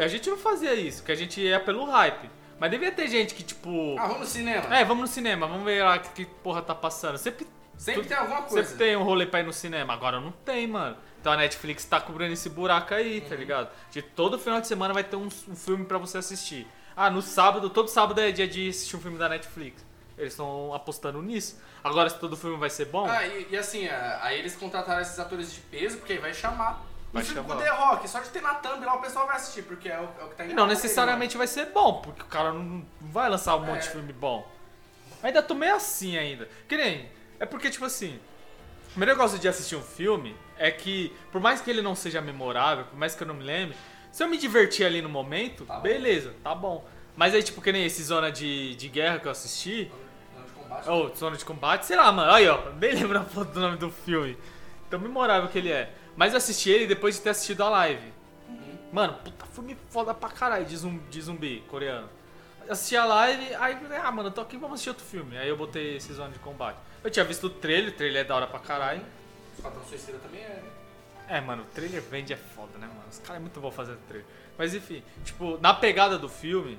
a 0.00 0.06
gente 0.08 0.28
não 0.30 0.36
fazia 0.36 0.74
isso, 0.74 1.02
que 1.02 1.10
a 1.10 1.14
gente 1.14 1.40
ia 1.40 1.58
pelo 1.58 1.84
hype. 1.86 2.30
Mas 2.58 2.70
devia 2.70 2.92
ter 2.92 3.08
gente 3.08 3.34
que, 3.34 3.42
tipo. 3.42 3.96
Ah, 3.98 4.02
vamos 4.02 4.20
no 4.20 4.26
cinema? 4.26 4.76
É, 4.76 4.84
vamos 4.84 5.08
no 5.08 5.14
cinema, 5.14 5.46
vamos 5.46 5.64
ver 5.64 5.82
lá 5.82 5.98
que, 5.98 6.10
que 6.10 6.24
porra 6.26 6.60
tá 6.60 6.74
passando. 6.74 7.16
Sempre, 7.16 7.46
Sempre 7.76 8.02
tu- 8.02 8.08
tem 8.08 8.16
alguma 8.18 8.42
coisa. 8.42 8.68
sempre 8.68 8.84
tem 8.84 8.96
um 8.96 9.02
rolê 9.02 9.24
pra 9.24 9.40
ir 9.40 9.44
no 9.44 9.52
cinema. 9.52 9.94
Agora 9.94 10.20
não 10.20 10.30
tem, 10.30 10.66
mano. 10.66 10.96
Então 11.20 11.32
a 11.32 11.36
Netflix 11.36 11.84
tá 11.84 12.00
cobrindo 12.00 12.32
esse 12.32 12.48
buraco 12.48 12.94
aí, 12.94 13.20
Uhum. 13.20 13.28
tá 13.28 13.34
ligado? 13.36 13.68
De 13.90 14.00
todo 14.02 14.38
final 14.38 14.60
de 14.60 14.66
semana 14.66 14.94
vai 14.94 15.04
ter 15.04 15.16
um, 15.16 15.26
um 15.48 15.56
filme 15.56 15.84
pra 15.84 15.98
você 15.98 16.18
assistir. 16.18 16.66
Ah, 16.96 17.10
no 17.10 17.20
sábado, 17.22 17.68
todo 17.70 17.88
sábado 17.88 18.20
é 18.20 18.30
dia 18.30 18.48
de 18.48 18.68
assistir 18.70 18.96
um 18.96 19.00
filme 19.00 19.18
da 19.18 19.28
Netflix. 19.28 19.84
Eles 20.18 20.32
estão 20.32 20.74
apostando 20.74 21.20
nisso. 21.22 21.58
Agora, 21.82 22.10
se 22.10 22.18
todo 22.18 22.36
filme 22.36 22.56
vai 22.58 22.68
ser 22.68 22.86
bom, 22.86 23.06
Ah, 23.08 23.26
e, 23.26 23.48
e 23.50 23.56
assim, 23.56 23.86
é, 23.86 24.18
aí 24.22 24.38
eles 24.38 24.54
contrataram 24.56 25.00
esses 25.00 25.18
atores 25.18 25.52
de 25.52 25.60
peso, 25.60 25.96
porque 25.98 26.14
aí 26.14 26.18
vai 26.18 26.34
chamar. 26.34 26.84
Vai 27.12 27.22
filme 27.24 27.40
chamar. 27.42 27.54
com 27.56 27.60
The 27.62 27.68
Rock, 27.70 28.08
só 28.08 28.20
de 28.20 28.28
ter 28.28 28.40
na 28.42 28.54
thumb 28.54 28.84
lá 28.84 28.94
o 28.94 29.00
pessoal 29.00 29.26
vai 29.26 29.36
assistir, 29.36 29.62
porque 29.62 29.88
é 29.88 29.98
o, 29.98 30.08
é 30.20 30.24
o 30.24 30.28
que 30.28 30.34
tá 30.36 30.44
em 30.46 30.52
não 30.54 30.66
necessariamente 30.66 31.36
vai 31.36 31.46
ser 31.46 31.66
bom, 31.66 32.00
porque 32.02 32.22
o 32.22 32.26
cara 32.26 32.52
não 32.52 32.84
vai 33.00 33.28
lançar 33.30 33.56
um 33.56 33.60
monte 33.64 33.78
É. 33.78 33.82
de 33.82 33.88
filme 33.90 34.12
bom. 34.12 34.46
Ainda 35.22 35.42
tô 35.42 35.54
meio 35.54 35.74
assim 35.74 36.16
ainda. 36.16 36.48
Que 36.68 36.76
nem. 36.76 37.08
É 37.38 37.46
porque, 37.46 37.68
tipo 37.70 37.84
assim. 37.84 38.18
O 38.94 38.98
meu 38.98 39.06
negócio 39.08 39.38
de 39.38 39.48
assistir 39.48 39.76
um 39.76 39.82
filme 39.82 40.36
é 40.60 40.70
que, 40.70 41.12
por 41.32 41.40
mais 41.40 41.60
que 41.60 41.70
ele 41.70 41.82
não 41.82 41.94
seja 41.96 42.20
memorável, 42.20 42.84
por 42.84 42.98
mais 42.98 43.14
que 43.14 43.22
eu 43.22 43.26
não 43.26 43.34
me 43.34 43.42
lembre, 43.42 43.76
se 44.12 44.22
eu 44.22 44.28
me 44.28 44.36
divertir 44.36 44.84
ali 44.86 45.00
no 45.00 45.08
momento, 45.08 45.64
Tá 45.64 45.80
beleza, 45.80 46.34
tá 46.44 46.54
bom. 46.54 46.86
Mas 47.16 47.34
aí, 47.34 47.42
tipo, 47.42 47.60
que 47.60 47.72
nem 47.72 47.84
esse 47.84 48.02
Zona 48.02 48.30
de, 48.30 48.74
de 48.76 48.88
Guerra 48.88 49.18
que 49.18 49.26
eu 49.26 49.30
assisti, 49.32 49.90
Não, 50.36 50.44
de 50.44 50.50
combate. 50.52 50.88
ou 50.88 51.14
Zona 51.16 51.36
de 51.36 51.44
Combate, 51.44 51.86
sei 51.86 51.96
lá, 51.96 52.12
mano, 52.12 52.30
aí 52.30 52.46
ó, 52.48 52.70
nem 52.80 52.92
lembro 52.92 53.18
a 53.18 53.24
foto 53.24 53.52
do 53.52 53.60
nome 53.60 53.76
do 53.78 53.90
filme. 53.90 54.36
Tão 54.88 54.98
memorável 55.00 55.48
que 55.48 55.58
ele 55.58 55.70
é. 55.72 55.92
Mas 56.16 56.32
eu 56.32 56.36
assisti 56.38 56.70
ele 56.70 56.86
depois 56.86 57.16
de 57.16 57.22
ter 57.22 57.30
assistido 57.30 57.62
a 57.62 57.68
live. 57.70 58.12
Uhum. 58.48 58.78
Mano, 58.92 59.14
puta 59.24 59.46
filme 59.46 59.76
foda 59.88 60.12
pra 60.12 60.28
caralho 60.28 60.64
de 60.66 60.76
zumbi, 60.76 61.00
de 61.08 61.20
zumbi 61.22 61.64
coreano. 61.68 62.08
Assisti 62.68 62.96
a 62.96 63.04
live, 63.04 63.54
aí 63.56 63.76
falei, 63.76 63.98
ah, 63.98 64.12
mano, 64.12 64.28
eu 64.28 64.32
tô 64.32 64.40
aqui, 64.40 64.56
vamos 64.56 64.74
assistir 64.74 64.90
outro 64.90 65.04
filme. 65.04 65.36
Aí 65.38 65.48
eu 65.48 65.56
botei 65.56 65.96
esse 65.96 66.12
Zona 66.12 66.30
de 66.30 66.38
Combate. 66.38 66.76
Eu 67.02 67.10
tinha 67.10 67.24
visto 67.24 67.46
o 67.46 67.50
trailer, 67.50 67.90
o 67.92 67.96
trailer 67.96 68.20
é 68.22 68.24
da 68.24 68.36
hora 68.36 68.46
pra 68.46 68.58
caralho. 68.60 69.02
Esquadrão 69.60 69.84
Suicida 69.86 70.18
também 70.18 70.40
é, 70.40 70.48
né? 70.48 70.62
É, 71.28 71.40
mano, 71.40 71.62
o 71.62 71.66
trailer 71.66 72.02
vende 72.02 72.32
é 72.32 72.36
foda, 72.36 72.76
né, 72.78 72.86
mano? 72.88 73.04
Os 73.08 73.18
caras 73.18 73.36
é 73.36 73.40
muito 73.40 73.60
bom 73.60 73.70
fazendo 73.70 73.98
trailer. 74.08 74.26
Mas 74.58 74.74
enfim, 74.74 75.02
tipo, 75.24 75.58
na 75.58 75.72
pegada 75.72 76.18
do 76.18 76.28
filme, 76.28 76.78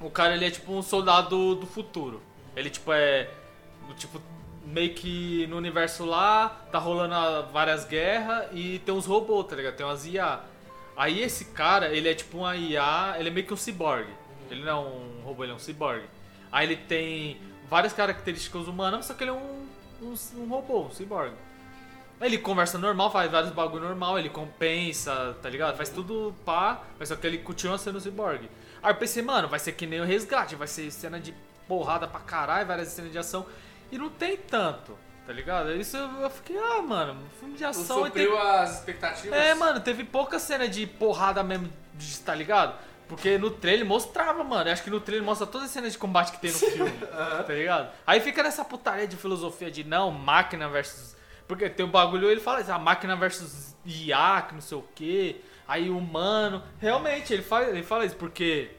o 0.00 0.10
cara 0.10 0.34
ele 0.34 0.44
é 0.44 0.50
tipo 0.50 0.72
um 0.72 0.82
soldado 0.82 1.56
do 1.56 1.66
futuro. 1.66 2.22
Ele 2.54 2.70
tipo 2.70 2.92
é. 2.92 3.28
Tipo, 3.96 4.20
meio 4.64 4.94
que 4.94 5.46
no 5.46 5.56
universo 5.56 6.04
lá, 6.04 6.48
tá 6.70 6.78
rolando 6.78 7.50
várias 7.52 7.84
guerras 7.84 8.48
e 8.52 8.80
tem 8.80 8.94
uns 8.94 9.06
robôs, 9.06 9.46
tá 9.46 9.56
ligado? 9.56 9.76
Tem 9.76 9.86
umas 9.86 10.04
IA. 10.06 10.40
Aí 10.96 11.22
esse 11.22 11.46
cara, 11.46 11.88
ele 11.88 12.08
é 12.08 12.14
tipo 12.14 12.38
uma 12.38 12.56
IA, 12.56 13.16
ele 13.18 13.28
é 13.28 13.32
meio 13.32 13.46
que 13.46 13.54
um 13.54 13.56
cyborg. 13.56 14.06
Ele 14.50 14.64
não 14.64 14.70
é 14.70 14.74
um 14.74 15.22
robô, 15.24 15.44
ele 15.44 15.52
é 15.52 15.54
um 15.54 15.58
cyborg. 15.58 16.04
Aí 16.50 16.66
ele 16.66 16.76
tem 16.76 17.40
várias 17.68 17.92
características 17.92 18.68
humanas, 18.68 19.06
só 19.06 19.14
que 19.14 19.24
ele 19.24 19.30
é 19.30 19.34
um, 19.34 19.66
um, 20.02 20.14
um 20.36 20.48
robô, 20.48 20.82
um 20.82 20.90
cyborg. 20.90 21.32
Ele 22.20 22.38
conversa 22.38 22.78
normal, 22.78 23.10
faz 23.10 23.30
vários 23.30 23.52
bagulho 23.52 23.84
normal, 23.84 24.18
ele 24.18 24.30
compensa, 24.30 25.36
tá 25.42 25.50
ligado? 25.50 25.76
Faz 25.76 25.90
tudo 25.90 26.34
pá, 26.44 26.82
mas 26.98 27.08
só 27.08 27.16
que 27.16 27.26
ele 27.26 27.38
continua 27.38 27.76
sendo 27.76 28.00
cyborg. 28.00 28.48
Aí 28.82 28.90
eu 28.90 28.96
pensei, 28.96 29.22
mano, 29.22 29.48
vai 29.48 29.58
ser 29.58 29.72
que 29.72 29.86
nem 29.86 30.00
o 30.00 30.04
resgate, 30.04 30.54
vai 30.54 30.66
ser 30.66 30.90
cena 30.90 31.20
de 31.20 31.34
porrada 31.68 32.06
pra 32.06 32.20
caralho, 32.20 32.66
várias 32.66 32.88
cenas 32.88 33.12
de 33.12 33.18
ação. 33.18 33.44
E 33.92 33.98
não 33.98 34.08
tem 34.08 34.36
tanto, 34.36 34.96
tá 35.26 35.32
ligado? 35.32 35.74
Isso 35.74 35.96
eu 35.96 36.30
fiquei, 36.30 36.56
ah, 36.56 36.80
mano, 36.80 37.20
filme 37.38 37.56
de 37.56 37.64
ação 37.64 38.04
supriu 38.04 38.38
as 38.38 38.78
expectativas. 38.78 39.38
é, 39.38 39.54
mano, 39.54 39.80
teve 39.80 40.02
pouca 40.04 40.38
cena 40.38 40.66
de 40.66 40.86
porrada 40.86 41.42
mesmo, 41.42 41.70
tá 42.24 42.34
ligado? 42.34 42.78
Porque 43.08 43.38
no 43.38 43.50
trailer 43.50 43.86
mostrava, 43.86 44.42
mano. 44.42 44.68
Eu 44.68 44.72
acho 44.72 44.82
que 44.82 44.90
no 44.90 45.00
trailer 45.00 45.24
mostra 45.24 45.46
todas 45.46 45.66
as 45.68 45.72
cenas 45.72 45.92
de 45.92 45.98
combate 45.98 46.32
que 46.32 46.40
tem 46.40 46.50
no 46.50 46.58
filme, 46.58 46.92
tá 47.46 47.52
ligado? 47.52 47.92
Aí 48.06 48.20
fica 48.20 48.42
nessa 48.42 48.64
putaria 48.64 49.06
de 49.06 49.16
filosofia 49.16 49.70
de 49.70 49.84
não, 49.84 50.10
máquina 50.10 50.68
versus. 50.68 51.14
Porque 51.46 51.68
tem 51.70 51.86
o 51.86 51.88
bagulho, 51.88 52.30
ele 52.30 52.40
fala 52.40 52.60
isso, 52.60 52.72
a 52.72 52.78
máquina 52.78 53.14
versus 53.16 53.76
IA, 53.84 54.44
que 54.48 54.54
não 54.54 54.60
sei 54.60 54.78
o 54.78 54.84
quê. 54.94 55.36
Aí 55.66 55.88
humano. 55.88 56.62
Realmente, 56.78 57.32
ele 57.32 57.42
fala, 57.42 57.66
ele 57.66 57.82
fala 57.82 58.04
isso, 58.04 58.16
porque. 58.16 58.70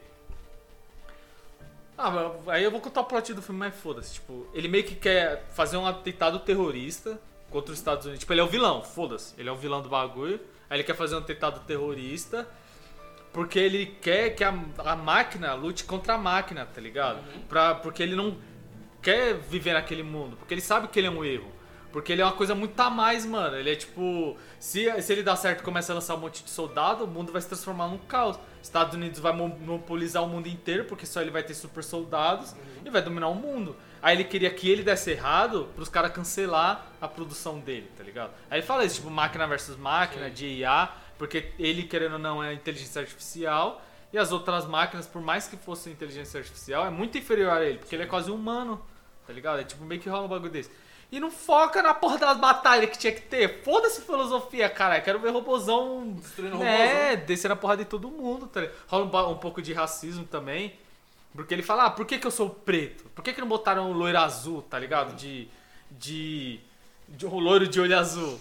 Ah, 1.96 2.12
aí 2.48 2.62
eu 2.62 2.70
vou 2.70 2.80
contar 2.80 3.00
o 3.00 3.04
plot 3.04 3.34
do 3.34 3.42
filme, 3.42 3.58
mas 3.58 3.74
foda-se. 3.74 4.14
Tipo, 4.14 4.46
ele 4.54 4.68
meio 4.68 4.84
que 4.84 4.94
quer 4.94 5.46
fazer 5.50 5.76
um 5.76 5.86
atentado 5.86 6.38
terrorista 6.40 7.20
contra 7.50 7.72
os 7.72 7.78
Estados 7.78 8.04
Unidos. 8.04 8.20
Tipo, 8.20 8.32
ele 8.32 8.40
é 8.40 8.44
o 8.44 8.48
vilão, 8.48 8.82
foda-se. 8.84 9.34
Ele 9.38 9.48
é 9.48 9.52
o 9.52 9.56
vilão 9.56 9.82
do 9.82 9.88
bagulho. 9.88 10.40
Aí 10.70 10.76
ele 10.76 10.84
quer 10.84 10.94
fazer 10.94 11.16
um 11.16 11.18
atentado 11.18 11.60
terrorista 11.60 12.46
porque 13.32 13.58
ele 13.58 13.86
quer 13.86 14.30
que 14.30 14.42
a, 14.42 14.54
a 14.78 14.96
máquina 14.96 15.54
lute 15.54 15.84
contra 15.84 16.14
a 16.14 16.18
máquina, 16.18 16.66
tá 16.66 16.80
ligado? 16.80 17.22
Pra, 17.48 17.74
porque 17.74 18.02
ele 18.02 18.16
não 18.16 18.36
quer 19.02 19.34
viver 19.34 19.74
naquele 19.74 20.02
mundo. 20.02 20.36
Porque 20.36 20.54
ele 20.54 20.60
sabe 20.60 20.88
que 20.88 20.98
ele 20.98 21.06
é 21.06 21.10
um 21.10 21.24
erro. 21.24 21.50
Porque 21.92 22.12
ele 22.12 22.20
é 22.20 22.24
uma 22.24 22.32
coisa 22.32 22.54
muito 22.54 22.78
a 22.80 22.90
mais, 22.90 23.24
mano. 23.24 23.56
Ele 23.56 23.70
é 23.72 23.74
tipo. 23.76 24.36
Se, 24.60 24.90
se 25.02 25.12
ele 25.12 25.22
dá 25.22 25.34
certo 25.34 25.60
e 25.60 25.62
começa 25.62 25.92
a 25.92 25.94
lançar 25.94 26.14
um 26.14 26.18
monte 26.18 26.44
de 26.44 26.50
soldado, 26.50 27.04
o 27.04 27.06
mundo 27.06 27.32
vai 27.32 27.40
se 27.40 27.48
transformar 27.48 27.88
num 27.88 27.98
caos. 27.98 28.38
Estados 28.62 28.94
Unidos 28.94 29.20
vai 29.20 29.32
mo- 29.32 29.48
monopolizar 29.48 30.22
o 30.22 30.28
mundo 30.28 30.48
inteiro, 30.48 30.84
porque 30.84 31.06
só 31.06 31.22
ele 31.22 31.30
vai 31.30 31.42
ter 31.42 31.54
super 31.54 31.82
soldados 31.82 32.54
e 32.84 32.90
vai 32.90 33.00
dominar 33.00 33.28
o 33.28 33.34
mundo. 33.34 33.74
Aí 34.02 34.14
ele 34.16 34.24
queria 34.24 34.50
que 34.50 34.68
ele 34.70 34.82
desse 34.82 35.12
errado 35.12 35.68
pros 35.74 35.88
caras 35.88 36.12
cancelar 36.12 36.86
a 37.00 37.08
produção 37.08 37.58
dele, 37.58 37.90
tá 37.96 38.04
ligado? 38.04 38.32
Aí 38.50 38.58
ele 38.60 38.66
fala 38.66 38.84
isso, 38.84 38.96
tipo, 38.96 39.10
máquina 39.10 39.46
versus 39.46 39.76
máquina, 39.76 40.28
de 40.30 40.46
IA, 40.46 40.90
porque 41.16 41.52
ele, 41.58 41.84
querendo 41.84 42.12
ou 42.14 42.18
não, 42.18 42.44
é 42.44 42.52
inteligência 42.52 43.00
artificial. 43.00 43.82
E 44.12 44.18
as 44.18 44.30
outras 44.32 44.66
máquinas, 44.66 45.06
por 45.06 45.20
mais 45.22 45.46
que 45.48 45.56
fossem 45.56 45.92
inteligência 45.92 46.38
artificial, 46.38 46.86
é 46.86 46.90
muito 46.90 47.16
inferior 47.18 47.50
a 47.50 47.64
ele, 47.64 47.78
porque 47.78 47.94
ele 47.96 48.02
é 48.04 48.06
quase 48.06 48.30
humano, 48.30 48.80
tá 49.26 49.32
ligado? 49.32 49.60
É 49.60 49.64
tipo 49.64 49.84
meio 49.84 50.00
que 50.00 50.08
rola 50.08 50.24
um 50.24 50.28
bagulho 50.28 50.50
desse. 50.50 50.70
E 51.10 51.18
não 51.18 51.30
foca 51.30 51.82
na 51.82 51.94
porra 51.94 52.18
das 52.18 52.36
batalhas 52.36 52.90
que 52.90 52.98
tinha 52.98 53.12
que 53.12 53.22
ter. 53.22 53.62
Foda-se 53.62 54.02
filosofia, 54.02 54.68
caralho. 54.68 55.02
Quero 55.02 55.18
ver 55.18 55.30
robozão. 55.30 56.12
Destruindo 56.12 56.62
É, 56.62 57.16
descendo 57.16 57.54
a 57.54 57.56
porra 57.56 57.78
de 57.78 57.86
todo 57.86 58.10
mundo, 58.10 58.46
tá? 58.46 58.66
Rola 58.86 59.28
um, 59.28 59.32
um 59.32 59.36
pouco 59.38 59.62
de 59.62 59.72
racismo 59.72 60.24
também. 60.26 60.74
Porque 61.34 61.54
ele 61.54 61.62
fala, 61.62 61.86
ah, 61.86 61.90
por 61.90 62.04
que, 62.04 62.18
que 62.18 62.26
eu 62.26 62.30
sou 62.30 62.50
preto? 62.50 63.04
Por 63.14 63.24
que, 63.24 63.32
que 63.32 63.40
não 63.40 63.48
botaram 63.48 63.90
um 63.90 63.94
loiro 63.94 64.18
azul, 64.18 64.60
tá 64.62 64.78
ligado? 64.78 65.16
De. 65.16 65.48
De. 65.90 66.60
de 67.08 67.26
um 67.26 67.38
loiro 67.38 67.66
de 67.66 67.80
olho 67.80 67.98
azul. 67.98 68.38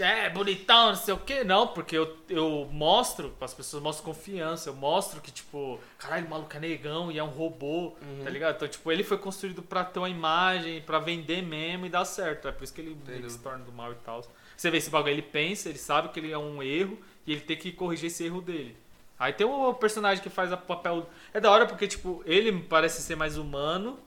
É, 0.00 0.30
bonitão, 0.30 0.88
não 0.88 0.96
sei 0.96 1.14
o 1.14 1.18
que. 1.18 1.44
Não, 1.44 1.68
porque 1.68 1.96
eu, 1.96 2.16
eu 2.28 2.68
mostro, 2.70 3.34
as 3.40 3.54
pessoas 3.54 3.82
mostram 3.82 4.04
confiança. 4.06 4.70
Eu 4.70 4.74
mostro 4.74 5.20
que, 5.20 5.30
tipo, 5.30 5.80
caralho, 5.98 6.26
o 6.26 6.30
maluco 6.30 6.56
é 6.56 6.60
negão 6.60 7.10
e 7.10 7.18
é 7.18 7.22
um 7.22 7.28
robô, 7.28 7.96
tá 8.22 8.30
ligado? 8.30 8.56
Então, 8.56 8.68
tipo, 8.68 8.90
ele 8.92 9.02
foi 9.02 9.18
construído 9.18 9.62
pra 9.62 9.84
ter 9.84 9.98
uma 9.98 10.08
imagem, 10.08 10.80
pra 10.82 10.98
vender 10.98 11.42
mesmo 11.42 11.86
e 11.86 11.88
dar 11.88 12.04
certo. 12.04 12.48
É 12.48 12.52
por 12.52 12.64
isso 12.64 12.74
que 12.74 12.80
ele 12.80 12.96
que 13.04 13.30
se 13.30 13.38
torna 13.38 13.64
do 13.64 13.72
mal 13.72 13.92
e 13.92 13.96
tal. 13.96 14.22
Você 14.56 14.70
vê 14.70 14.78
esse 14.78 14.90
bagulho, 14.90 15.12
ele 15.12 15.22
pensa, 15.22 15.68
ele 15.68 15.78
sabe 15.78 16.08
que 16.08 16.18
ele 16.18 16.32
é 16.32 16.38
um 16.38 16.62
erro 16.62 16.98
e 17.26 17.32
ele 17.32 17.40
tem 17.40 17.56
que 17.56 17.70
corrigir 17.70 18.08
esse 18.08 18.24
erro 18.24 18.40
dele. 18.40 18.76
Aí 19.18 19.32
tem 19.32 19.46
o 19.46 19.74
personagem 19.74 20.22
que 20.22 20.30
faz 20.30 20.52
o 20.52 20.56
papel. 20.56 21.08
É 21.32 21.40
da 21.40 21.50
hora 21.50 21.66
porque, 21.66 21.86
tipo, 21.88 22.22
ele 22.24 22.52
parece 22.62 23.02
ser 23.02 23.16
mais 23.16 23.36
humano. 23.36 23.98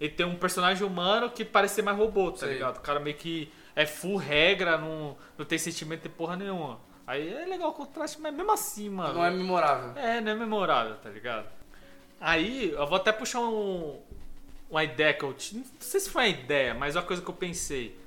E 0.00 0.08
tem 0.08 0.26
um 0.26 0.34
personagem 0.34 0.84
humano 0.84 1.30
que 1.30 1.44
parece 1.44 1.76
ser 1.76 1.82
mais 1.82 1.96
robô, 1.96 2.32
tá 2.32 2.38
Sei. 2.38 2.54
ligado? 2.54 2.78
O 2.78 2.80
cara 2.80 2.98
meio 2.98 3.16
que 3.16 3.52
é 3.74 3.86
full 3.86 4.16
regra, 4.16 4.76
não, 4.78 5.16
não 5.36 5.44
tem 5.44 5.58
sentimento 5.58 6.02
de 6.02 6.08
porra 6.08 6.36
nenhuma. 6.36 6.80
Aí 7.06 7.32
é 7.32 7.44
legal 7.46 7.70
o 7.70 7.74
contraste, 7.74 8.20
mas 8.20 8.34
mesmo 8.34 8.52
assim, 8.52 8.88
mano. 8.88 9.14
Não 9.14 9.24
é 9.24 9.30
memorável. 9.30 9.92
É, 9.96 10.20
não 10.20 10.32
é 10.32 10.34
memorável, 10.34 10.96
tá 10.96 11.10
ligado? 11.10 11.46
Aí, 12.20 12.70
eu 12.70 12.86
vou 12.86 12.96
até 12.96 13.10
puxar 13.10 13.40
um, 13.40 14.00
uma 14.70 14.84
ideia 14.84 15.12
que 15.12 15.24
eu 15.24 15.34
tive. 15.34 15.60
Não 15.60 15.66
sei 15.80 16.00
se 16.00 16.08
foi 16.08 16.22
uma 16.22 16.28
ideia, 16.28 16.72
mas 16.74 16.94
é 16.94 17.00
uma 17.00 17.06
coisa 17.06 17.20
que 17.20 17.28
eu 17.28 17.34
pensei. 17.34 18.00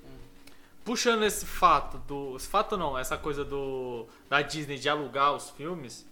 Puxando 0.86 1.24
esse 1.24 1.45
fato 1.45 1.97
do. 1.99 2.36
Esse 2.38 2.47
fato 2.47 2.78
não, 2.78 2.97
essa 2.97 3.18
coisa 3.18 3.43
do. 3.43 4.07
Da 4.30 4.41
Disney 4.41 4.78
de 4.78 4.88
alugar 4.88 5.34
os 5.34 5.49
filmes, 5.49 6.05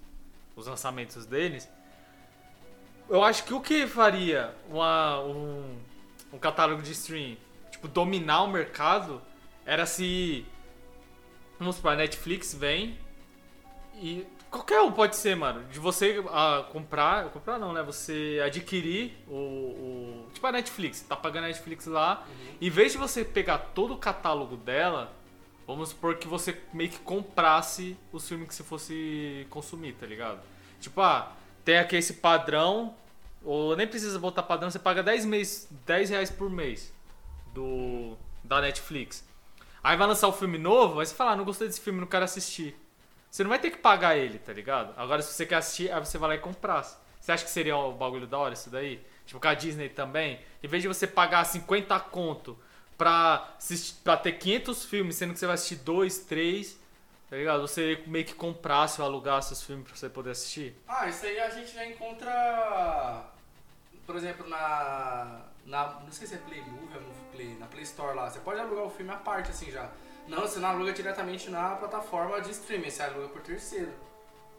os 0.56 0.68
lançamentos 0.68 1.26
deles. 1.26 1.70
Eu 3.10 3.24
acho 3.24 3.44
que 3.46 3.54
o 3.54 3.62
que 3.62 3.88
faria 3.88 4.54
uma, 4.70 5.20
um, 5.22 5.78
um 6.34 6.40
catálogo 6.40 6.82
de 6.82 6.92
stream, 6.92 7.38
tipo, 7.70 7.88
dominar 7.88 8.44
o 8.44 8.48
mercado, 8.48 9.22
era 9.66 9.86
se. 9.86 10.46
Vamos 11.60 11.76
supor, 11.78 11.94
a 11.94 11.96
Netflix 11.96 12.54
vem 12.54 12.98
e 13.96 14.26
qualquer 14.50 14.82
um 14.82 14.92
pode 14.92 15.16
ser, 15.16 15.36
mano. 15.36 15.64
De 15.70 15.80
você 15.80 16.24
ah, 16.30 16.66
comprar, 16.72 17.30
comprar 17.30 17.58
não, 17.58 17.72
né? 17.74 17.82
Você 17.84 18.42
adquirir 18.46 19.14
o, 19.28 19.34
o- 19.36 20.28
tipo 20.34 20.46
a 20.46 20.52
Netflix, 20.52 21.02
tá 21.02 21.16
pagando 21.16 21.46
a 21.46 21.48
Netflix 21.48 21.86
lá, 21.86 22.26
em 22.60 22.70
vez 22.70 22.92
de 22.92 22.98
você 22.98 23.24
pegar 23.24 23.58
todo 23.58 23.94
o 23.94 23.98
catálogo 23.98 24.58
dela, 24.58 25.14
vamos 25.66 25.90
supor 25.90 26.18
que 26.18 26.28
você 26.28 26.60
meio 26.74 26.90
que 26.90 27.00
comprasse 27.00 27.96
os 28.12 28.28
filmes 28.28 28.48
que 28.50 28.56
você 28.56 28.64
fosse 28.64 29.48
consumir, 29.50 29.94
tá 29.94 30.06
ligado? 30.06 30.42
Tipo, 30.82 31.02
ah, 31.02 31.32
tem 31.64 31.78
aqui 31.78 31.96
esse 31.96 32.16
padrão, 32.16 32.96
ou 33.44 33.76
nem 33.76 33.88
precisa 33.88 34.20
botar 34.20 34.44
padrão, 34.44 34.70
você 34.70 34.80
paga 34.80 35.02
10, 35.02 35.26
mês, 35.26 35.68
10 35.86 36.10
reais 36.10 36.30
por 36.30 36.50
mês 36.50 36.94
do 37.54 38.18
da 38.44 38.60
Netflix. 38.60 39.26
Aí 39.84 39.98
vai 39.98 40.08
lançar 40.08 40.28
o 40.30 40.32
filme 40.32 40.58
novo, 40.58 41.02
aí 41.02 41.06
você 41.06 41.14
fala, 41.14 41.32
ah, 41.32 41.36
não 41.36 41.44
gostei 41.44 41.68
desse 41.68 41.82
filme, 41.82 42.00
não 42.00 42.08
quero 42.08 42.24
assistir. 42.24 42.74
Você 43.30 43.44
não 43.44 43.50
vai 43.50 43.60
ter 43.60 43.72
que 43.72 43.78
pagar 43.78 44.16
ele, 44.16 44.40
tá 44.40 44.54
ligado? 44.54 44.94
Agora, 44.96 45.22
se 45.22 45.34
você 45.34 45.46
quer 45.46 45.56
assistir, 45.56 45.92
aí 45.92 46.00
você 46.00 46.18
vai 46.18 46.30
lá 46.30 46.36
e 46.36 46.40
comprar. 46.40 46.84
Você 47.20 47.32
acha 47.32 47.44
que 47.44 47.50
seria 47.50 47.76
o 47.76 47.92
bagulho 47.92 48.26
da 48.28 48.38
hora 48.38 48.54
isso 48.54 48.70
daí? 48.70 49.04
Tipo, 49.26 49.40
com 49.40 49.48
a 49.48 49.54
Disney 49.54 49.90
também? 49.90 50.40
Em 50.62 50.68
vez 50.68 50.84
de 50.84 50.88
você 50.88 51.06
pagar 51.06 51.44
50 51.44 52.00
conto 52.00 52.58
pra, 52.98 53.56
assistir, 53.58 53.96
pra 54.04 54.16
ter 54.16 54.34
500 54.34 54.86
filmes, 54.86 55.16
sendo 55.16 55.34
que 55.34 55.40
você 55.40 55.46
vai 55.46 55.56
assistir 55.56 55.78
2, 55.78 56.20
3, 56.20 56.80
tá 57.30 57.36
ligado? 57.36 57.62
Você 57.62 58.04
meio 58.08 58.24
que 58.24 58.34
comprasse 58.34 59.02
ou 59.02 59.08
alugasse 59.08 59.52
os 59.52 59.64
filmes 59.64 59.86
pra 59.86 59.96
você 59.96 60.10
poder 60.10 60.32
assistir. 60.32 60.76
Ah, 60.88 61.10
isso 61.10 61.26
aí 61.26 61.40
a 61.40 61.50
gente 61.50 61.74
já 61.74 61.86
encontra, 61.86 63.26
por 64.06 64.16
exemplo, 64.16 64.48
na, 64.48 65.42
na 65.66 66.00
não 66.02 66.12
sei 66.12 66.28
se 66.28 66.36
é 66.36 66.38
Play 66.38 66.62
Movie 66.62 66.96
ou 66.96 67.02
Movie 67.02 67.26
Play, 67.32 67.58
na 67.60 67.66
Play 67.68 67.84
Store 67.84 68.16
lá. 68.16 68.30
Você 68.30 68.40
pode 68.40 68.60
alugar 68.60 68.86
o 68.86 68.90
filme 68.90 69.12
à 69.12 69.16
parte 69.18 69.52
assim 69.52 69.72
já. 69.72 69.90
Não, 70.28 70.42
você 70.42 70.60
não 70.60 70.70
aluga 70.70 70.94
diretamente 70.94 71.50
na 71.50 71.76
plataforma 71.76 72.40
de 72.42 72.52
streaming, 72.52 72.90
você 72.90 73.04
aluga 73.04 73.28
por 73.30 73.42
terceiro. 73.42 73.92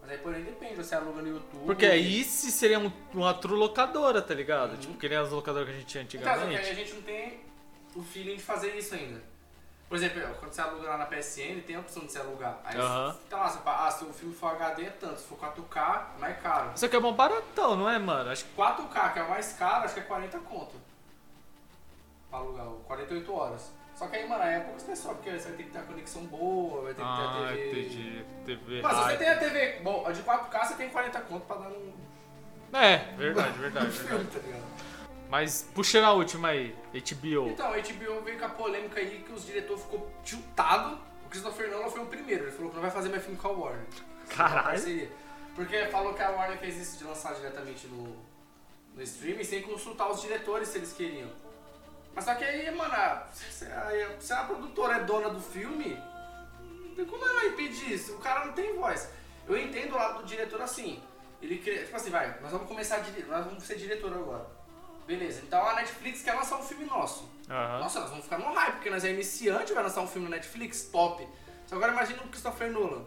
Mas 0.03 0.11
aí 0.11 0.19
porém 0.19 0.43
depende, 0.45 0.75
você 0.77 0.95
aluga 0.95 1.23
no 1.23 1.29
YouTube. 1.29 1.65
Porque 1.65 1.87
aí 1.87 2.23
se 2.25 2.53
seria 2.53 2.79
um- 2.79 2.93
uma 3.15 3.33
true 3.33 3.57
locadora, 3.59 4.21
tá 4.21 4.35
ligado? 4.35 4.77
Tipo, 4.77 4.95
que 4.99 5.09
nem 5.09 5.17
as 5.17 5.31
locadoras 5.31 5.67
que 5.69 5.75
a 5.75 5.79
gente 5.79 5.87
tinha 5.87 6.03
Então, 6.03 6.31
antigamente. 6.33 6.61
aí 6.67 6.71
a 6.71 6.75
gente 6.75 6.93
não 6.95 7.03
tem 7.03 7.41
o 7.95 8.03
feeling 8.03 8.37
de 8.37 8.43
fazer 8.43 8.77
isso 8.77 8.95
ainda. 8.95 9.23
Por 9.89 9.97
exemplo, 9.97 10.21
quando 10.41 10.53
você 10.53 10.61
aluga 10.61 10.89
lá 10.89 10.97
na 10.99 11.07
PSN, 11.07 11.61
tem 11.63 11.77
a 11.77 11.81
opção 11.81 12.05
de 12.05 12.13
você 12.13 12.19
alugar. 12.19 12.59
Aí 12.65 12.77
Aham. 12.79 13.13
você 13.13 13.19
tá 13.31 13.37
lá, 13.39 13.49
você 13.49 13.59
fala, 13.61 13.87
ah, 13.87 13.91
se 13.91 14.05
o 14.05 14.13
filme 14.13 14.35
for 14.35 14.49
HD 14.53 14.85
é 14.85 14.91
tanto, 14.91 15.21
se 15.21 15.27
for 15.29 15.39
4K, 15.39 16.13
é 16.17 16.21
mais 16.21 16.41
caro. 16.43 16.73
Isso 16.75 16.85
aqui 16.85 16.97
é 16.97 17.01
bom 17.01 17.13
baratão, 17.13 17.77
não 17.77 17.89
é, 17.89 17.99
mano? 17.99 18.31
Acho 18.31 18.45
que 18.45 18.53
4K, 18.55 19.11
que 19.13 19.19
é 19.21 19.23
o 19.23 19.31
mais 19.31 19.53
caro, 19.53 19.85
acho 19.85 19.95
que 19.95 20.01
é 20.01 20.03
40 20.03 20.39
conto. 20.41 20.75
Pra 22.35 22.41
alugar, 22.43 22.67
o 22.67 22.81
48 22.89 23.33
horas. 23.33 23.73
Só 23.95 24.09
que 24.09 24.17
aí, 24.17 24.29
mano, 24.29 24.43
aí 24.43 24.55
é 24.55 24.61
poucas 24.61 24.83
pessoas, 24.83 25.17
porque 25.19 25.31
você 25.31 25.47
vai 25.49 25.57
ter 25.57 25.63
que 25.63 25.71
ter 25.71 25.79
a 25.79 25.83
conexão 25.83 26.27
boa, 26.27 26.83
vai 26.83 26.95
ter 26.95 27.03
que 27.03 27.09
ter 27.09 27.23
Ah, 27.23 27.49
a 27.49 27.53
TV. 27.53 27.81
entendi. 27.81 28.25
TV. 28.45 28.83
Mas 28.83 28.97
se 28.97 29.03
você 29.05 29.17
tem 29.19 29.29
a 29.29 29.39
TV, 29.39 29.81
bom, 29.85 30.05
a 30.05 30.11
de 30.11 30.23
4K 30.25 30.65
você 30.65 30.75
tem 30.75 30.91
40 30.91 31.21
conto 31.21 31.47
pra 31.47 31.57
dar 31.57 31.69
um 31.69 31.93
É, 32.73 32.97
verdade, 33.17 33.53
verdade, 33.61 33.93
filme, 33.93 34.25
tá 34.25 34.39
ligado? 34.41 34.65
Mas 35.31 35.71
puxando 35.73 36.05
a 36.07 36.13
última 36.13 36.49
aí, 36.49 36.75
HBO. 36.93 37.51
Então, 37.51 37.69
a 37.73 37.77
HBO 37.77 38.21
veio 38.25 38.37
com 38.37 38.45
a 38.47 38.49
polêmica 38.49 38.99
aí 38.99 39.23
que 39.25 39.33
os 39.33 39.47
diretores 39.47 39.83
ficou 39.85 40.11
tiltado. 40.25 40.99
O 41.25 41.29
Christopher 41.29 41.71
Nolan 41.71 41.89
foi 41.89 42.03
o 42.03 42.07
primeiro, 42.07 42.45
ele 42.47 42.51
falou 42.53 42.71
que 42.71 42.75
não 42.75 42.83
vai 42.83 42.91
fazer 42.91 43.11
mais 43.11 43.23
filme 43.23 43.39
com 43.39 43.47
a 43.47 43.53
Warner. 43.53 43.87
Caralho. 44.29 45.09
Porque 45.55 45.87
falou 45.87 46.13
que 46.15 46.23
a 46.23 46.31
Warner 46.31 46.59
fez 46.59 46.77
isso 46.79 46.99
de 46.99 47.05
lançar 47.05 47.33
diretamente 47.35 47.87
no, 47.87 48.17
no 48.93 49.03
streaming 49.03 49.45
sem 49.45 49.63
consultar 49.63 50.11
os 50.11 50.21
diretores 50.21 50.67
se 50.69 50.79
eles 50.79 50.93
queriam. 50.93 51.44
Mas 52.15 52.25
só 52.25 52.35
que 52.35 52.45
aí, 52.45 52.71
mano, 52.75 52.95
se 53.33 53.65
a, 53.67 54.21
se 54.21 54.33
a 54.33 54.45
produtora 54.45 54.97
é 54.99 55.05
dona 55.05 55.31
do 55.31 55.41
filme, 55.41 55.97
como 57.09 57.27
ela 57.27 57.47
impedir 57.47 57.93
isso? 57.93 58.15
O 58.15 58.19
cara 58.19 58.45
não 58.47 58.53
tem 58.53 58.75
voz. 58.77 59.09
Eu 59.49 59.59
entendo 59.59 59.93
o 59.95 59.97
lado 59.97 60.19
do 60.23 60.25
diretor 60.27 60.61
assim. 60.63 61.03
Ele 61.43 61.59
quer, 61.59 61.85
tipo 61.85 61.97
assim, 61.97 62.11
vai, 62.11 62.41
nós 62.41 62.53
vamos 62.53 62.69
começar 62.69 62.97
a 62.97 62.99
dire- 63.01 63.27
nós 63.27 63.45
vamos 63.45 63.65
ser 63.65 63.77
diretor 63.77 64.13
agora. 64.13 64.47
Beleza, 65.07 65.43
então 65.47 65.63
a 65.69 65.75
Netflix 65.75 66.23
quer 66.23 66.33
lançar 66.33 66.57
um 66.57 66.63
filme 66.63 66.87
nosso. 66.87 67.29
Aham. 67.51 67.81
Nossa, 67.81 68.01
nós 68.01 68.09
vamos 68.11 68.25
ficar 68.25 68.39
no 68.39 68.51
hype, 68.55 68.75
porque 68.77 68.89
nós 68.89 69.05
é 69.05 69.11
iniciante, 69.13 69.75
vai 69.75 69.83
lançar 69.83 70.01
um 70.01 70.07
filme 70.09 70.29
na 70.31 70.37
Netflix, 70.37 70.85
top. 70.91 71.29
Só 71.67 71.75
agora 71.77 71.93
imagina 71.93 72.23
o 72.23 72.29
Christopher 72.29 72.71
Nolan, 72.71 73.05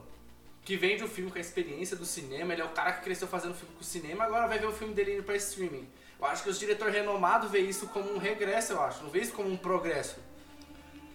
que 0.64 0.76
vende 0.78 1.04
o 1.04 1.08
filme 1.08 1.32
com 1.32 1.38
a 1.40 1.42
experiência 1.42 1.98
do 1.98 2.06
cinema, 2.06 2.54
ele 2.54 2.62
é 2.62 2.66
o 2.66 2.70
cara 2.70 2.92
que 2.92 3.04
cresceu 3.04 3.28
fazendo 3.28 3.56
filme 3.56 3.74
com 3.74 3.82
o 3.82 3.84
cinema, 3.84 4.26
agora 4.26 4.48
vai 4.48 4.60
ver 4.60 4.68
o 4.68 4.72
filme 4.74 4.94
dele 4.94 5.16
indo 5.16 5.24
pra 5.24 5.36
streaming. 5.38 5.90
Eu 6.20 6.26
acho 6.26 6.44
que 6.44 6.50
os 6.50 6.58
diretores 6.58 6.94
renomados 6.94 7.52
vê 7.52 7.60
isso 7.60 7.88
como 7.88 8.14
um 8.14 8.18
regresso, 8.18 8.74
eu 8.74 8.82
acho, 8.82 9.04
não 9.04 9.10
vê 9.10 9.20
isso 9.22 9.34
como 9.34 9.50
um 9.50 9.58
progresso. 9.58 10.18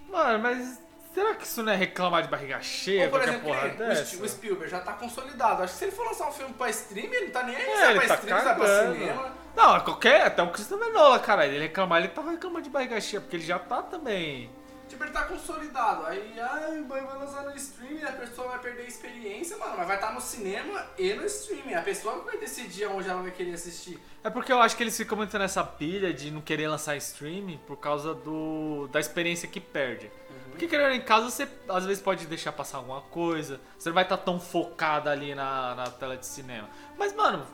Mano, 0.09 0.39
mas 0.39 0.81
será 1.13 1.35
que 1.35 1.45
isso 1.45 1.63
não 1.63 1.73
é 1.73 1.77
reclamar 1.77 2.23
de 2.23 2.29
barriga 2.29 2.61
cheia? 2.61 3.05
Ou, 3.05 3.11
por 3.11 3.23
exemplo, 3.23 3.41
porra 3.41 3.69
dessa? 3.71 4.23
O 4.23 4.29
Spielberg 4.29 4.71
já 4.71 4.81
tá 4.81 4.93
consolidado. 4.93 5.63
Acho 5.63 5.73
que 5.73 5.79
se 5.79 5.85
ele 5.87 5.93
for 5.93 6.07
lançar 6.07 6.29
um 6.29 6.33
filme 6.33 6.55
pra 6.55 6.71
streaming, 6.71 7.15
ele 7.15 7.27
não 7.27 7.33
tá 7.33 7.43
nem 7.43 7.57
aí 7.57 7.63
se 7.65 7.71
É, 7.71 7.87
é 7.87 7.91
ele 7.91 7.99
pra 8.01 8.09
tá 8.09 8.15
streaming, 8.15 8.43
se 8.43 8.49
é 8.49 8.55
pra 8.55 8.93
cinema. 8.93 9.33
Não, 9.57 9.81
qualquer, 9.81 10.27
até 10.27 10.43
o 10.43 10.51
Christopher 10.51 10.93
Nolan, 10.93 11.19
cara, 11.19 11.47
ele 11.47 11.59
reclamar, 11.59 11.99
ele 11.99 12.09
tava 12.09 12.31
reclamando 12.31 12.63
de 12.63 12.71
barriga 12.71 13.01
cheia, 13.01 13.21
porque 13.21 13.37
ele 13.37 13.45
já 13.45 13.59
tá 13.59 13.83
também. 13.83 14.51
Tipo, 14.93 15.05
ele 15.05 15.11
tá 15.13 15.25
consolidado. 15.25 16.05
Aí, 16.05 16.39
ai, 16.39 16.77
mãe, 16.83 17.03
vai 17.03 17.19
lançar 17.19 17.45
no 17.45 17.57
streaming, 17.57 18.03
a 18.03 18.13
pessoa 18.13 18.49
vai 18.49 18.59
perder 18.59 18.83
a 18.83 18.87
experiência, 18.89 19.57
mano. 19.57 19.73
Mas 19.79 19.87
vai 19.87 19.97
estar 19.97 20.13
no 20.13 20.21
cinema 20.21 20.87
e 20.99 21.15
no 21.15 21.25
streaming. 21.25 21.73
A 21.73 21.81
pessoa 21.81 22.19
vai 22.19 22.37
decidir 22.37 22.85
onde 22.89 23.09
ela 23.09 23.23
vai 23.23 23.31
querer 23.31 23.55
assistir. 23.55 23.99
É 24.23 24.29
porque 24.29 24.53
eu 24.53 24.61
acho 24.61 24.77
que 24.77 24.83
eles 24.83 24.95
ficam 24.95 25.17
muito 25.17 25.39
nessa 25.39 25.65
pilha 25.65 26.13
de 26.13 26.31
não 26.31 26.43
querer 26.43 26.69
lançar 26.69 26.95
streaming 26.97 27.59
por 27.67 27.79
causa 27.79 28.13
do 28.13 28.87
da 28.89 29.01
experiência 29.01 29.49
que 29.49 29.61
perde. 29.61 30.11
Porque 30.51 30.69
querendo 30.69 30.93
em 30.93 31.01
casa 31.01 31.31
você 31.31 31.49
às 31.71 31.87
vezes 31.87 32.03
pode 32.03 32.27
deixar 32.27 32.53
passar 32.53 32.77
alguma 32.77 33.01
coisa, 33.01 33.59
você 33.79 33.89
não 33.89 33.95
vai 33.95 34.05
estar 34.05 34.19
tão 34.19 34.39
focado 34.39 35.09
ali 35.09 35.35
na, 35.35 35.75
na 35.75 35.85
tela 35.87 36.19
de 36.19 36.27
cinema. 36.27 36.69
Mas, 36.99 37.15
mano, 37.15 37.47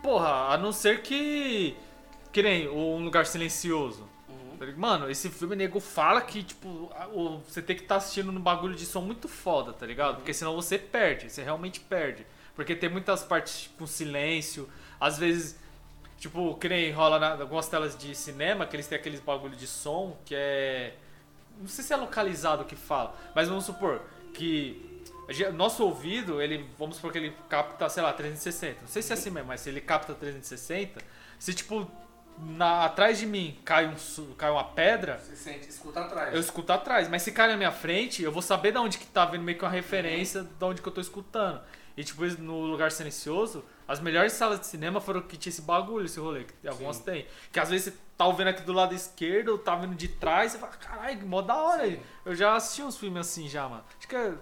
porra, 0.00 0.54
a 0.54 0.56
não 0.56 0.70
ser 0.70 1.02
que. 1.02 1.76
Que 2.30 2.44
nem 2.44 2.68
um 2.68 3.02
lugar 3.02 3.26
silencioso. 3.26 4.14
Mano, 4.76 5.10
esse 5.10 5.28
filme 5.28 5.56
nego 5.56 5.80
fala 5.80 6.20
que, 6.20 6.42
tipo, 6.42 6.90
você 7.46 7.60
tem 7.60 7.76
que 7.76 7.82
estar 7.82 7.96
assistindo 7.96 8.32
num 8.32 8.40
bagulho 8.40 8.74
de 8.74 8.86
som 8.86 9.00
muito 9.00 9.28
foda, 9.28 9.72
tá 9.72 9.86
ligado? 9.86 10.16
Porque 10.16 10.32
senão 10.32 10.54
você 10.54 10.78
perde, 10.78 11.30
você 11.30 11.42
realmente 11.42 11.80
perde. 11.80 12.26
Porque 12.54 12.74
tem 12.74 12.88
muitas 12.88 13.22
partes 13.22 13.70
com 13.78 13.86
silêncio, 13.86 14.68
às 14.98 15.18
vezes, 15.18 15.58
tipo, 16.18 16.54
que 16.56 16.68
nem 16.68 16.90
rola 16.90 17.18
na, 17.18 17.32
algumas 17.32 17.68
telas 17.68 17.96
de 17.96 18.14
cinema, 18.14 18.66
que 18.66 18.74
eles 18.74 18.86
têm 18.86 18.98
aqueles 18.98 19.20
bagulho 19.20 19.54
de 19.54 19.66
som 19.66 20.16
que 20.24 20.34
é. 20.34 20.94
Não 21.60 21.68
sei 21.68 21.84
se 21.84 21.92
é 21.92 21.96
localizado 21.96 22.64
que 22.64 22.76
fala, 22.76 23.14
mas 23.34 23.48
vamos 23.48 23.64
supor 23.64 24.02
que. 24.32 24.94
Nosso 25.54 25.82
ouvido, 25.84 26.40
ele, 26.40 26.70
vamos 26.78 26.96
supor 26.96 27.10
que 27.10 27.18
ele 27.18 27.36
capta, 27.48 27.88
sei 27.88 28.02
lá, 28.02 28.12
360. 28.12 28.82
Não 28.82 28.88
sei 28.88 29.02
se 29.02 29.12
é 29.12 29.14
assim 29.14 29.30
mesmo, 29.30 29.48
mas 29.48 29.60
se 29.60 29.68
ele 29.68 29.80
capta 29.80 30.14
360, 30.14 31.00
se 31.38 31.52
tipo 31.52 31.90
na- 32.38 32.84
atrás 32.84 33.18
de 33.18 33.26
mim 33.26 33.58
cai, 33.64 33.86
um, 33.86 33.94
cai 34.36 34.50
uma 34.50 34.64
pedra, 34.64 35.18
Você 35.18 35.36
sente, 35.36 35.68
escuta 35.68 36.00
atrás. 36.00 36.34
eu 36.34 36.40
escuto 36.40 36.72
atrás. 36.72 37.08
Mas 37.08 37.22
se 37.22 37.32
cai 37.32 37.48
na 37.48 37.56
minha 37.56 37.72
frente, 37.72 38.22
eu 38.22 38.32
vou 38.32 38.42
saber 38.42 38.72
de 38.72 38.78
onde 38.78 38.98
que 38.98 39.06
tá 39.06 39.24
vindo 39.24 39.42
meio 39.42 39.56
que 39.58 39.64
uma 39.64 39.70
referência 39.70 40.42
de 40.42 40.64
onde 40.64 40.80
que 40.82 40.88
eu 40.88 40.92
tô 40.92 41.00
escutando. 41.00 41.60
E 41.96 42.04
tipo, 42.04 42.24
no 42.42 42.60
lugar 42.66 42.92
silencioso, 42.92 43.64
as 43.88 44.00
melhores 44.00 44.34
salas 44.34 44.60
de 44.60 44.66
cinema 44.66 45.00
foram 45.00 45.22
que 45.22 45.36
tinha 45.36 45.50
esse 45.50 45.62
bagulho, 45.62 46.04
esse 46.04 46.20
rolê, 46.20 46.44
que 46.44 46.68
algumas 46.68 46.96
Sim. 46.96 47.02
tem. 47.04 47.26
Que 47.50 47.58
às 47.58 47.70
vezes 47.70 47.94
você 47.94 47.98
tá 48.18 48.26
ouvindo 48.26 48.48
aqui 48.48 48.60
do 48.62 48.72
lado 48.74 48.94
esquerdo, 48.94 49.56
tá 49.56 49.74
vindo 49.76 49.94
de 49.94 50.08
trás, 50.08 50.52
você 50.52 50.58
fala, 50.58 50.72
caralho, 50.72 51.26
mó 51.26 51.40
da 51.40 51.54
hora 51.56 51.84
aí. 51.84 51.98
Eu 52.24 52.34
já 52.34 52.54
assisti 52.54 52.82
uns 52.82 52.98
filmes 52.98 53.20
assim 53.26 53.48
já, 53.48 53.66
mano. 53.66 53.82
Acho 53.98 54.06
que 54.08 54.14
é- 54.14 54.34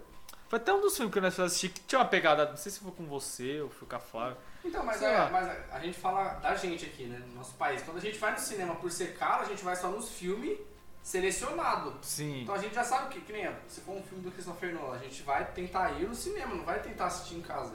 foi 0.48 0.58
até 0.58 0.72
um 0.74 0.80
dos 0.80 0.96
filmes 0.96 1.14
que 1.14 1.20
nós 1.20 1.38
assisti 1.38 1.68
que 1.68 1.80
tinha 1.82 2.00
uma 2.00 2.04
pegada, 2.08 2.44
não 2.48 2.56
sei 2.56 2.72
se 2.72 2.80
foi 2.80 2.90
com 2.90 3.04
você 3.06 3.60
ou 3.60 3.70
foi 3.70 3.86
com 3.86 3.94
a 3.94 4.00
Flávia. 4.00 4.36
Então, 4.64 4.84
mas, 4.84 5.02
é, 5.02 5.30
mas 5.30 5.48
a, 5.48 5.76
a 5.76 5.80
gente 5.80 5.98
fala 5.98 6.34
da 6.34 6.54
gente 6.54 6.86
aqui, 6.86 7.04
né? 7.04 7.22
No 7.28 7.34
nosso 7.34 7.54
país. 7.54 7.82
Quando 7.82 7.98
a 7.98 8.00
gente 8.00 8.18
vai 8.18 8.32
no 8.32 8.38
cinema 8.38 8.74
por 8.76 8.90
ser 8.90 9.16
caro, 9.16 9.42
a 9.42 9.46
gente 9.46 9.62
vai 9.62 9.76
só 9.76 9.88
nos 9.88 10.10
filmes 10.10 10.58
selecionados. 11.02 11.94
Sim. 12.00 12.42
Então 12.42 12.54
a 12.54 12.58
gente 12.58 12.74
já 12.74 12.82
sabe 12.82 13.12
que, 13.12 13.20
que 13.20 13.32
nem 13.32 13.46
se 13.68 13.82
for 13.82 13.92
um 13.92 14.02
filme 14.02 14.24
do 14.24 14.30
Christopher 14.30 14.74
Nolan, 14.74 14.96
a 14.96 14.98
gente 14.98 15.22
vai 15.22 15.44
tentar 15.52 15.92
ir 16.00 16.08
no 16.08 16.14
cinema, 16.14 16.54
não 16.54 16.64
vai 16.64 16.80
tentar 16.80 17.06
assistir 17.06 17.34
em 17.34 17.42
casa. 17.42 17.74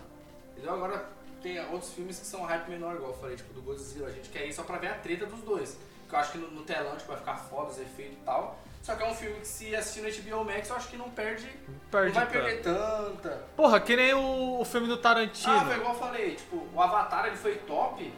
Entendeu? 0.51 0.73
Agora 0.73 1.07
tem 1.41 1.59
outros 1.69 1.93
filmes 1.93 2.19
que 2.19 2.25
são 2.25 2.43
hype 2.43 2.67
menor, 2.67 2.95
igual 2.95 3.11
eu 3.11 3.17
falei, 3.17 3.35
tipo 3.35 3.53
do 3.53 3.61
Godzilla. 3.61 4.07
A 4.07 4.11
gente 4.11 4.29
quer 4.29 4.47
ir 4.47 4.53
só 4.53 4.63
pra 4.63 4.77
ver 4.77 4.87
a 4.87 4.95
treta 4.95 5.27
dos 5.27 5.41
dois. 5.41 5.77
Que 6.09 6.15
eu 6.15 6.19
acho 6.19 6.31
que 6.31 6.37
no, 6.39 6.49
no 6.49 6.63
telão 6.63 6.97
tipo, 6.97 7.09
vai 7.09 7.17
ficar 7.17 7.37
foda 7.37 7.69
os 7.69 7.77
efeitos 7.77 8.17
e 8.17 8.25
tal. 8.25 8.59
Só 8.82 8.95
que 8.95 9.03
é 9.03 9.07
um 9.07 9.13
filme 9.13 9.39
que 9.41 9.47
se 9.47 9.75
assistir 9.75 10.01
no 10.01 10.09
HBO 10.39 10.45
Max, 10.45 10.69
eu 10.69 10.75
acho 10.75 10.88
que 10.88 10.97
não 10.97 11.09
perde. 11.09 11.47
Perde 11.91 12.07
não 12.07 12.13
vai 12.13 12.25
tanto. 12.25 12.32
perder 12.32 12.61
tanta. 12.63 13.30
Porra, 13.55 13.80
que 13.80 13.95
nem 13.95 14.13
o, 14.13 14.59
o 14.61 14.65
filme 14.65 14.88
do 14.88 14.97
Tarantino. 14.97 15.53
Ah, 15.53 15.65
foi 15.65 15.75
igual 15.75 15.93
eu 15.93 15.99
falei, 15.99 16.36
tipo, 16.36 16.67
o 16.73 16.82
Avatar 16.82 17.25
ele 17.27 17.36
foi 17.36 17.55
top, 17.55 18.13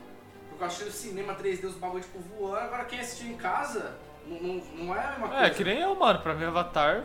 porque 0.49 0.63
eu 0.63 0.67
achei 0.67 0.85
no 0.85 0.91
cinema 0.91 1.35
3D 1.35 1.65
os 1.65 1.75
bagulho 1.75 2.03
tipo 2.03 2.19
voando, 2.19 2.59
agora 2.59 2.85
quem 2.85 2.99
assistiu 2.99 3.31
em 3.31 3.37
casa 3.37 3.97
não, 4.25 4.39
não, 4.39 4.53
não 4.85 4.95
é 4.95 4.99
a 5.03 5.09
mesma 5.11 5.27
coisa. 5.29 5.45
É, 5.45 5.49
que 5.49 5.63
nem 5.63 5.79
eu, 5.81 5.95
mano. 5.95 6.19
Pra 6.21 6.33
mim, 6.33 6.45
Avatar. 6.45 7.03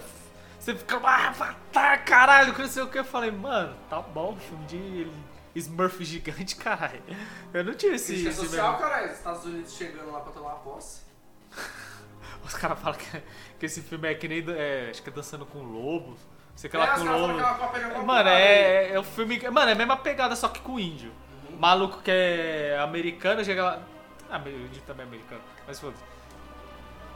Você 0.60 0.74
fica, 0.74 1.00
ah, 1.02 1.28
Avatar, 1.28 2.04
caralho, 2.04 2.54
que 2.54 2.60
não 2.62 2.68
sei 2.68 2.82
o 2.82 2.88
que. 2.88 2.98
Eu 2.98 3.04
falei, 3.04 3.30
mano, 3.30 3.74
tá 3.88 4.00
bom, 4.00 4.36
filme 4.36 4.66
de 4.66 5.10
Smurf 5.54 6.04
gigante, 6.04 6.56
caralho. 6.56 7.02
Eu 7.54 7.64
não 7.64 7.74
tive 7.74 7.96
esse. 7.96 8.12
Crítica 8.12 8.32
social, 8.32 8.72
mesmo- 8.72 8.86
cara, 8.86 9.06
Estados 9.06 9.44
Unidos 9.44 9.74
chegando 9.74 10.12
lá 10.12 10.20
pra 10.20 10.32
tomar 10.32 10.56
posse. 10.56 11.00
Os 12.44 12.54
caras 12.54 12.78
falam 12.78 12.98
que, 12.98 13.22
que 13.58 13.66
esse 13.66 13.80
filme 13.82 14.08
é 14.08 14.14
que 14.14 14.28
nem. 14.28 14.44
É, 14.50 14.88
acho 14.90 15.02
que 15.02 15.10
é 15.10 15.12
dançando 15.12 15.44
com 15.46 15.60
lobos. 15.62 16.18
Sei 16.54 16.70
que 16.70 16.76
É, 16.76 16.80
lá 16.80 16.88
com 16.88 17.04
lobos. 17.04 17.38
é 17.40 17.88
Mano, 17.94 18.06
parada 18.06 18.30
aí. 18.30 18.42
é, 18.42 18.92
é 18.94 18.98
o 18.98 19.02
filme. 19.04 19.38
Mano, 19.50 19.68
é 19.68 19.72
a 19.72 19.76
mesma 19.76 19.96
pegada, 19.96 20.34
só 20.36 20.48
que 20.48 20.60
com 20.60 20.78
índio. 20.80 21.10
Uhum. 21.50 21.56
Maluco 21.58 22.00
que 22.02 22.10
é 22.10 22.78
americano, 22.80 23.44
chega 23.44 23.62
lá. 23.64 23.82
Ah, 24.30 24.40
o 24.44 24.48
índio 24.48 24.82
também 24.86 25.04
é 25.04 25.08
americano, 25.08 25.40
mas 25.66 25.78
foda-se. 25.78 26.02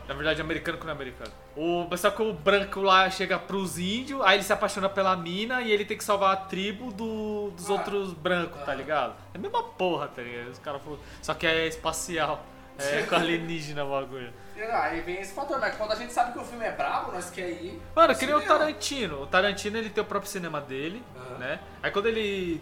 Na 0.07 0.15
verdade, 0.15 0.41
é 0.41 0.43
americano 0.45 0.77
que 0.77 0.85
não 0.85 0.93
é 0.93 0.95
americano. 0.97 1.31
O, 1.57 1.87
só 1.97 2.11
que 2.11 2.21
o 2.21 2.33
branco 2.33 2.81
lá 2.81 3.09
chega 3.11 3.39
pros 3.39 3.79
índios, 3.79 4.21
aí 4.23 4.37
ele 4.37 4.43
se 4.43 4.53
apaixona 4.53 4.89
pela 4.89 5.17
mina 5.17 5.63
e 5.63 5.71
ele 5.71 5.85
tem 5.85 5.97
que 5.97 6.03
salvar 6.03 6.33
a 6.33 6.37
tribo 6.37 6.91
do- 6.93 7.51
dos 7.53 7.71
Ah. 7.71 7.75
outros 7.75 8.13
brancos, 8.13 8.61
tá 8.65 8.73
Ah. 8.73 8.75
ligado? 8.75 9.15
É 9.33 9.39
a 9.39 9.41
mesma 9.41 9.63
porra, 9.63 10.09
tá 10.09 10.21
ligado? 10.21 10.49
Os 10.51 10.59
caras 10.59 10.83
falam. 10.83 10.99
Só 11.23 11.33
que 11.35 11.47
é 11.47 11.67
espacial. 11.69 12.45
É 12.79 13.03
com 13.03 13.15
alienígena 13.15 13.85
o 13.85 13.91
bagulho. 13.91 14.33
Aí 14.65 15.01
vem 15.01 15.21
esse 15.21 15.33
fator, 15.33 15.59
mas 15.59 15.75
quando 15.77 15.93
a 15.93 15.97
gente 15.97 16.13
sabe 16.13 16.33
que 16.33 16.39
o 16.39 16.45
filme 16.45 16.65
é 16.65 16.73
brabo, 16.73 17.13
nós 17.13 17.31
quer 17.31 17.49
ir. 17.49 17.81
Mano, 17.95 18.13
no 18.13 18.19
que 18.19 18.27
nem 18.27 18.35
o. 18.35 18.43
Tarantino. 18.43 19.23
O 19.23 19.27
Tarantino 19.27 19.79
ele 19.79 19.91
tem 19.91 20.03
o 20.03 20.07
próprio 20.07 20.31
cinema 20.31 20.61
dele, 20.61 21.03
Aham. 21.17 21.39
né? 21.39 21.61
Aí 21.83 21.91
quando 21.91 22.07
ele 22.07 22.61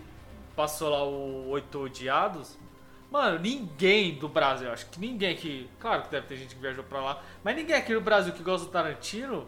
passou 0.55 0.89
lá 0.91 1.05
o 1.05 1.49
Oito 1.51 1.81
Odiados, 1.85 2.59
mano, 3.11 3.39
ninguém 3.39 4.15
do 4.15 4.29
Brasil, 4.29 4.73
acho 4.73 4.87
que 4.87 5.01
ninguém 5.01 5.33
aqui, 5.33 5.71
claro 5.79 6.03
que 6.03 6.11
deve 6.11 6.27
ter 6.27 6.37
gente 6.37 6.55
que 6.55 6.61
viajou 6.61 6.85
pra 6.85 7.01
lá, 7.01 7.23
mas 7.45 7.55
ninguém 7.57 7.77
aqui 7.77 7.95
no 7.95 8.01
Brasil 8.01 8.33
que 8.33 8.43
gosta 8.43 8.67
do 8.67 8.73
Tarantino 8.73 9.47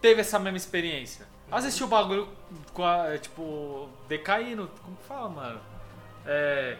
teve 0.00 0.20
essa 0.20 0.38
mesma 0.38 0.56
experiência. 0.56 1.26
Assistiu 1.50 1.86
o 1.86 1.88
bagulho 1.88 2.28
com 2.72 2.84
a, 2.84 3.16
tipo, 3.18 3.88
decaindo, 4.08 4.70
como 4.82 4.96
que 4.96 5.04
fala, 5.04 5.28
mano? 5.28 5.60
É. 6.26 6.76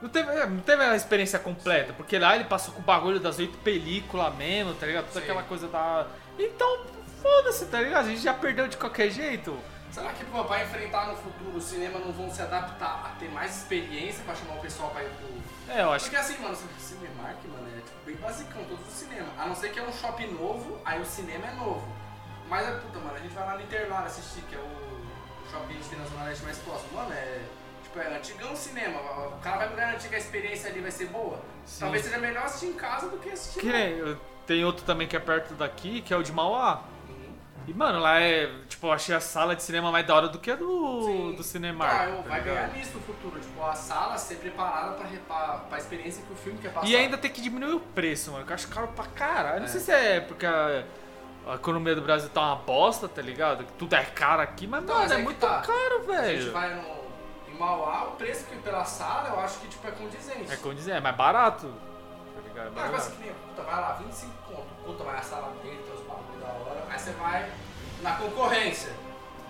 Não 0.00 0.08
teve, 0.08 0.30
é, 0.30 0.46
não 0.46 0.60
teve 0.60 0.82
a 0.82 0.96
experiência 0.96 1.38
completa, 1.38 1.92
porque 1.92 2.18
lá 2.18 2.34
ele 2.34 2.44
passou 2.44 2.72
com 2.72 2.80
o 2.80 2.84
bagulho 2.84 3.20
das 3.20 3.38
oito 3.38 3.58
películas 3.58 4.34
mesmo, 4.34 4.74
tá 4.74 4.86
ligado? 4.86 5.06
Toda 5.06 5.20
Sim. 5.20 5.24
aquela 5.24 5.42
coisa 5.42 5.68
da. 5.68 6.06
Então, 6.38 6.86
foda-se, 7.20 7.66
tá 7.66 7.80
ligado? 7.80 8.06
A 8.06 8.08
gente 8.08 8.22
já 8.22 8.32
perdeu 8.32 8.66
de 8.66 8.76
qualquer 8.76 9.10
jeito. 9.10 9.58
Será 9.90 10.12
que 10.12 10.24
pô, 10.24 10.44
pra 10.44 10.62
enfrentar 10.62 11.08
no 11.08 11.16
futuro 11.16 11.56
o 11.56 11.60
cinema 11.60 11.98
não 11.98 12.12
vão 12.12 12.30
se 12.30 12.40
adaptar 12.40 13.06
a 13.06 13.16
ter 13.18 13.28
mais 13.28 13.56
experiência 13.56 14.22
pra 14.24 14.34
chamar 14.34 14.54
o 14.54 14.60
pessoal 14.60 14.90
pra 14.90 15.02
ir 15.02 15.10
pro. 15.10 15.74
É, 15.74 15.82
eu 15.82 15.92
acho 15.92 16.04
Porque 16.04 16.16
assim, 16.16 16.40
mano, 16.40 16.54
o 16.54 16.80
Cinemark, 16.80 17.44
mano, 17.44 17.68
é 17.76 17.80
tipo, 17.80 17.98
bem 18.06 18.16
basicão 18.16 18.64
todos 18.64 18.86
os 18.86 18.94
cinemas. 18.94 19.28
A 19.36 19.46
não 19.46 19.54
ser 19.54 19.70
que 19.70 19.80
é 19.80 19.82
um 19.82 19.92
shopping 19.92 20.32
novo, 20.32 20.80
aí 20.84 21.00
o 21.00 21.04
cinema 21.04 21.46
é 21.46 21.52
novo. 21.52 21.86
Mas 22.48 22.68
é 22.68 22.72
puta, 22.72 22.98
mano, 22.98 23.14
a 23.14 23.18
gente 23.18 23.34
vai 23.34 23.46
lá 23.46 23.54
no 23.54 23.62
Interlar 23.62 24.04
assistir, 24.04 24.42
que 24.42 24.54
é 24.54 24.58
o, 24.58 25.50
shopping 25.50 25.66
que 25.66 25.72
a 25.72 25.76
gente 25.76 25.88
tem 25.88 25.98
na 25.98 26.04
Zona 26.06 26.24
Leste 26.24 26.44
mais 26.44 26.58
próximo. 26.58 26.94
Mano, 26.94 27.12
é. 27.12 27.40
Tipo, 27.92 27.98
é 28.00 28.16
antigão 28.16 28.54
cinema. 28.54 29.00
O 29.00 29.40
cara 29.42 29.58
vai 29.58 29.68
me 29.70 29.74
garantir 29.76 30.08
que 30.08 30.14
a 30.14 30.18
experiência 30.18 30.70
ali 30.70 30.80
vai 30.80 30.90
ser 30.92 31.06
boa. 31.06 31.40
Sim. 31.66 31.80
Talvez 31.80 32.04
seja 32.04 32.18
melhor 32.18 32.44
assistir 32.44 32.66
em 32.66 32.72
casa 32.74 33.08
do 33.08 33.18
que 33.18 33.30
assistir 33.30 33.60
que 33.60 33.66
nem, 33.72 33.96
eu- 33.98 34.16
tem 34.46 34.64
outro 34.64 34.84
também 34.84 35.06
que 35.08 35.16
é 35.16 35.20
perto 35.20 35.54
daqui, 35.54 36.00
que 36.00 36.12
é 36.14 36.16
o 36.16 36.22
de 36.22 36.32
Mauá. 36.32 36.82
Uhum. 37.08 37.32
E, 37.66 37.74
mano, 37.74 37.98
lá 37.98 38.20
é. 38.20 38.48
Tipo, 38.68 38.86
eu 38.88 38.92
achei 38.92 39.14
a 39.14 39.20
sala 39.20 39.54
de 39.56 39.62
cinema 39.64 39.90
mais 39.90 40.06
da 40.06 40.14
hora 40.14 40.28
do 40.28 40.38
que 40.38 40.50
a 40.52 40.56
do, 40.56 41.02
Sim. 41.04 41.34
do 41.36 41.42
Cinemark. 41.42 41.92
Ah, 41.92 42.04
eu- 42.08 42.16
tá 42.22 42.28
vai 42.28 42.40
ligado? 42.40 42.54
ganhar 42.54 42.68
nisso 42.76 42.92
no 42.94 43.00
futuro. 43.00 43.40
Tipo, 43.40 43.64
a 43.64 43.74
sala 43.74 44.16
ser 44.18 44.36
preparada 44.36 44.92
pra, 44.92 45.06
re- 45.08 45.18
pra, 45.68 45.78
experiência 45.78 46.22
que 46.24 46.32
o 46.32 46.36
filme 46.36 46.58
quer 46.60 46.72
passar. 46.72 46.86
E 46.86 46.94
ainda 46.96 47.18
tem 47.18 47.30
que 47.30 47.40
diminuir 47.40 47.74
o 47.74 47.80
preço, 47.80 48.30
mano, 48.30 48.44
que 48.46 48.52
eu 48.52 48.54
acho 48.54 48.68
caro 48.68 48.88
pra 48.88 49.04
caralho. 49.06 49.56
Eu 49.56 49.60
Não 49.60 49.66
É. 49.66 49.68
sei 49.68 49.80
se 49.80 49.90
é 49.92 50.20
porque 50.20 50.46
a, 50.46 50.84
a 51.48 51.54
economia 51.56 51.94
do 51.96 52.02
Brasil 52.02 52.28
tá 52.30 52.40
uma 52.40 52.56
bosta, 52.56 53.08
tá 53.08 53.20
ligado? 53.22 53.64
Que 53.64 53.72
tudo 53.72 53.94
é 53.94 54.04
caro 54.04 54.42
aqui, 54.42 54.66
mas, 54.66 54.82
Então, 54.84 54.94
mano, 54.94 55.08
mas 55.08 55.12
é 55.12 55.16
que 55.18 55.22
muito 55.24 55.40
tá. 55.40 55.60
caro, 55.60 55.96
A 55.96 55.98
gente 56.28 56.38
velho. 56.38 56.52
vai 56.52 56.74
no, 56.74 56.99
Mauá, 57.60 58.04
o 58.04 58.12
preço 58.12 58.46
que 58.46 58.56
pela 58.56 58.86
sala 58.86 59.28
eu 59.28 59.38
acho 59.40 59.58
que 59.60 59.68
tipo, 59.68 59.86
é 59.86 59.90
condizente. 59.90 60.50
É 60.50 60.96
é 60.96 61.00
mais 61.00 61.14
barato. 61.14 61.66
Tá 62.34 62.40
ligado? 62.48 62.66
É 62.66 62.68
Ah, 62.68 62.70
barato. 62.70 63.02
você 63.02 63.10
que 63.10 63.22
nem, 63.22 63.32
puta, 63.34 63.62
vai 63.62 63.80
lá, 63.80 63.92
25 63.92 64.32
conto. 64.48 64.66
Puta, 64.84 65.04
vai 65.04 65.18
a 65.18 65.22
sala 65.22 65.52
dele, 65.62 65.76
tem 65.84 65.94
os 65.94 66.00
bagulho 66.00 66.40
da 66.40 66.46
hora. 66.46 66.84
Aí 66.88 66.98
você 66.98 67.10
vai 67.12 67.50
na 68.00 68.12
concorrência. 68.16 68.92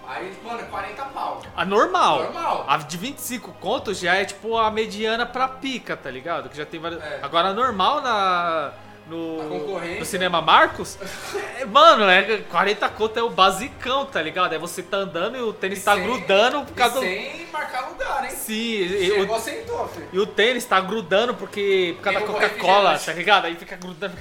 Aí, 0.09 0.37
mano, 0.43 0.59
é 0.61 0.65
40 0.65 1.05
pau. 1.05 1.41
A 1.57 1.65
normal. 1.65 2.25
Normal. 2.25 2.65
A 2.67 2.77
de 2.79 2.97
25 2.97 3.53
contos 3.53 4.01
já 4.01 4.17
é 4.17 4.25
tipo 4.25 4.57
a 4.57 4.69
mediana 4.69 5.25
pra 5.25 5.47
pica, 5.47 5.97
tá 5.97 6.11
ligado? 6.11 6.49
Que 6.49 6.57
já 6.57 6.67
tem 6.67 6.81
várias. 6.81 7.01
É. 7.01 7.21
Agora 7.23 7.51
a 7.51 7.53
normal 7.55 8.01
na. 8.01 8.73
No, 9.11 9.79
no 9.99 10.05
cinema 10.05 10.41
Marcos, 10.41 10.97
é, 11.59 11.65
mano, 11.65 12.05
é 12.09 12.39
40 12.49 12.89
conto 12.91 13.19
é 13.19 13.23
o 13.23 13.29
basicão, 13.31 14.07
tá 14.07 14.23
ligado? 14.23 14.55
É 14.55 14.59
você 14.59 14.83
tá 14.85 14.99
andando 14.99 15.37
e 15.37 15.41
o 15.43 15.53
tênis 15.53 15.81
E 15.81 15.83
tá 15.83 15.95
sem- 15.95 16.03
grudando 16.05 16.63
por 16.65 16.71
E 16.71 16.75
causa 16.75 16.95
do. 16.95 17.01
sem 17.01 17.47
marcar 17.53 17.89
lugar, 17.89 18.25
hein? 18.25 18.31
Sim, 18.31 18.53
e, 18.55 19.07
Chegou, 19.07 19.37
o, 19.37 19.41
sentou, 19.41 19.89
filho. 19.89 20.09
e 20.13 20.19
o 20.21 20.27
tênis 20.27 20.65
tá 20.65 20.81
grudando 20.81 21.35
porque 21.35 21.95
por 21.97 22.05
causa 22.05 22.21
da 22.21 22.27
Derrubou 22.27 22.49
Coca-Cola, 22.49 22.99
tá 22.99 23.13
ligado? 23.13 23.45
Aí 23.47 23.57
fica 23.57 23.75
grudando, 23.77 24.17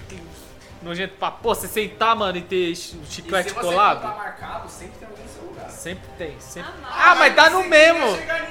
nojento 0.82 1.14
pra 1.20 1.30
pô, 1.30 1.54
você 1.54 1.68
sentar, 1.68 2.16
mano, 2.16 2.38
e 2.38 2.42
ter 2.42 2.72
E 2.72 2.76
chiclete 2.76 3.50
se 3.50 3.56
você 3.56 3.62
colado. 3.62 4.04
não 4.04 4.10
tá 4.12 4.18
marcado, 4.18 4.70
sempre 4.70 4.98
tem 4.98 5.08
alguém 5.08 5.24
no 5.26 5.32
seu 5.32 5.44
lugar. 5.44 5.70
Sempre 5.70 6.10
tem, 6.18 6.40
sempre. 6.40 6.72
Ah, 6.84 7.12
Ah, 7.12 7.16
mas 7.16 7.36
tá 7.36 7.50
no 7.52 7.60
Não 7.62 7.70
mesmo! 7.70 8.08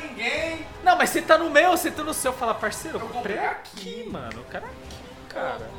ninguém. 0.09 0.65
Não, 0.85 0.97
mas 0.97 1.11
você 1.11 1.21
tá 1.21 1.37
no 1.37 1.51
meu, 1.51 1.73
você 1.73 1.91
tá 1.91 2.05
no 2.05 2.15
seu. 2.15 2.33
Fala, 2.33 2.55
parceiro, 2.55 2.99
eu 2.99 3.03
Eu 3.03 3.09
comprei 3.09 3.37
comprei 3.37 3.51
aqui, 3.51 4.01
aqui. 4.03 4.09
mano. 4.09 4.41
O 4.41 4.45
cara 4.45 4.65
é 4.65 4.69
aqui, 4.69 5.35
cara. 5.35 5.78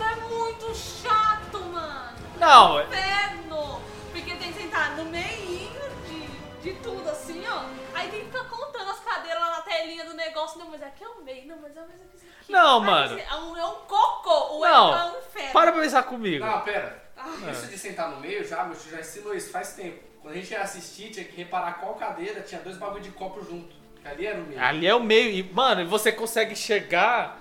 Outro 0.00 0.04
é 0.04 0.16
muito 0.28 0.74
chato, 0.74 1.60
mano. 1.60 2.16
Não, 2.38 2.80
é- 2.80 2.84
Inferno! 2.84 3.80
Porque 4.12 4.34
tem 4.36 4.52
que 4.52 4.60
sentar 4.62 4.96
no 4.96 5.04
meio 5.04 5.70
de, 6.08 6.26
de 6.62 6.72
tudo, 6.80 7.08
assim, 7.08 7.44
ó. 7.46 7.64
Aí 7.94 8.08
tem 8.10 8.20
que 8.20 8.26
ficar 8.26 8.44
contando 8.44 8.90
as 8.90 9.00
cadeiras 9.00 9.40
lá 9.40 9.50
na 9.56 9.62
telinha 9.62 10.04
do 10.04 10.14
negócio. 10.14 10.58
Não, 10.58 10.70
mas 10.70 10.82
aqui 10.82 11.04
é 11.04 11.08
o 11.08 11.22
meio. 11.22 11.46
Não, 11.46 11.58
mas 11.60 11.76
é 11.76 11.80
mais 11.80 12.00
aqui. 12.00 12.20
Não, 12.48 12.80
mano. 12.80 13.18
É 13.18 13.36
um, 13.36 13.56
é 13.56 13.66
um 13.66 13.74
cocô. 13.86 14.56
O 14.56 14.60
Não. 14.62 14.98
é 14.98 15.04
um 15.12 15.18
inferno. 15.18 15.52
para 15.52 15.72
pra 15.72 15.80
pensar 15.82 16.02
comigo. 16.04 16.44
Não, 16.44 16.60
pera. 16.62 17.00
Ah. 17.16 17.50
Isso 17.50 17.66
de 17.66 17.78
sentar 17.78 18.10
no 18.10 18.18
meio 18.20 18.46
já, 18.46 18.64
meu 18.64 18.74
tio 18.74 18.90
já 18.90 19.00
ensinou 19.00 19.34
isso 19.34 19.50
faz 19.50 19.74
tempo. 19.74 20.02
Quando 20.22 20.34
a 20.34 20.36
gente 20.36 20.50
ia 20.50 20.62
assistir, 20.62 21.10
tinha 21.10 21.24
que 21.24 21.36
reparar 21.36 21.74
qual 21.74 21.94
cadeira 21.94 22.40
tinha 22.40 22.60
dois 22.60 22.76
bagulho 22.76 23.02
de 23.02 23.10
copo 23.10 23.42
junto. 23.44 23.74
Que 24.02 24.08
ali 24.08 24.26
era 24.26 24.38
o 24.40 24.42
meio. 24.44 24.60
Ali 24.62 24.86
é 24.86 24.94
o 24.94 25.02
meio. 25.02 25.30
E, 25.30 25.42
mano, 25.52 25.86
você 25.86 26.10
consegue 26.10 26.52
enxergar 26.52 27.38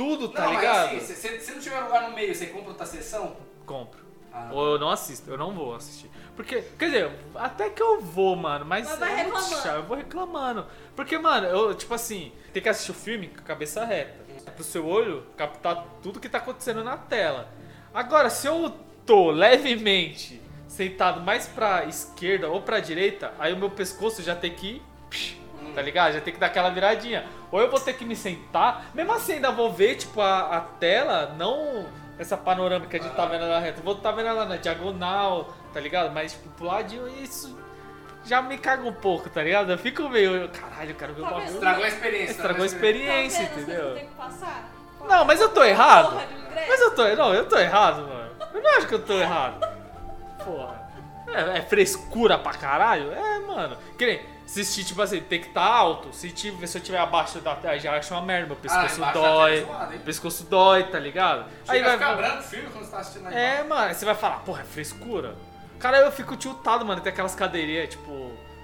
tudo, 0.00 0.28
tá 0.28 0.44
não, 0.44 0.50
ligado? 0.52 0.92
mas 0.94 1.02
assim, 1.02 1.14
se, 1.14 1.20
se- 1.20 1.40
se 1.40 1.52
não 1.52 1.60
tiver 1.60 1.78
lugar 1.80 2.08
no 2.08 2.14
meio, 2.14 2.34
você 2.34 2.46
compra 2.46 2.70
outra 2.70 2.86
sessão? 2.86 3.36
Compro. 3.66 4.00
Ah, 4.32 4.48
Ou 4.52 4.72
eu 4.74 4.78
não 4.78 4.90
assisto, 4.90 5.28
eu 5.30 5.36
não 5.36 5.52
vou 5.52 5.74
assistir. 5.74 6.08
Porque, 6.36 6.62
quer 6.78 6.86
dizer, 6.86 7.10
até 7.34 7.68
que 7.68 7.82
eu 7.82 8.00
vou, 8.00 8.34
mano, 8.36 8.64
mas 8.64 8.88
Mas 8.88 8.98
vai 8.98 9.12
é 9.12 9.16
reclamando. 9.24 9.54
chato, 9.56 9.74
eu 9.76 9.82
vou 9.82 9.96
reclamando. 9.96 10.66
Porque, 10.96 11.18
mano, 11.18 11.46
eu, 11.48 11.74
tipo 11.74 11.92
assim, 11.92 12.32
tem 12.52 12.62
que 12.62 12.68
assistir 12.68 12.92
o 12.92 12.94
filme 12.94 13.28
com 13.28 13.40
a 13.40 13.42
cabeça 13.42 13.84
reta. 13.84 14.18
Pro 14.54 14.64
seu 14.64 14.86
olho 14.86 15.26
captar 15.36 15.84
tudo 16.02 16.18
que 16.20 16.28
tá 16.28 16.38
acontecendo 16.38 16.82
na 16.84 16.96
tela. 16.96 17.48
Agora, 17.92 18.30
se 18.30 18.46
eu 18.46 18.74
tô 19.04 19.30
levemente 19.30 20.40
sentado 20.68 21.20
mais 21.20 21.46
pra 21.46 21.84
esquerda 21.84 22.48
ou 22.48 22.62
pra 22.62 22.78
direita, 22.80 23.32
aí 23.38 23.52
o 23.52 23.56
meu 23.56 23.70
pescoço 23.70 24.22
já 24.22 24.34
tem 24.36 24.54
que. 24.54 24.80
psh, 25.10 25.36
tá 25.70 25.82
ligado? 25.82 26.14
Já 26.14 26.20
tem 26.20 26.32
que 26.32 26.40
dar 26.40 26.46
aquela 26.46 26.70
viradinha. 26.70 27.24
Ou 27.50 27.60
eu 27.60 27.70
vou 27.70 27.80
ter 27.80 27.94
que 27.94 28.04
me 28.04 28.16
sentar, 28.16 28.86
mesmo 28.94 29.12
assim 29.12 29.34
ainda 29.34 29.50
vou 29.50 29.72
ver, 29.72 29.96
tipo, 29.96 30.20
a, 30.20 30.56
a 30.56 30.60
tela, 30.60 31.34
não 31.36 31.86
essa 32.18 32.36
panorâmica 32.36 33.00
de 33.00 33.08
tá 33.10 33.24
vendo 33.24 33.44
ela 33.44 33.58
reta. 33.60 33.80
Vou 33.82 33.94
estar 33.94 34.12
vendo 34.12 34.28
ela 34.28 34.44
na 34.44 34.56
diagonal, 34.56 35.54
tá 35.72 35.80
ligado? 35.80 36.12
Mas, 36.12 36.32
tipo, 36.32 36.50
pro 36.50 36.66
ladinho, 36.66 37.08
isso 37.08 37.58
já 38.24 38.42
me 38.42 38.58
caga 38.58 38.86
um 38.86 38.92
pouco, 38.92 39.30
tá 39.30 39.42
ligado? 39.42 39.72
Eu 39.72 39.78
fico 39.78 40.08
meio, 40.08 40.48
caralho, 40.50 40.90
eu 40.90 40.94
quero 40.94 41.14
ver 41.14 41.22
o 41.22 41.24
Tá 41.24 41.30
bagulho. 41.30 41.54
Estragou 41.54 41.84
a 41.84 41.88
experiência. 41.88 42.30
Estragou 42.32 42.62
a 42.62 42.66
estragou 42.66 42.90
a 42.90 42.96
experiência, 42.96 43.46
tá 43.46 43.54
vendo? 43.54 43.64
Você 43.64 43.72
entendeu? 43.72 43.94
tem 43.94 44.06
que 44.06 44.14
passar? 44.14 44.70
Não, 45.08 45.24
mas 45.24 45.40
eu 45.40 45.48
tô 45.48 45.64
errado. 45.64 46.10
Porra 46.10 46.26
de 46.26 46.34
ingresso. 46.34 46.68
Mas 46.68 46.80
eu 46.80 46.94
tô. 46.94 47.08
Não, 47.16 47.34
eu 47.34 47.48
tô 47.48 47.56
errado, 47.58 48.06
mano. 48.06 48.30
Eu 48.52 48.62
não 48.62 48.76
acho 48.76 48.86
que 48.86 48.94
eu 48.94 49.02
tô 49.02 49.14
errado. 49.14 49.66
Porra. 50.44 50.90
É, 51.28 51.58
é 51.58 51.62
frescura 51.62 52.36
pra 52.36 52.52
caralho? 52.52 53.12
É, 53.12 53.38
mano. 53.40 53.76
Que 53.96 54.04
nem, 54.04 54.20
assistir, 54.50 54.84
tipo 54.84 55.00
assim, 55.00 55.20
tem 55.20 55.40
que 55.40 55.48
estar 55.48 55.64
alto. 55.64 56.12
Se, 56.12 56.30
tiver, 56.30 56.66
se 56.66 56.76
eu 56.78 56.82
tiver 56.82 56.98
abaixo 56.98 57.40
da 57.40 57.54
tela, 57.54 57.78
já 57.78 57.96
acho 57.96 58.12
uma 58.14 58.22
merda. 58.22 58.48
Meu 58.48 58.56
pescoço 58.56 58.96
embaixo 58.96 59.00
da 59.00 59.12
dói. 59.12 59.60
zoado, 59.60 59.98
pescoço 60.00 60.44
dói, 60.44 60.84
tá 60.84 60.98
ligado? 60.98 61.46
Chega 61.64 61.88
a 61.88 61.92
ficar 61.92 62.14
branco 62.16 62.42
filme 62.42 62.68
quando 62.70 62.84
você 62.84 62.90
tá 62.90 62.98
assistindo 62.98 63.24
lá 63.24 63.34
É, 63.34 63.62
mano, 63.62 63.82
aí 63.82 63.94
você 63.94 64.04
vai 64.04 64.14
falar, 64.14 64.38
porra, 64.40 64.62
é 64.62 64.64
frescura? 64.64 65.36
Cara, 65.78 65.98
eu 65.98 66.12
fico 66.12 66.36
tiltado, 66.36 66.84
mano. 66.84 67.00
Tem 67.00 67.12
aquelas 67.12 67.34
cadeirinhas, 67.34 67.90
tipo. 67.90 68.10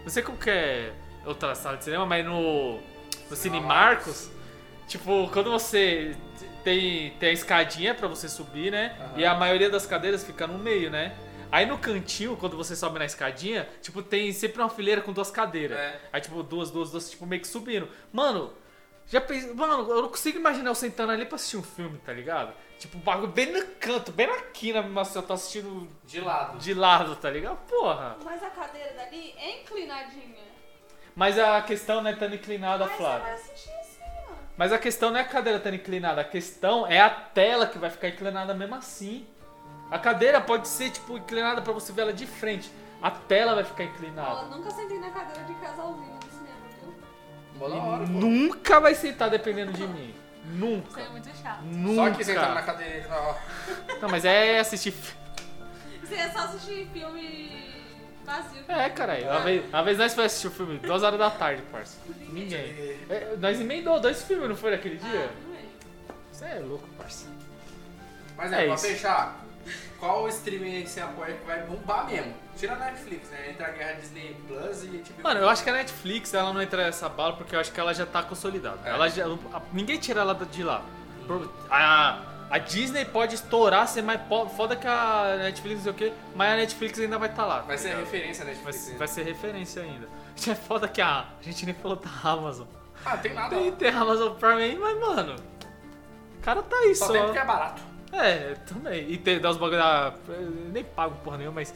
Não 0.03 0.09
sei 0.11 0.23
como 0.23 0.37
que 0.37 0.51
é 0.51 0.93
outra 1.25 1.55
sala 1.55 1.77
de 1.77 1.85
cinema, 1.85 2.05
mas 2.05 2.25
no. 2.25 2.79
No 3.31 3.37
Cine 3.37 3.61
Marcos. 3.61 4.31
Tipo, 4.87 5.29
quando 5.33 5.51
você 5.51 6.15
tem, 6.63 7.11
tem 7.19 7.31
a 7.31 7.33
escadinha 7.33 7.95
pra 7.95 8.07
você 8.07 8.29
subir, 8.29 8.71
né? 8.71 8.95
E 9.17 9.25
a 9.25 9.35
maioria 9.35 9.69
das 9.71 9.85
cadeiras 9.87 10.23
fica 10.25 10.47
no 10.47 10.59
meio, 10.59 10.91
né? 10.91 11.13
Aí 11.51 11.65
no 11.67 11.79
cantinho, 11.79 12.37
quando 12.37 12.57
você 12.57 12.75
sobe 12.77 12.99
na 12.99 13.05
escadinha, 13.05 13.69
tipo, 13.81 14.03
tem 14.03 14.33
sempre 14.33 14.61
uma 14.61 14.69
fileira 14.69 15.01
com 15.01 15.13
duas 15.13 15.31
cadeiras. 15.31 15.79
É. 15.79 16.01
Aí, 16.13 16.21
tipo, 16.21 16.43
duas, 16.43 16.71
duas, 16.71 16.91
duas, 16.91 17.11
tipo, 17.11 17.25
meio 17.27 17.41
que 17.41 17.49
subindo. 17.49 17.89
Mano, 18.13 18.53
já 19.07 19.21
pensei. 19.21 19.53
Mano, 19.55 19.89
eu 19.91 20.03
não 20.03 20.09
consigo 20.09 20.39
imaginar 20.39 20.71
eu 20.71 20.75
sentando 20.75 21.13
ali 21.13 21.25
pra 21.25 21.37
assistir 21.37 21.57
um 21.57 21.63
filme, 21.63 21.99
tá 21.99 22.13
ligado? 22.13 22.53
Tipo, 22.79 22.99
o 22.99 23.01
bagulho 23.01 23.29
bem 23.29 23.53
no 23.53 23.65
canto, 23.81 24.13
bem 24.13 24.27
na 24.27 24.37
quina, 24.53 24.83
mas 24.83 25.15
eu 25.15 25.23
tô 25.23 25.33
assistindo 25.33 25.89
De 26.05 26.21
lado. 26.21 26.59
de 26.59 26.75
lado, 26.75 27.17
tá 27.17 27.31
ligado? 27.31 27.57
Porra. 27.69 28.17
Mas 28.25 28.43
a 28.43 28.51
cadeira 28.51 28.93
dali 28.95 29.33
é 29.39 29.61
inclinadinha. 29.63 30.45
Mas 31.15 31.39
a 31.39 31.63
questão 31.63 32.03
não 32.03 32.11
é 32.11 32.15
tão 32.15 32.29
inclinada, 32.35 32.85
Mas 32.85 32.93
você 32.93 32.99
Flávio. 32.99 33.23
vai 33.23 33.33
assistir 33.33 33.71
assim. 33.71 33.97
Mas 34.59 34.73
a 34.73 34.79
questão 34.79 35.11
não 35.11 35.19
é 35.19 35.23
a 35.23 35.25
cadeira 35.25 35.59
estando 35.59 35.75
inclinada, 35.75 36.21
a 36.21 36.25
questão 36.25 36.87
é 36.87 36.99
a 37.01 37.09
tela 37.11 37.67
que 37.67 37.79
vai 37.79 37.89
ficar 37.91 38.09
inclinada 38.09 38.53
mesmo 38.55 38.75
assim. 38.75 39.27
A 39.91 39.99
cadeira 39.99 40.41
pode 40.41 40.67
ser, 40.69 40.91
tipo, 40.91 41.17
inclinada 41.17 41.63
pra 41.63 41.73
você 41.73 41.93
ver 41.93 42.03
ela 42.03 42.13
de 42.13 42.27
frente. 42.27 42.71
A 43.01 43.11
tela 43.11 43.55
vai 43.55 43.65
ficar 43.65 43.85
inclinada. 43.85 44.43
eu 44.43 44.49
nunca 44.59 44.71
sentei 44.71 44.99
na 44.99 45.11
cadeira 45.11 45.45
de 45.45 45.55
casalzinho 45.55 46.15
no 46.15 46.31
cinema, 46.31 46.57
viu? 47.61 47.67
Hora, 47.83 48.05
pô. 48.07 48.13
Nunca 48.13 48.81
vai 48.81 48.95
sentar 48.95 49.31
dependendo 49.31 49.73
de 49.73 49.87
mim. 49.87 50.09
Isso 50.45 50.55
Nunca. 50.57 51.01
é 51.01 51.09
muito 51.09 51.29
chato. 51.37 51.63
Nunca. 51.63 52.11
Só 52.11 52.17
que 52.17 52.25
sentando 52.25 52.55
na 52.55 52.63
cadeira. 52.63 53.07
ó. 53.11 53.35
Não, 54.01 54.09
mas 54.09 54.25
é 54.25 54.59
assistir. 54.61 54.95
Você 56.03 56.15
é 56.15 56.29
só 56.31 56.39
assistir 56.41 56.89
filme 56.93 57.85
vazio. 58.25 58.65
É, 58.69 58.89
caralho. 58.91 59.25
Uma 59.29 59.41
vez, 59.41 59.65
uma 59.69 59.83
vez 59.83 59.99
nós 59.99 60.15
fomos 60.15 60.27
assistir 60.27 60.47
o 60.49 60.51
filme, 60.51 60.79
duas 60.79 61.03
horas 61.03 61.19
da 61.19 61.31
tarde, 61.31 61.63
parça. 61.71 61.99
Ninguém. 62.29 62.99
É, 63.11 63.37
nós 63.39 63.61
emendou 63.61 64.01
dois 64.01 64.23
filmes, 64.23 64.49
não 64.49 64.57
foi 64.57 64.71
naquele 64.73 64.97
dia? 64.97 65.31
Ah, 65.31 65.49
não 65.49 65.55
é. 65.55 65.59
Você 66.33 66.45
é 66.45 66.59
louco, 66.61 66.87
parça. 66.99 67.27
Mas 68.37 68.53
é, 68.53 68.63
É 68.63 68.67
pra 68.67 68.75
isso. 68.75 68.87
fechar, 68.87 69.45
qual 69.99 70.29
streaming 70.29 70.87
você 70.87 71.01
apoia 71.01 71.35
que 71.35 71.45
vai 71.45 71.63
bombar 71.63 72.07
mesmo? 72.07 72.35
Tira 72.57 72.75
a 72.75 72.77
Netflix, 72.77 73.29
né? 73.31 73.51
Entre 73.51 73.65
a 73.65 73.71
guerra 73.71 73.93
Disney 73.95 74.37
Plus 74.47 74.85
e 74.85 74.87
HBO. 74.87 75.23
Mano, 75.23 75.41
eu 75.41 75.49
acho 75.49 75.63
que 75.63 75.71
a 75.71 75.73
Netflix 75.73 76.33
ela 76.35 76.53
não 76.53 76.63
entra 76.63 76.85
nessa 76.85 77.09
bala 77.09 77.35
porque 77.35 77.55
eu 77.55 77.61
acho 77.61 77.73
que 77.73 77.81
ela 77.81 77.93
já 77.93 78.07
tá 78.07 78.23
consolidada. 78.23 78.79
É. 78.85 78.91
Ela 78.91 79.09
já, 79.09 79.25
ninguém 79.73 79.99
tira 79.99 80.21
ela 80.21 80.35
de 80.35 80.63
lá. 80.63 80.83
A, 81.71 82.23
a 82.51 82.59
Disney 82.59 83.05
pode 83.05 83.35
estourar, 83.35 83.89
ser 83.89 84.03
mais 84.03 84.21
foda 84.57 84.77
que 84.77 84.87
a 84.87 85.37
Netflix, 85.39 85.77
não 85.79 85.83
sei 85.83 85.93
o 85.93 85.95
quê, 85.95 86.13
mas 86.35 86.53
a 86.53 86.57
Netflix 86.57 86.99
ainda 86.99 87.19
vai 87.19 87.29
estar 87.29 87.45
lá. 87.45 87.61
Vai 87.61 87.77
tá 87.77 87.83
ser 87.83 87.97
referência 87.97 88.43
a 88.43 88.47
vai, 88.47 88.55
Netflix. 88.55 88.89
né? 88.89 88.99
vai 88.99 89.09
ser 89.09 89.23
referência 89.23 89.83
ainda. 89.83 90.09
É 90.49 90.55
foda 90.55 90.87
que 90.87 91.01
a, 91.01 91.21
a 91.41 91.43
gente 91.43 91.65
nem 91.65 91.75
falou 91.75 91.97
da 91.97 92.11
Amazon. 92.23 92.67
Ah, 93.05 93.17
tem 93.17 93.33
nada. 93.33 93.57
Tem, 93.57 93.73
tem 93.73 93.89
a 93.89 94.01
Amazon 94.01 94.35
Prime 94.35 94.63
aí, 94.63 94.77
mas 94.77 95.01
mano. 95.01 95.37
O 96.39 96.43
cara 96.43 96.63
tá 96.63 96.77
aí 96.77 96.95
Só 96.95 97.07
só. 97.07 97.13
tem 97.13 97.23
porque 97.23 97.39
é 97.39 97.45
barato. 97.45 97.83
É, 98.13 98.55
também. 98.67 99.11
E 99.11 99.19
tem, 99.19 99.41
dá 99.41 99.51
os 99.51 99.57
bagulho 99.57 99.79
da. 99.79 100.15
eu 100.29 100.51
Nem 100.73 100.85
pago 100.85 101.17
porra 101.25 101.39
nenhuma, 101.39 101.57
mas. 101.57 101.75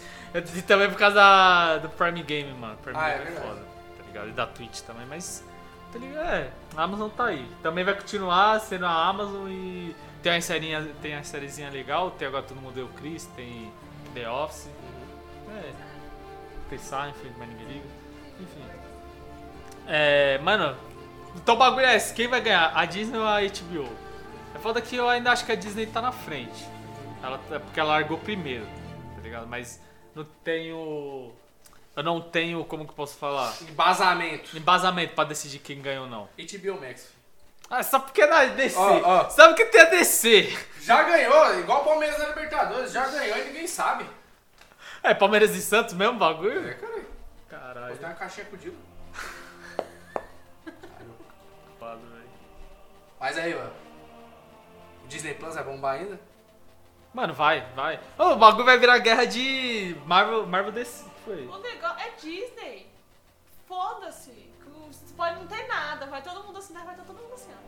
E 0.55 0.63
também 0.63 0.89
por 0.89 0.99
causa 0.99 1.17
da, 1.17 1.79
do 1.79 1.89
Prime 1.91 2.23
Game, 2.23 2.53
mano. 2.55 2.77
Prime 2.79 2.99
Ah, 2.99 3.09
é 3.09 3.19
Game 3.19 3.23
é, 3.23 3.31
verdade. 3.33 3.49
foda, 3.49 3.61
tá 3.99 4.05
ligado? 4.07 4.29
E 4.29 4.33
da 4.33 4.47
Twitch 4.47 4.81
também, 4.83 5.07
mas. 5.07 5.45
Tá 5.93 5.99
ligado? 5.99 6.25
É, 6.25 6.51
a 6.77 6.83
Amazon 6.83 7.09
tá 7.11 7.27
aí. 7.27 7.47
Também 7.63 7.85
vai 7.85 7.95
continuar 7.95 8.61
sendo 8.61 8.87
a 8.87 9.09
Amazon 9.09 9.49
e 9.51 9.95
tem 10.23 10.33
uma 10.33 10.41
sériezinha, 10.41 10.95
tem 11.03 11.15
uma 11.15 11.25
sériezinha 11.25 11.71
legal. 11.71 12.13
Tem 12.13 12.29
agora 12.29 12.45
todo 12.45 12.61
mundo 12.61 12.75
deu 12.75 12.89
Chris, 13.01 13.27
tem 13.35 13.73
The 14.15 14.31
Office. 14.31 14.71
É. 15.51 15.73
Tem 16.69 16.79
Seinfeld, 16.79 17.35
mas 17.39 17.49
ninguém 17.49 17.67
liga. 17.67 17.87
Enfim. 18.41 18.65
É, 19.89 20.39
mano. 20.39 20.77
Então 21.35 21.57
o 21.57 21.59
bagulho 21.59 21.87
é 21.87 21.97
esse: 21.97 22.15
quem 22.15 22.29
vai 22.29 22.41
ganhar? 22.41 22.71
A 22.75 22.85
Disney 22.85 23.19
ou 23.19 23.27
a 23.27 23.41
HBO? 23.41 23.89
É 24.61 24.63
foda 24.63 24.83
que 24.83 24.95
eu 24.95 25.09
ainda 25.09 25.33
acho 25.33 25.47
que 25.47 25.53
a 25.53 25.55
Disney 25.55 25.87
tá 25.87 26.03
na 26.03 26.13
frente. 26.13 26.67
Ela, 27.23 27.41
é 27.51 27.59
porque 27.59 27.81
ela 27.81 27.95
largou 27.95 28.19
primeiro, 28.19 28.67
tá 29.17 29.23
ligado? 29.23 29.47
Mas 29.47 29.81
não 30.15 30.23
tenho. 30.45 31.33
Eu 31.97 32.03
não 32.03 32.21
tenho, 32.21 32.63
como 32.67 32.85
que 32.85 32.91
eu 32.91 32.95
posso 32.95 33.17
falar? 33.17 33.55
Embasamento. 33.63 34.55
Embasamento 34.55 35.15
pra 35.15 35.25
decidir 35.25 35.61
quem 35.61 35.81
ganha 35.81 36.03
ou 36.03 36.07
não. 36.07 36.29
HBO 36.37 36.79
Max. 36.79 37.09
Ah, 37.71 37.83
só 37.83 38.01
porque 38.01 38.21
é 38.21 38.27
da 38.27 38.45
DC. 38.45 38.77
Ó, 38.77 39.01
ó. 39.03 39.31
Sabe 39.31 39.55
que 39.55 39.65
tem 39.65 39.81
a 39.81 39.87
DC? 39.87 40.55
Já 40.83 41.05
ganhou, 41.05 41.59
igual 41.59 41.81
o 41.81 41.85
Palmeiras 41.87 42.19
na 42.19 42.27
Libertadores, 42.27 42.93
já 42.93 43.07
ganhou 43.07 43.39
e 43.39 43.45
ninguém 43.45 43.67
sabe. 43.67 44.05
É 45.03 45.15
Palmeiras 45.15 45.57
e 45.57 45.63
Santos 45.63 45.95
mesmo 45.95 46.19
bagulho? 46.19 46.69
É, 46.69 46.75
cara. 46.75 47.07
Caralho. 47.49 47.89
Vou 47.89 47.97
ter 47.97 48.05
uma 48.05 48.15
caixinha 48.15 48.45
com 48.45 48.57
o 48.57 48.59
Dilo. 48.59 48.77
Mas 53.19 53.39
aí, 53.39 53.55
ó. 53.55 53.90
Disney 55.11 55.35
Plus 55.35 55.55
vai 55.55 55.65
bombar 55.65 55.95
ainda? 55.97 56.19
Mano, 57.13 57.35
vai, 57.35 57.67
vai. 57.75 57.99
Ô, 58.17 58.31
o 58.31 58.37
bagulho 58.37 58.65
vai 58.65 58.79
virar 58.79 58.99
guerra 58.99 59.25
de 59.27 59.97
Marvel, 60.07 60.47
Marvel 60.47 60.73
DC. 60.73 61.05
Foi. 61.25 61.47
O 61.47 61.59
negócio 61.59 61.99
é 61.99 62.11
Disney. 62.21 62.87
Foda-se. 63.69 64.49
Pode 65.17 65.35
não 65.39 65.47
ter 65.47 65.67
nada. 65.67 66.07
Vai 66.07 66.23
todo 66.23 66.43
mundo 66.45 66.59
assinar, 66.59 66.85
vai 66.85 66.95
todo 66.95 67.09
mundo 67.13 67.35
assinar. 67.35 67.59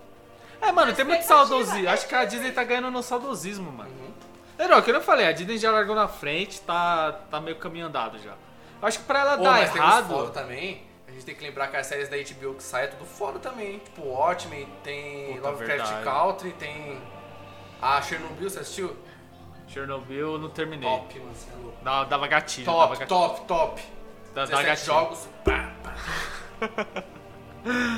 É, 0.61 0.70
mano, 0.70 0.95
tem 0.95 1.05
muito 1.05 1.24
saudosismo. 1.24 1.86
é 1.86 1.90
Acho 1.90 2.07
que 2.07 2.14
a 2.14 2.24
Disney 2.24 2.53
tá 2.53 2.62
ganhando 2.64 2.90
no 2.90 3.03
saudosismo, 3.03 3.70
mano. 3.70 3.90
É, 4.57 4.68
não, 4.68 4.80
que 4.80 4.90
eu 4.90 4.95
não 4.95 5.01
falei, 5.03 5.26
a 5.26 5.32
Disney 5.32 5.59
já 5.59 5.72
largou 5.72 5.95
na 5.97 6.07
frente, 6.07 6.61
tá, 6.61 7.12
tá 7.30 7.40
meio 7.40 7.57
caminho 7.57 7.86
andado 7.86 8.18
já. 8.18 8.32
Eu 8.80 8.88
acho 8.88 8.99
que 9.01 9.05
pra 9.05 9.20
ela 9.20 9.36
Pô, 9.36 9.43
dar 9.43 9.51
mas 9.53 9.72
tem 9.72 9.82
uns 9.82 9.84
errado. 9.84 10.09
foda 10.09 10.30
também. 10.30 10.82
A 11.09 11.11
gente 11.11 11.24
tem 11.24 11.34
que 11.34 11.43
lembrar 11.43 11.66
que 11.68 11.76
as 11.76 11.86
séries 11.86 12.09
da 12.09 12.16
HBO 12.16 12.55
que 12.55 12.62
saem 12.62 12.84
é 12.84 12.88
tudo 12.88 13.05
foda 13.05 13.38
também. 13.38 13.80
Tipo, 13.80 14.03
Watchmen, 14.07 14.66
tem 14.84 15.34
Puta, 15.34 15.51
Lovecraft 15.51 15.90
verdade. 15.90 16.05
Country, 16.05 16.53
tem 16.53 17.03
a 17.83 18.01
Chernobyl, 18.01 18.49
você 18.49 18.61
assistiu? 18.61 18.97
Chernobyl 19.68 20.33
eu 20.35 20.39
não 20.39 20.49
terminei. 20.51 20.89
Top, 20.89 21.18
mano, 21.18 21.35
você 21.35 21.51
é 21.51 21.57
louco. 21.62 21.78
Dava, 21.85 22.05
dava 22.07 22.26
gatilho. 22.28 22.66
dava 22.66 22.78
Top, 22.78 22.91
gatilho. 22.99 23.09
top, 23.09 23.47
top. 23.47 23.83
17 24.35 24.66
gatilho. 24.66 24.87
jogos. 24.87 25.28
Pá, 25.45 25.72
pá. 25.83 27.03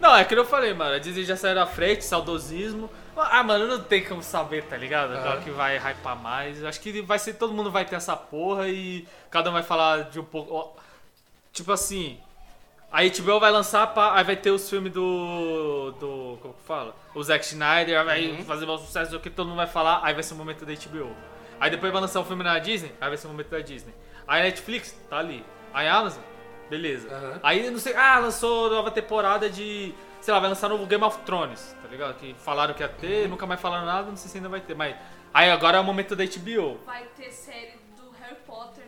Não, 0.00 0.14
é 0.14 0.24
que 0.24 0.34
eu 0.34 0.44
falei, 0.44 0.74
mano. 0.74 0.94
A 0.94 0.98
Disney 0.98 1.24
já 1.24 1.36
saiu 1.36 1.54
da 1.54 1.66
frente, 1.66 2.04
saudosismo. 2.04 2.90
Ah, 3.16 3.42
mano, 3.42 3.66
não 3.66 3.82
tem 3.82 4.04
como 4.04 4.22
saber, 4.22 4.62
tá 4.64 4.76
ligado? 4.76 5.12
Aham. 5.14 5.22
Qual 5.22 5.40
que 5.40 5.50
vai 5.50 5.78
hypar 5.78 6.14
mais. 6.16 6.62
Acho 6.62 6.78
que 6.80 7.00
vai 7.00 7.18
ser. 7.18 7.34
Todo 7.34 7.54
mundo 7.54 7.70
vai 7.70 7.84
ter 7.86 7.96
essa 7.96 8.14
porra 8.14 8.68
e 8.68 9.08
cada 9.30 9.48
um 9.48 9.54
vai 9.54 9.62
falar 9.62 10.02
de 10.10 10.20
um 10.20 10.24
pouco. 10.24 10.76
tipo 11.52 11.72
assim. 11.72 12.20
A 12.98 13.02
HBO 13.04 13.38
vai 13.38 13.50
lançar, 13.50 13.86
pá, 13.88 14.14
aí 14.16 14.24
vai 14.24 14.36
ter 14.36 14.50
os 14.50 14.70
filmes 14.70 14.90
do. 14.90 15.90
do. 16.00 16.38
Como 16.40 16.54
que 16.54 16.62
fala? 16.62 16.96
O 17.14 17.22
Zack 17.22 17.44
Snyder, 17.44 18.02
vai 18.06 18.26
Uhum. 18.28 18.44
fazer 18.44 18.64
um 18.64 18.78
sucesso, 18.78 19.14
o 19.14 19.20
que 19.20 19.28
todo 19.28 19.48
mundo 19.48 19.58
vai 19.58 19.66
falar, 19.66 20.00
aí 20.02 20.14
vai 20.14 20.22
ser 20.22 20.32
o 20.32 20.36
momento 20.38 20.64
da 20.64 20.72
HBO. 20.72 21.14
Aí 21.60 21.68
depois 21.70 21.92
vai 21.92 22.00
lançar 22.00 22.20
um 22.20 22.24
filme 22.24 22.42
na 22.42 22.58
Disney, 22.58 22.90
aí 22.98 23.08
vai 23.08 23.18
ser 23.18 23.26
o 23.26 23.30
momento 23.30 23.48
da 23.50 23.60
Disney. 23.60 23.92
Aí 24.26 24.40
a 24.40 24.44
Netflix, 24.44 24.92
tá 25.10 25.18
ali. 25.18 25.44
Aí 25.74 25.86
a 25.86 25.94
Amazon, 25.94 26.22
beleza. 26.70 27.08
Aham. 27.14 27.40
Aí 27.42 27.70
não 27.70 27.78
sei, 27.78 27.94
ah, 27.94 28.18
lançou 28.18 28.70
nova 28.70 28.90
temporada 28.90 29.50
de. 29.50 29.94
Sei 30.22 30.32
lá, 30.32 30.40
vai 30.40 30.48
lançar 30.48 30.68
novo 30.70 30.86
Game 30.86 31.04
of 31.04 31.18
Thrones, 31.18 31.76
tá 31.82 31.88
ligado? 31.88 32.14
Que 32.16 32.34
falaram 32.38 32.72
que 32.72 32.82
ia 32.82 32.88
ter, 32.88 33.28
nunca 33.28 33.44
mais 33.46 33.60
falaram 33.60 33.84
nada, 33.84 34.08
não 34.08 34.16
sei 34.16 34.30
se 34.30 34.38
ainda 34.38 34.48
vai 34.48 34.60
ter. 34.60 34.74
Mas. 34.74 34.96
Aí 35.34 35.50
agora 35.50 35.76
é 35.76 35.80
o 35.80 35.84
momento 35.84 36.16
da 36.16 36.24
HBO. 36.24 36.80
Vai 36.86 37.04
ter 37.14 37.30
série 37.30 37.74
do 37.94 38.10
Harry 38.22 38.36
Potter 38.46 38.84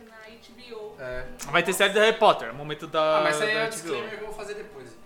HBO. 0.69 0.95
É. 0.99 1.25
Vai 1.51 1.63
ter 1.63 1.73
série 1.73 1.93
do 1.93 1.99
Harry 1.99 2.17
Potter, 2.17 2.49
é 2.49 2.51
o 2.51 2.55
momento 2.55 2.87
da. 2.87 3.19
Ah, 3.19 3.21
mas 3.23 3.35
isso 3.35 3.43
aí 3.43 3.53
da 3.53 3.59
é 3.59 3.67
o 3.67 3.69
disclaimer 3.69 4.09
que 4.09 4.23
eu 4.23 4.27
vou 4.27 4.35
fazer 4.35 4.53
depois. 4.55 4.97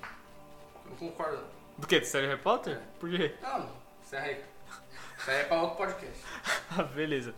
Não 0.89 0.95
concordo. 0.95 1.43
Do 1.77 1.87
que? 1.87 1.99
De 1.99 2.07
série 2.07 2.27
Harry 2.27 2.41
Potter? 2.41 2.79
Por 2.99 3.09
quê? 3.09 3.33
Não, 3.41 3.69
isso 4.03 4.15
aí. 4.15 4.41
Isso 5.17 5.31
aí 5.31 5.37
é 5.37 5.43
pra 5.43 5.61
outro 5.61 5.77
podcast. 5.77 6.19
Ah, 6.77 6.83
Beleza. 6.93 7.33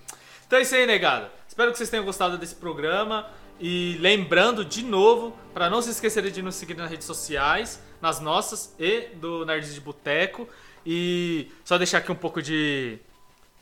Então 0.47 0.57
é 0.57 0.63
isso 0.63 0.73
aí, 0.73 0.87
negada. 0.87 1.31
Espero 1.47 1.71
que 1.71 1.77
vocês 1.77 1.89
tenham 1.89 2.03
gostado 2.03 2.35
desse 2.37 2.55
programa. 2.55 3.29
E 3.59 3.97
lembrando 3.99 4.65
de 4.65 4.83
novo, 4.83 5.37
para 5.53 5.69
não 5.69 5.81
se 5.81 5.91
esquecerem 5.91 6.31
de 6.31 6.41
nos 6.41 6.55
seguir 6.55 6.75
nas 6.75 6.89
redes 6.89 7.05
sociais, 7.05 7.79
nas 8.01 8.19
nossas 8.19 8.75
e 8.79 9.09
do 9.15 9.45
Nerds 9.45 9.73
de 9.73 9.79
Boteco. 9.81 10.49
E 10.85 11.51
só 11.63 11.77
deixar 11.77 11.99
aqui 11.99 12.11
um 12.11 12.15
pouco 12.15 12.41
de. 12.41 12.99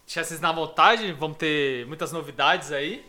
Deixar 0.06 0.24
vocês 0.24 0.40
na 0.42 0.52
vontade, 0.52 1.12
vamos 1.14 1.38
ter 1.38 1.86
muitas 1.88 2.12
novidades 2.12 2.72
aí. 2.72 3.06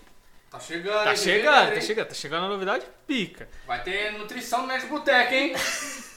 Tá 0.55 0.61
chegando, 0.61 1.03
Tá 1.05 1.11
hein? 1.11 1.17
chegando, 1.17 1.75
tá 1.75 1.81
chegando, 1.81 2.07
tá 2.07 2.15
chegando 2.15 2.47
a 2.47 2.49
novidade 2.49 2.87
pica. 3.09 3.49
Vai 3.67 3.83
ter 3.83 4.13
nutrição 4.13 4.65
no 4.65 4.87
Boteca, 4.87 5.35
hein? 5.35 5.53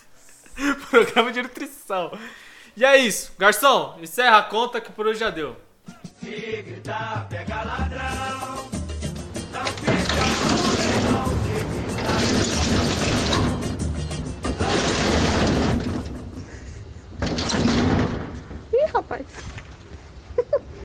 Programa 0.91 1.31
de 1.31 1.41
nutrição. 1.41 2.15
E 2.75 2.85
é 2.85 2.97
isso. 2.97 3.33
Garçom, 3.39 3.97
encerra 3.99 4.37
a 4.37 4.43
conta 4.43 4.79
que 4.79 4.91
por 4.91 5.07
hoje 5.07 5.19
já 5.21 5.31
deu. 5.31 5.57
Ih, 18.71 18.85
rapaz. 18.93 19.25